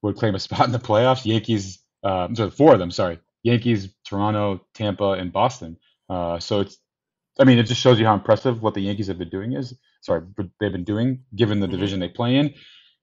would 0.02 0.16
claim 0.16 0.34
a 0.34 0.38
spot 0.40 0.66
in 0.66 0.72
the 0.72 0.78
playoffs. 0.80 1.26
Yankees, 1.26 1.80
uh, 2.04 2.28
sorry, 2.34 2.50
four 2.50 2.74
of 2.74 2.78
them. 2.80 2.90
Sorry, 2.90 3.20
Yankees, 3.44 3.88
Toronto, 4.06 4.66
Tampa, 4.74 5.12
and 5.12 5.32
Boston. 5.32 5.78
Uh, 6.10 6.38
so 6.40 6.60
it's, 6.60 6.78
I 7.40 7.44
mean, 7.44 7.58
it 7.58 7.64
just 7.64 7.80
shows 7.80 8.00
you 8.00 8.06
how 8.06 8.14
impressive 8.14 8.62
what 8.62 8.74
the 8.74 8.80
Yankees 8.82 9.08
have 9.08 9.18
been 9.18 9.30
doing 9.30 9.54
is. 9.54 9.74
Sorry, 10.02 10.22
they've 10.60 10.72
been 10.72 10.84
doing 10.84 11.24
given 11.36 11.60
the 11.60 11.68
Mhm. 11.68 11.68
division 11.68 12.00
they 12.00 12.08
play 12.08 12.36
in. 12.36 12.54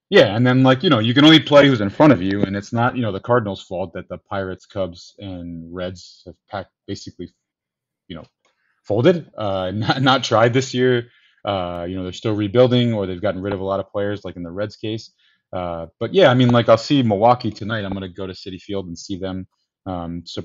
Yeah, 0.10 0.36
and 0.36 0.46
then 0.46 0.64
like 0.64 0.84
you 0.84 0.90
know, 0.90 1.00
you 1.00 1.14
can 1.16 1.26
only 1.26 1.40
play 1.40 1.68
who's 1.68 1.82
in 1.82 1.90
front 1.90 2.14
of 2.14 2.22
you, 2.22 2.44
and 2.44 2.56
it's 2.56 2.72
not 2.72 2.96
you 2.96 3.02
know 3.02 3.12
the 3.12 3.20
Cardinals' 3.20 3.64
fault 3.64 3.94
that 3.94 4.08
the 4.08 4.20
Pirates, 4.20 4.66
Cubs, 4.68 5.16
and 5.20 5.74
Reds 5.74 6.24
have 6.28 6.36
packed 6.50 6.72
basically 6.88 7.30
you 8.08 8.16
know 8.18 8.26
folded, 8.84 9.32
uh, 9.38 9.72
not 9.76 10.02
not 10.02 10.24
tried 10.24 10.54
this 10.54 10.74
year. 10.74 11.10
Uh, 11.44 11.86
you 11.90 11.96
know 11.96 12.04
they're 12.04 12.14
still 12.14 12.36
rebuilding, 12.36 12.94
or 12.94 13.08
they've 13.08 13.22
gotten 13.22 13.42
rid 13.42 13.54
of 13.54 13.62
a 13.62 13.66
lot 13.66 13.80
of 13.80 13.90
players, 13.92 14.24
like 14.24 14.36
in 14.36 14.44
the 14.44 14.52
Reds 14.52 14.78
case. 14.78 15.12
Uh, 15.54 15.88
but 16.00 16.14
yeah, 16.14 16.30
I 16.30 16.36
mean, 16.36 16.50
like 16.50 16.70
I'll 16.70 16.78
see 16.78 17.02
Milwaukee 17.04 17.52
tonight. 17.52 17.86
I'm 17.86 17.94
gonna 17.94 18.10
go 18.10 18.28
to 18.28 18.34
Citi 18.34 18.62
Field 18.62 18.88
and 18.88 18.98
see 18.98 19.18
them. 19.18 19.48
Um, 19.88 20.24
so 20.26 20.44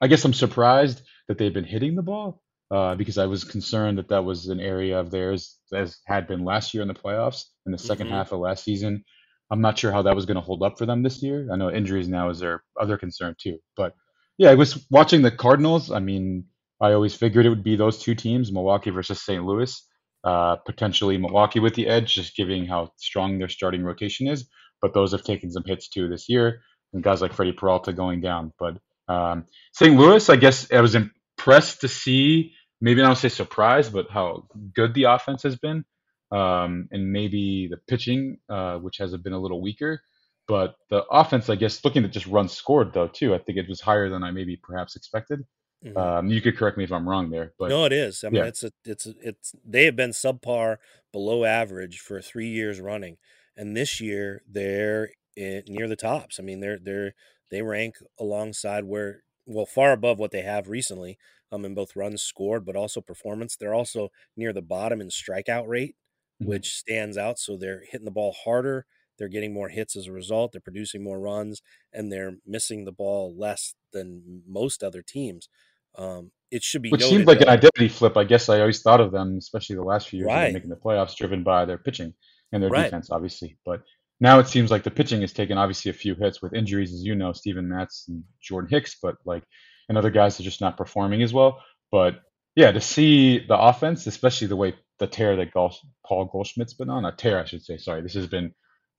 I 0.00 0.08
guess 0.08 0.24
I'm 0.24 0.34
surprised 0.34 1.02
that 1.28 1.38
they've 1.38 1.52
been 1.52 1.64
hitting 1.64 1.94
the 1.94 2.02
ball 2.02 2.42
uh, 2.70 2.94
because 2.94 3.18
I 3.18 3.26
was 3.26 3.44
concerned 3.44 3.98
that 3.98 4.08
that 4.08 4.24
was 4.24 4.46
an 4.48 4.60
area 4.60 4.98
of 4.98 5.10
theirs 5.10 5.56
as 5.72 5.98
had 6.06 6.26
been 6.26 6.44
last 6.44 6.74
year 6.74 6.82
in 6.82 6.88
the 6.88 6.94
playoffs 6.94 7.44
in 7.66 7.72
the 7.72 7.78
2nd 7.78 8.06
Mhm. 8.06 8.10
half 8.10 8.32
of 8.32 8.40
last 8.40 8.64
season. 8.64 9.04
I'm 9.50 9.60
not 9.62 9.78
sure 9.78 9.92
how 9.92 10.02
that 10.02 10.14
was 10.14 10.26
going 10.26 10.34
to 10.36 10.42
hold 10.42 10.62
up 10.62 10.78
for 10.78 10.84
them 10.86 11.02
this 11.02 11.22
year. 11.22 11.48
I 11.52 11.56
know 11.56 11.70
injuries 11.70 12.08
now 12.08 12.28
is 12.28 12.38
their 12.40 12.62
other 12.78 12.98
concern 12.98 13.34
too, 13.40 13.58
but 13.76 13.94
yeah, 14.36 14.50
I 14.50 14.54
was 14.54 14.86
watching 14.90 15.22
the 15.22 15.30
Cardinals. 15.30 15.90
I 15.90 15.98
mean, 16.00 16.44
I 16.80 16.92
always 16.92 17.14
figured 17.14 17.44
it 17.46 17.48
would 17.48 17.64
be 17.64 17.76
those 17.76 17.98
two 17.98 18.14
teams, 18.14 18.52
Milwaukee 18.52 18.90
versus 18.90 19.20
St. 19.22 19.44
Louis. 19.44 19.84
Uh, 20.24 20.56
potentially 20.66 21.16
Milwaukee 21.16 21.60
with 21.60 21.74
the 21.74 21.86
edge, 21.86 22.14
just 22.14 22.36
giving 22.36 22.66
how 22.66 22.90
strong 22.98 23.38
their 23.38 23.48
starting 23.48 23.84
rotation 23.84 24.26
is. 24.26 24.48
But 24.82 24.92
those 24.92 25.12
have 25.12 25.22
taken 25.22 25.50
some 25.50 25.62
hits 25.64 25.88
too 25.88 26.08
this 26.08 26.28
year, 26.28 26.60
and 26.92 27.02
guys 27.02 27.22
like 27.22 27.32
Freddie 27.32 27.52
Peralta 27.52 27.92
going 27.92 28.20
down. 28.20 28.52
But 28.58 28.78
um, 29.08 29.46
St. 29.72 29.96
Louis, 29.96 30.28
I 30.28 30.36
guess 30.36 30.70
I 30.72 30.80
was 30.80 30.94
impressed 30.96 31.80
to 31.82 31.88
see, 31.88 32.52
maybe 32.80 33.02
I 33.02 33.06
don't 33.06 33.16
say 33.16 33.28
surprised, 33.28 33.92
but 33.92 34.10
how 34.10 34.46
good 34.74 34.94
the 34.94 35.04
offense 35.04 35.42
has 35.42 35.56
been. 35.56 35.84
Um, 36.30 36.88
and 36.90 37.10
maybe 37.10 37.68
the 37.70 37.78
pitching, 37.88 38.38
uh, 38.50 38.76
which 38.76 38.98
has 38.98 39.16
been 39.16 39.32
a 39.32 39.38
little 39.38 39.62
weaker. 39.62 40.02
But 40.46 40.76
the 40.90 41.04
offense, 41.10 41.48
I 41.48 41.56
guess, 41.56 41.84
looking 41.84 42.04
at 42.04 42.12
just 42.12 42.26
runs 42.26 42.52
scored, 42.52 42.92
though, 42.92 43.08
too, 43.08 43.34
I 43.34 43.38
think 43.38 43.58
it 43.58 43.68
was 43.68 43.80
higher 43.80 44.08
than 44.08 44.22
I 44.22 44.30
maybe 44.30 44.56
perhaps 44.56 44.96
expected. 44.96 45.44
Mhm. 45.84 45.96
Um, 45.96 46.28
you 46.28 46.40
could 46.40 46.56
correct 46.56 46.76
me 46.76 46.84
if 46.84 46.92
I'm 46.92 47.08
wrong 47.08 47.30
there. 47.30 47.52
But 47.58 47.68
no, 47.68 47.84
it 47.84 47.92
is. 47.92 48.24
I 48.24 48.30
mean, 48.30 48.42
yeah. 48.42 48.48
it's 48.48 48.64
a, 48.64 48.72
it's 48.84 49.06
a, 49.06 49.14
it's 49.22 49.54
they 49.64 49.84
have 49.84 49.94
been 49.94 50.10
subpar, 50.10 50.78
below 51.12 51.44
average 51.44 52.00
for 52.00 52.20
three 52.20 52.48
years 52.48 52.80
running, 52.80 53.16
and 53.56 53.76
this 53.76 54.00
year 54.00 54.42
they're 54.50 55.10
in, 55.36 55.62
near 55.68 55.86
the 55.86 55.96
tops. 55.96 56.40
I 56.40 56.42
mean, 56.42 56.60
they're 56.60 56.78
they're 56.78 57.14
they 57.50 57.62
rank 57.62 57.96
alongside 58.18 58.84
where 58.84 59.22
well 59.46 59.66
far 59.66 59.92
above 59.92 60.18
what 60.18 60.32
they 60.32 60.42
have 60.42 60.68
recently, 60.68 61.18
um, 61.52 61.64
in 61.64 61.74
both 61.74 61.96
runs 61.96 62.22
scored, 62.22 62.64
but 62.64 62.76
also 62.76 63.00
performance. 63.00 63.56
They're 63.56 63.74
also 63.74 64.10
near 64.36 64.52
the 64.52 64.62
bottom 64.62 65.00
in 65.00 65.08
strikeout 65.08 65.66
rate, 65.66 65.96
Mhm. 66.42 66.46
which 66.46 66.74
stands 66.76 67.16
out. 67.16 67.38
So 67.38 67.56
they're 67.56 67.84
hitting 67.90 68.04
the 68.04 68.10
ball 68.10 68.32
harder. 68.32 68.86
They're 69.18 69.28
getting 69.28 69.52
more 69.52 69.68
hits 69.68 69.96
as 69.96 70.06
a 70.06 70.12
result. 70.12 70.52
They're 70.52 70.60
producing 70.60 71.02
more 71.02 71.18
runs, 71.18 71.60
and 71.92 72.12
they're 72.12 72.36
missing 72.46 72.84
the 72.84 72.92
ball 72.92 73.34
less 73.36 73.74
than 73.92 74.42
most 74.46 74.84
other 74.84 75.02
teams. 75.02 75.48
Um, 75.96 76.30
it 76.50 76.62
should 76.62 76.82
be 76.82 76.90
Which 76.90 77.02
seemed 77.04 77.26
like 77.26 77.40
an 77.40 77.48
identity 77.48 77.88
flip. 77.88 78.16
I 78.16 78.24
guess 78.24 78.48
I 78.48 78.60
always 78.60 78.80
thought 78.82 79.00
of 79.00 79.10
them, 79.12 79.36
especially 79.38 79.76
the 79.76 79.82
last 79.82 80.08
few 80.08 80.20
years, 80.20 80.26
Right. 80.26 80.52
making 80.52 80.70
the 80.70 80.76
playoffs, 80.76 81.16
driven 81.16 81.42
by 81.42 81.64
their 81.64 81.78
pitching 81.78 82.14
and 82.52 82.62
their 82.62 82.70
Right. 82.70 82.84
defense, 82.84 83.10
obviously. 83.10 83.58
But 83.64 83.82
now 84.20 84.38
it 84.38 84.46
seems 84.46 84.70
like 84.70 84.84
the 84.84 84.90
pitching 84.90 85.20
has 85.22 85.32
taken 85.32 85.58
obviously 85.58 85.90
a 85.90 85.94
few 85.94 86.14
hits 86.14 86.40
with 86.40 86.54
injuries, 86.54 86.92
as 86.94 87.04
you 87.04 87.14
know, 87.14 87.32
Steven 87.32 87.68
Matz 87.68 88.06
and 88.08 88.24
Jordan 88.40 88.70
Hicks, 88.70 88.96
but 89.02 89.16
like 89.24 89.44
and 89.88 89.98
other 89.98 90.10
guys 90.10 90.38
are 90.38 90.44
just 90.44 90.60
not 90.60 90.76
performing 90.76 91.22
as 91.22 91.32
well. 91.32 91.62
But 91.90 92.20
yeah, 92.56 92.72
to 92.72 92.80
see 92.80 93.38
the 93.46 93.58
offense, 93.58 94.06
especially 94.06 94.48
the 94.48 94.56
way 94.56 94.74
the 94.98 95.06
tear 95.06 95.36
that 95.36 95.52
Paul 95.52 96.24
Goldschmidt's 96.26 96.74
been 96.74 96.90
on, 96.90 97.04
a 97.04 97.12
tear, 97.12 97.40
I 97.40 97.44
should 97.44 97.64
say. 97.64 97.78
Sorry, 97.78 98.02
this 98.02 98.14
has 98.14 98.26
been 98.26 98.52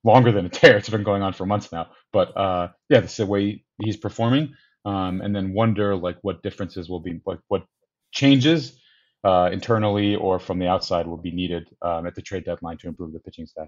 longer 0.04 0.32
than 0.32 0.46
a 0.46 0.50
tear. 0.50 0.78
It's 0.78 0.90
been 0.90 1.04
going 1.04 1.22
on 1.22 1.34
for 1.34 1.46
months 1.46 1.72
now. 1.72 1.88
But 2.14 2.36
uh, 2.38 2.70
yeah, 2.90 3.02
is 3.02 3.18
the 3.18 3.26
way 3.26 3.64
he's 3.82 3.98
performing. 3.98 4.54
Um, 4.86 5.22
and 5.22 5.36
then 5.36 5.54
wonder 5.54 5.96
like 5.96 6.18
what 6.22 6.42
differences 6.42 6.90
will 6.90 7.02
be, 7.02 7.20
like 7.26 7.40
what 7.50 7.66
changes 8.12 8.80
uh, 9.26 9.50
internally 9.52 10.16
or 10.16 10.40
from 10.40 10.58
the 10.58 10.68
outside 10.68 11.06
will 11.06 11.18
be 11.18 11.32
needed 11.32 11.68
um, 11.82 12.08
at 12.08 12.16
the 12.16 12.22
trade 12.22 12.46
deadline 12.46 12.78
to 12.78 12.88
improve 12.88 13.12
the 13.12 13.20
pitching 13.20 13.46
staff. 13.46 13.68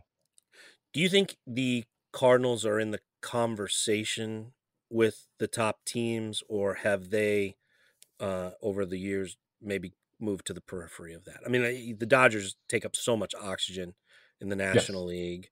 Do 0.93 1.01
you 1.01 1.09
think 1.09 1.35
the 1.45 1.83
Cardinals 2.13 2.65
are 2.65 2.79
in 2.79 2.91
the 2.91 2.99
conversation 3.21 4.53
with 4.91 5.27
the 5.39 5.47
top 5.47 5.85
teams, 5.85 6.43
or 6.47 6.75
have 6.75 7.09
they, 7.09 7.55
uh, 8.19 8.51
over 8.61 8.85
the 8.85 8.99
years, 8.99 9.37
maybe 9.61 9.93
moved 10.19 10.45
to 10.47 10.53
the 10.53 10.61
periphery 10.61 11.13
of 11.13 11.25
that? 11.25 11.39
I 11.45 11.49
mean, 11.49 11.97
the 11.97 12.05
Dodgers 12.05 12.55
take 12.67 12.85
up 12.85 12.95
so 12.95 13.17
much 13.17 13.33
oxygen 13.41 13.95
in 14.39 14.49
the 14.49 14.55
National 14.55 15.05
League. 15.05 15.49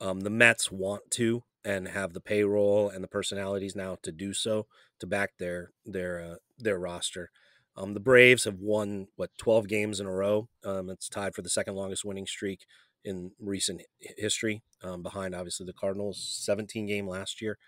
Um, 0.00 0.20
the 0.20 0.30
Mets 0.30 0.70
want 0.70 1.10
to 1.12 1.44
and 1.64 1.88
have 1.88 2.12
the 2.12 2.20
payroll 2.20 2.88
and 2.88 3.02
the 3.02 3.08
personalities 3.08 3.76
now 3.76 3.96
to 4.02 4.12
do 4.12 4.32
so 4.32 4.66
to 4.98 5.06
back 5.06 5.38
their 5.38 5.70
their 5.84 6.20
uh, 6.20 6.34
their 6.58 6.78
roster. 6.78 7.30
Um, 7.76 7.94
the 7.94 8.00
Braves 8.00 8.44
have 8.44 8.58
won 8.58 9.08
what 9.16 9.30
12 9.38 9.66
games 9.66 10.00
in 10.00 10.06
a 10.06 10.12
row. 10.12 10.48
Um, 10.64 10.90
it's 10.90 11.08
tied 11.08 11.34
for 11.34 11.42
the 11.42 11.48
second 11.48 11.74
longest 11.74 12.04
winning 12.04 12.26
streak 12.26 12.66
in 13.04 13.32
recent 13.40 13.82
history, 13.98 14.62
um, 14.82 15.02
behind 15.02 15.34
obviously 15.34 15.64
the 15.66 15.72
Cardinals' 15.72 16.22
17 16.42 16.86
game 16.86 17.08
last 17.08 17.40
year. 17.40 17.58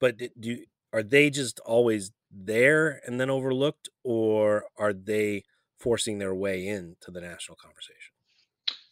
But 0.00 0.20
do 0.38 0.64
are 0.92 1.02
they 1.02 1.30
just 1.30 1.60
always 1.60 2.12
there 2.30 3.00
and 3.06 3.20
then 3.20 3.30
overlooked, 3.30 3.88
or 4.04 4.64
are 4.76 4.92
they 4.92 5.44
forcing 5.78 6.18
their 6.18 6.34
way 6.34 6.66
into 6.66 7.10
the 7.10 7.20
national 7.20 7.56
conversation? 7.56 8.12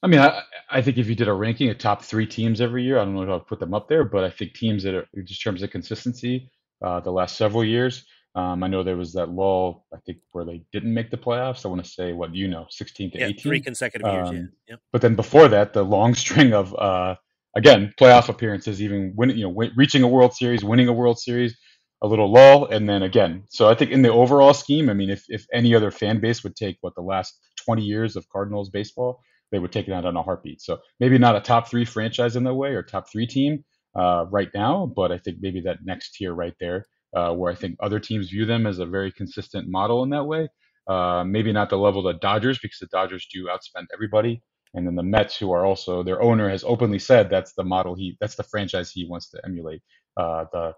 I 0.02 0.06
mean, 0.06 0.20
I, 0.20 0.42
I 0.70 0.80
think 0.80 0.96
if 0.96 1.08
you 1.08 1.14
did 1.14 1.28
a 1.28 1.32
ranking 1.32 1.68
of 1.68 1.78
top 1.78 2.02
three 2.02 2.26
teams 2.26 2.60
every 2.60 2.82
year, 2.82 2.98
I 2.98 3.04
don't 3.04 3.14
know 3.14 3.22
if 3.22 3.42
I'd 3.42 3.46
put 3.46 3.60
them 3.60 3.74
up 3.74 3.88
there, 3.88 4.04
but 4.04 4.24
I 4.24 4.30
think 4.30 4.54
teams 4.54 4.82
that 4.84 4.94
are 4.94 5.06
just 5.24 5.42
terms 5.42 5.62
of 5.62 5.70
consistency, 5.70 6.50
uh, 6.82 7.00
the 7.00 7.12
last 7.12 7.36
several 7.36 7.64
years. 7.64 8.04
Um, 8.34 8.62
I 8.62 8.68
know 8.68 8.82
there 8.82 8.96
was 8.96 9.12
that 9.14 9.28
lull, 9.28 9.86
I 9.92 9.98
think, 10.06 10.18
where 10.32 10.44
they 10.44 10.62
didn't 10.72 10.94
make 10.94 11.10
the 11.10 11.16
playoffs. 11.16 11.64
I 11.64 11.68
want 11.68 11.84
to 11.84 11.90
say 11.90 12.12
what 12.12 12.34
you 12.34 12.46
know, 12.46 12.66
16 12.70 13.10
to 13.12 13.18
yeah, 13.18 13.26
18, 13.26 13.42
three 13.42 13.60
consecutive 13.60 14.10
years. 14.10 14.28
Um, 14.28 14.52
yeah. 14.68 14.76
But 14.92 15.02
then 15.02 15.16
before 15.16 15.48
that, 15.48 15.72
the 15.72 15.82
long 15.82 16.14
string 16.24 16.54
of 16.54 16.74
uh, 16.78 17.16
again 17.56 17.92
playoff 18.00 18.28
appearances, 18.28 18.80
even 18.80 19.12
winning, 19.16 19.36
you 19.36 19.44
know, 19.44 19.50
w- 19.50 19.72
reaching 19.76 20.02
a 20.02 20.08
World 20.08 20.32
Series, 20.34 20.64
winning 20.64 20.88
a 20.88 20.92
World 20.92 21.18
Series, 21.18 21.56
a 22.02 22.08
little 22.08 22.32
lull, 22.32 22.66
and 22.66 22.88
then 22.88 23.02
again. 23.02 23.44
So 23.50 23.68
I 23.68 23.74
think 23.74 23.90
in 23.90 24.02
the 24.02 24.12
overall 24.12 24.54
scheme, 24.54 24.90
I 24.90 24.94
mean, 24.94 25.10
if 25.10 25.24
if 25.28 25.46
any 25.52 25.74
other 25.74 25.90
fan 25.90 26.20
base 26.20 26.42
would 26.44 26.56
take 26.56 26.78
what 26.80 26.94
the 26.94 27.02
last 27.02 27.38
20 27.64 27.82
years 27.82 28.16
of 28.16 28.28
Cardinals 28.30 28.70
baseball 28.70 29.20
they 29.50 29.58
would 29.58 29.72
take 29.72 29.88
it 29.88 29.92
out 29.92 30.04
on 30.04 30.16
a 30.16 30.22
heartbeat. 30.22 30.60
So 30.60 30.78
maybe 31.00 31.18
not 31.18 31.36
a 31.36 31.40
top 31.40 31.68
three 31.68 31.84
franchise 31.84 32.36
in 32.36 32.44
their 32.44 32.54
way 32.54 32.70
or 32.70 32.82
top 32.82 33.10
three 33.10 33.26
team 33.26 33.64
uh, 33.94 34.26
right 34.30 34.48
now, 34.54 34.86
but 34.94 35.12
I 35.12 35.18
think 35.18 35.38
maybe 35.40 35.60
that 35.62 35.78
next 35.84 36.14
tier 36.14 36.32
right 36.34 36.54
there, 36.60 36.86
uh, 37.16 37.32
where 37.34 37.52
I 37.52 37.56
think 37.56 37.76
other 37.80 37.98
teams 38.00 38.30
view 38.30 38.46
them 38.46 38.66
as 38.66 38.78
a 38.78 38.86
very 38.86 39.12
consistent 39.12 39.68
model 39.68 40.02
in 40.02 40.10
that 40.10 40.24
way. 40.24 40.48
Uh, 40.86 41.24
maybe 41.24 41.52
not 41.52 41.70
the 41.70 41.78
level 41.78 42.06
of 42.06 42.14
the 42.14 42.18
Dodgers 42.20 42.58
because 42.58 42.78
the 42.78 42.86
Dodgers 42.86 43.26
do 43.32 43.46
outspend 43.46 43.86
everybody, 43.92 44.42
and 44.74 44.86
then 44.86 44.96
the 44.96 45.02
Mets, 45.02 45.36
who 45.36 45.52
are 45.52 45.64
also 45.64 46.02
their 46.02 46.20
owner, 46.22 46.48
has 46.48 46.64
openly 46.64 46.98
said 46.98 47.30
that's 47.30 47.52
the 47.52 47.62
model 47.64 47.94
he, 47.94 48.16
that's 48.20 48.34
the 48.34 48.42
franchise 48.42 48.90
he 48.90 49.06
wants 49.08 49.30
to 49.30 49.40
emulate. 49.44 49.82
Uh, 50.16 50.46
the 50.52 50.72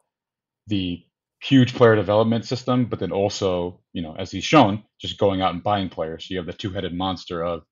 the 0.68 1.04
huge 1.42 1.74
player 1.74 1.96
development 1.96 2.44
system, 2.44 2.84
but 2.84 3.00
then 3.00 3.12
also, 3.12 3.80
you 3.92 4.02
know, 4.02 4.14
as 4.16 4.30
he's 4.30 4.44
shown, 4.44 4.82
just 5.00 5.18
going 5.18 5.42
out 5.42 5.52
and 5.52 5.62
buying 5.62 5.88
players. 5.88 6.26
So 6.26 6.32
you 6.32 6.38
have 6.38 6.46
the 6.46 6.52
two-headed 6.52 6.94
monster 6.94 7.42
of 7.42 7.62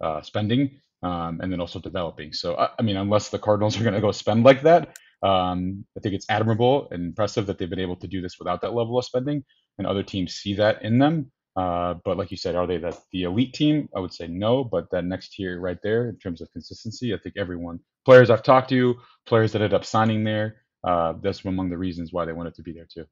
uh, 0.00 0.22
spending 0.22 0.80
um, 1.02 1.40
and 1.42 1.52
then 1.52 1.60
also 1.60 1.78
developing. 1.78 2.32
So, 2.32 2.56
I, 2.56 2.70
I 2.78 2.82
mean, 2.82 2.96
unless 2.96 3.28
the 3.28 3.38
Cardinals 3.38 3.78
are 3.78 3.82
going 3.82 3.94
to 3.94 4.00
go 4.00 4.12
spend 4.12 4.44
like 4.44 4.62
that, 4.62 4.96
um, 5.22 5.84
I 5.96 6.00
think 6.00 6.14
it's 6.14 6.26
admirable 6.30 6.88
and 6.90 7.04
impressive 7.04 7.46
that 7.46 7.58
they've 7.58 7.68
been 7.68 7.80
able 7.80 7.96
to 7.96 8.06
do 8.06 8.22
this 8.22 8.38
without 8.38 8.62
that 8.62 8.74
level 8.74 8.98
of 8.98 9.04
spending, 9.04 9.44
and 9.76 9.86
other 9.86 10.02
teams 10.02 10.34
see 10.34 10.54
that 10.54 10.82
in 10.82 10.98
them. 10.98 11.30
Uh, 11.54 11.94
but 12.04 12.16
like 12.16 12.30
you 12.30 12.36
said, 12.36 12.54
are 12.54 12.68
they 12.68 12.78
the, 12.78 12.96
the 13.12 13.24
elite 13.24 13.52
team? 13.52 13.88
I 13.94 14.00
would 14.00 14.14
say 14.14 14.28
no. 14.28 14.62
But 14.62 14.90
that 14.92 15.04
next 15.04 15.32
tier 15.32 15.60
right 15.60 15.78
there, 15.82 16.08
in 16.08 16.16
terms 16.18 16.40
of 16.40 16.50
consistency, 16.52 17.12
I 17.12 17.18
think 17.18 17.34
everyone, 17.36 17.80
players 18.04 18.30
I've 18.30 18.44
talked 18.44 18.70
to, 18.70 18.94
players 19.26 19.52
that 19.52 19.60
ended 19.60 19.74
up 19.74 19.84
signing 19.84 20.22
there, 20.22 20.62
uh, 20.84 21.14
that's 21.20 21.44
among 21.44 21.70
the 21.70 21.76
reasons 21.76 22.12
why 22.12 22.24
they 22.24 22.32
wanted 22.32 22.54
to 22.54 22.62
be 22.62 22.72
there 22.72 22.86
too. 22.92 23.04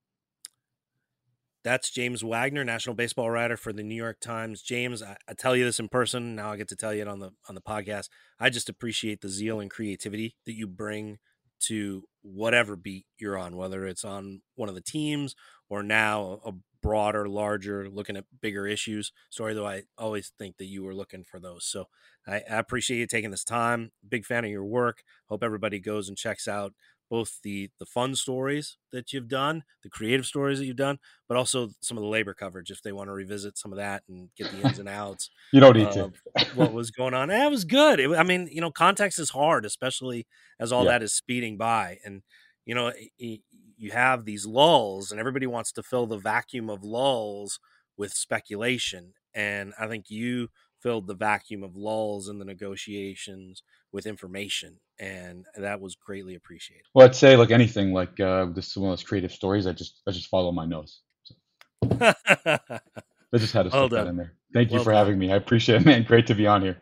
That's 1.67 1.91
James 1.91 2.23
Wagner, 2.23 2.63
national 2.63 2.95
baseball 2.95 3.29
writer 3.29 3.57
for 3.57 3.73
the 3.73 3.83
New 3.83 3.97
York 3.97 4.21
Times. 4.21 4.63
James, 4.63 5.03
I, 5.03 5.17
I, 5.27 5.33
tell 5.33 5.57
you 5.57 5.65
this 5.65 5.81
in 5.81 5.89
person. 5.89 6.37
Now 6.37 6.53
I 6.53 6.57
get 6.57 6.69
to 6.69 6.77
tell 6.77 6.95
you 6.95 7.03
it 7.03 7.09
on 7.09 7.19
the 7.19 7.33
on 7.49 7.57
the 7.57 7.61
podcast. 7.61 8.09
I 8.39 8.51
just 8.51 8.69
appreciate 8.69 9.21
the 9.21 9.29
zeal 9.29 9.59
and 9.59 9.69
creativity 9.69 10.37
that 10.47 10.55
you 10.55 10.69
bring 10.69 11.19
to 11.63 12.05
whatever 12.23 12.77
beat 12.77 13.07
you're 13.19 13.37
on, 13.37 13.57
whether 13.57 13.85
it's 13.85 14.05
on 14.05 14.43
one 14.55 14.69
of 14.69 14.77
the 14.77 14.81
teams 14.81 15.35
or 15.69 15.83
now 15.83 16.39
a 16.47 16.53
broader, 16.81 17.29
larger, 17.29 17.89
looking 17.91 18.17
at 18.17 18.27
bigger 18.41 18.69
issues 18.69 19.11
story. 19.29 19.53
Though 19.53 19.67
I 19.67 19.83
always 19.99 20.31
think 20.39 20.59
that 20.59 20.67
you 20.67 20.85
were 20.85 20.95
looking 20.95 21.25
for 21.25 21.41
those. 21.41 21.65
So 21.67 21.87
I, 22.29 22.43
I 22.49 22.59
appreciate 22.59 22.99
you 22.99 23.09
taking 23.09 23.33
this 23.33 23.43
time. 23.43 23.91
Big 24.09 24.25
fan 24.25 24.45
of 24.45 24.53
your 24.53 24.65
work. 24.65 25.03
Hope 25.29 25.43
everybody 25.43 25.81
goes 25.81 26.09
and 26.09 26.17
checks 26.17 26.47
out 26.47 26.75
both 27.09 27.39
the 27.43 27.71
the 27.79 27.87
fun 27.87 28.15
stories 28.15 28.77
that 28.93 29.13
you've 29.13 29.29
done, 29.29 29.63
the 29.83 29.89
creative 29.89 30.27
stories 30.27 30.59
that 30.59 30.67
you've 30.67 30.77
done, 30.77 30.99
but 31.29 31.37
also 31.37 31.71
some 31.81 31.97
of 31.97 32.03
the 32.03 32.09
labor 32.09 32.35
coverage 32.35 32.71
if 32.71 32.83
they 32.83 32.93
want 32.93 33.09
to 33.09 33.13
revisit 33.13 33.57
some 33.59 33.73
of 33.73 33.79
that 33.79 34.03
and 34.09 34.29
get 34.37 34.51
the 34.51 34.67
ins 34.67 34.79
and 34.79 34.89
outs. 34.89 35.31
you 35.53 35.61
don't 35.61 35.77
need 35.77 35.91
to. 35.93 36.13
what 36.55 36.73
was 36.73 36.91
going 36.91 37.15
on? 37.15 37.29
That 37.29 37.51
was 37.51 37.65
good. 37.65 38.01
It, 38.01 38.11
I 38.11 38.23
mean, 38.23 38.49
you 38.51 38.61
know, 38.61 38.71
context 38.71 39.19
is 39.19 39.31
hard, 39.31 39.65
especially 39.65 40.27
as 40.59 40.73
all 40.73 40.85
yeah. 40.85 40.93
that 40.93 41.03
is 41.03 41.15
speeding 41.15 41.57
by, 41.57 41.99
and 42.05 42.23
you 42.65 42.75
know, 42.75 42.93
you 43.19 43.91
have 43.93 44.25
these 44.25 44.47
lulls, 44.47 45.11
and 45.11 45.21
everybody 45.21 45.47
wants 45.47 45.73
to 45.73 45.83
fill 45.83 46.07
the 46.07 46.19
vacuum 46.19 46.69
of 46.69 46.83
lulls 46.83 47.61
with 47.97 48.13
speculation, 48.13 49.13
and 49.35 49.73
I 49.79 49.87
think 49.87 50.07
you 50.09 50.49
filled 50.87 51.09
the 51.09 51.15
vacuum 51.15 51.65
of 51.65 51.77
lulls 51.77 52.29
in 52.29 52.39
the 52.39 52.45
negotiations 52.45 53.65
with 53.91 54.07
information 54.07 54.77
and 55.01 55.45
that 55.57 55.81
was 55.81 55.97
greatly 55.97 56.37
appreciated. 56.37 56.85
Well 56.95 57.07
i'd 57.07 57.17
say 57.17 57.35
like 57.35 57.51
anything 57.51 57.93
like 57.93 58.21
uh 58.21 58.47
this 58.55 58.69
is 58.69 58.77
one 58.77 58.93
of 58.93 58.93
those 58.93 59.03
creative 59.03 59.33
stories 59.33 59.67
i 59.67 59.73
just 59.73 60.01
i 60.07 60.13
just 60.13 60.29
follow 60.29 60.53
my 60.53 60.65
nose 60.65 61.01
so. 61.25 61.35
i 62.01 62.79
just 63.37 63.53
had 63.53 63.65
to 63.65 63.71
well 63.73 63.89
that 63.89 64.07
in 64.07 64.17
there. 64.17 64.35
Thank 64.55 64.71
you 64.71 64.79
for 64.79 64.93
done. 64.93 64.95
having 64.95 65.19
me. 65.19 65.33
I 65.33 65.37
appreciate 65.37 65.81
it 65.81 65.85
man. 65.85 66.05
Great 66.05 66.29
to 66.29 66.37
be 66.37 66.47
on 66.47 66.63
here. 66.63 66.81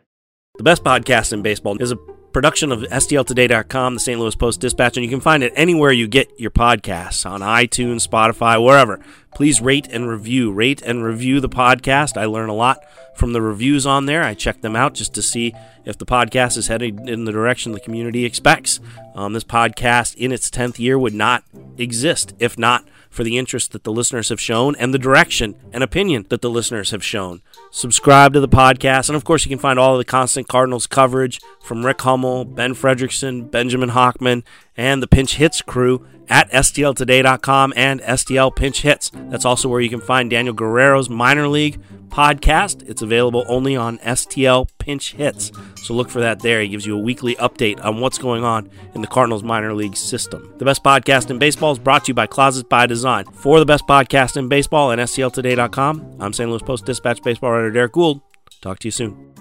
The 0.57 0.63
best 0.63 0.83
podcast 0.83 1.33
in 1.33 1.41
baseball 1.41 1.81
is 1.81 1.91
a 1.91 1.97
production 2.35 2.69
of 2.69 2.81
STLtoday.com, 2.81 3.93
the 3.93 3.99
St. 4.01 4.19
Louis 4.19 4.35
Post 4.35 4.59
Dispatch, 4.59 4.97
and 4.97 5.05
you 5.05 5.09
can 5.09 5.21
find 5.21 5.41
it 5.41 5.53
anywhere 5.55 5.93
you 5.93 6.05
get 6.05 6.37
your 6.37 6.51
podcasts 6.51 7.25
on 7.25 7.39
iTunes, 7.39 8.05
Spotify, 8.05 8.61
wherever. 8.61 8.99
Please 9.33 9.61
rate 9.61 9.87
and 9.89 10.09
review. 10.09 10.51
Rate 10.51 10.81
and 10.81 11.01
review 11.01 11.39
the 11.39 11.47
podcast. 11.47 12.17
I 12.17 12.25
learn 12.25 12.49
a 12.49 12.53
lot 12.53 12.83
from 13.15 13.31
the 13.31 13.41
reviews 13.41 13.85
on 13.85 14.05
there. 14.05 14.21
I 14.21 14.33
check 14.33 14.59
them 14.59 14.75
out 14.75 14.95
just 14.95 15.13
to 15.13 15.21
see 15.21 15.53
if 15.85 15.97
the 15.97 16.05
podcast 16.05 16.57
is 16.57 16.67
heading 16.67 17.07
in 17.07 17.23
the 17.23 17.31
direction 17.31 17.71
the 17.71 17.79
community 17.79 18.25
expects. 18.25 18.81
Um, 19.15 19.31
this 19.31 19.45
podcast, 19.45 20.15
in 20.15 20.33
its 20.33 20.49
10th 20.49 20.77
year, 20.77 20.99
would 20.99 21.13
not 21.13 21.45
exist 21.77 22.33
if 22.37 22.59
not 22.59 22.85
for 23.15 23.23
the 23.23 23.37
interest 23.37 23.71
that 23.71 23.83
the 23.85 23.91
listeners 23.91 24.29
have 24.29 24.41
shown 24.41 24.75
and 24.75 24.93
the 24.93 24.99
direction 24.99 25.55
and 25.71 25.81
opinion 25.81 26.25
that 26.29 26.41
the 26.41 26.49
listeners 26.49 26.91
have 26.91 27.03
shown. 27.03 27.41
Subscribe 27.71 28.33
to 28.33 28.39
the 28.41 28.47
podcast, 28.47 29.07
and 29.07 29.15
of 29.15 29.23
course, 29.23 29.45
you 29.45 29.49
can 29.49 29.57
find 29.57 29.79
all 29.79 29.93
of 29.93 29.97
the 29.97 30.05
constant 30.05 30.49
Cardinals 30.49 30.85
coverage 30.85 31.39
from 31.63 31.85
Rick 31.85 32.01
Hummel, 32.01 32.43
Ben 32.43 32.75
Frederickson, 32.75 33.49
Benjamin 33.49 33.91
Hochman, 33.91 34.43
and 34.75 35.01
the 35.01 35.07
Pinch 35.07 35.35
Hits 35.35 35.61
crew 35.61 36.05
at 36.29 36.49
STLtoday.com 36.51 37.73
and 37.75 38.01
STL 38.01 38.55
Pinch 38.55 38.81
Hits. 38.81 39.11
That's 39.29 39.45
also 39.45 39.69
where 39.69 39.81
you 39.81 39.89
can 39.89 40.01
find 40.01 40.29
Daniel 40.29 40.55
Guerrero's 40.55 41.09
minor 41.09 41.47
league 41.47 41.81
podcast. 42.09 42.87
It's 42.87 43.01
available 43.01 43.43
only 43.47 43.75
on 43.75 43.97
STL 43.99 44.69
Pinch 44.79 45.13
Hits. 45.13 45.51
So 45.83 45.93
look 45.93 46.09
for 46.09 46.21
that 46.21 46.39
there. 46.39 46.61
He 46.61 46.69
gives 46.69 46.85
you 46.85 46.95
a 46.95 47.01
weekly 47.01 47.35
update 47.35 47.83
on 47.83 47.99
what's 47.99 48.17
going 48.17 48.43
on 48.43 48.69
in 48.93 49.01
the 49.01 49.07
Cardinals 49.07 49.43
minor 49.43 49.73
league 49.73 49.97
system. 49.97 50.53
The 50.57 50.65
best 50.65 50.83
podcast 50.83 51.29
in 51.29 51.39
baseball 51.39 51.73
is 51.73 51.79
brought 51.79 52.05
to 52.05 52.09
you 52.09 52.13
by 52.13 52.27
Closets 52.27 52.67
by 52.67 52.85
Design. 52.85 53.25
For 53.25 53.59
the 53.59 53.65
best 53.65 53.85
podcast 53.85 54.37
in 54.37 54.47
baseball 54.47 54.91
and 54.91 55.01
STLtoday.com, 55.01 56.17
I'm 56.19 56.33
St. 56.33 56.49
Louis 56.49 56.63
Post 56.63 56.85
Dispatch 56.85 57.21
baseball 57.21 57.51
writer 57.51 57.71
Derrick 57.71 57.93
Goold. 57.93 58.21
Talk 58.61 58.79
to 58.79 58.87
you 58.87 58.91
soon. 58.91 59.34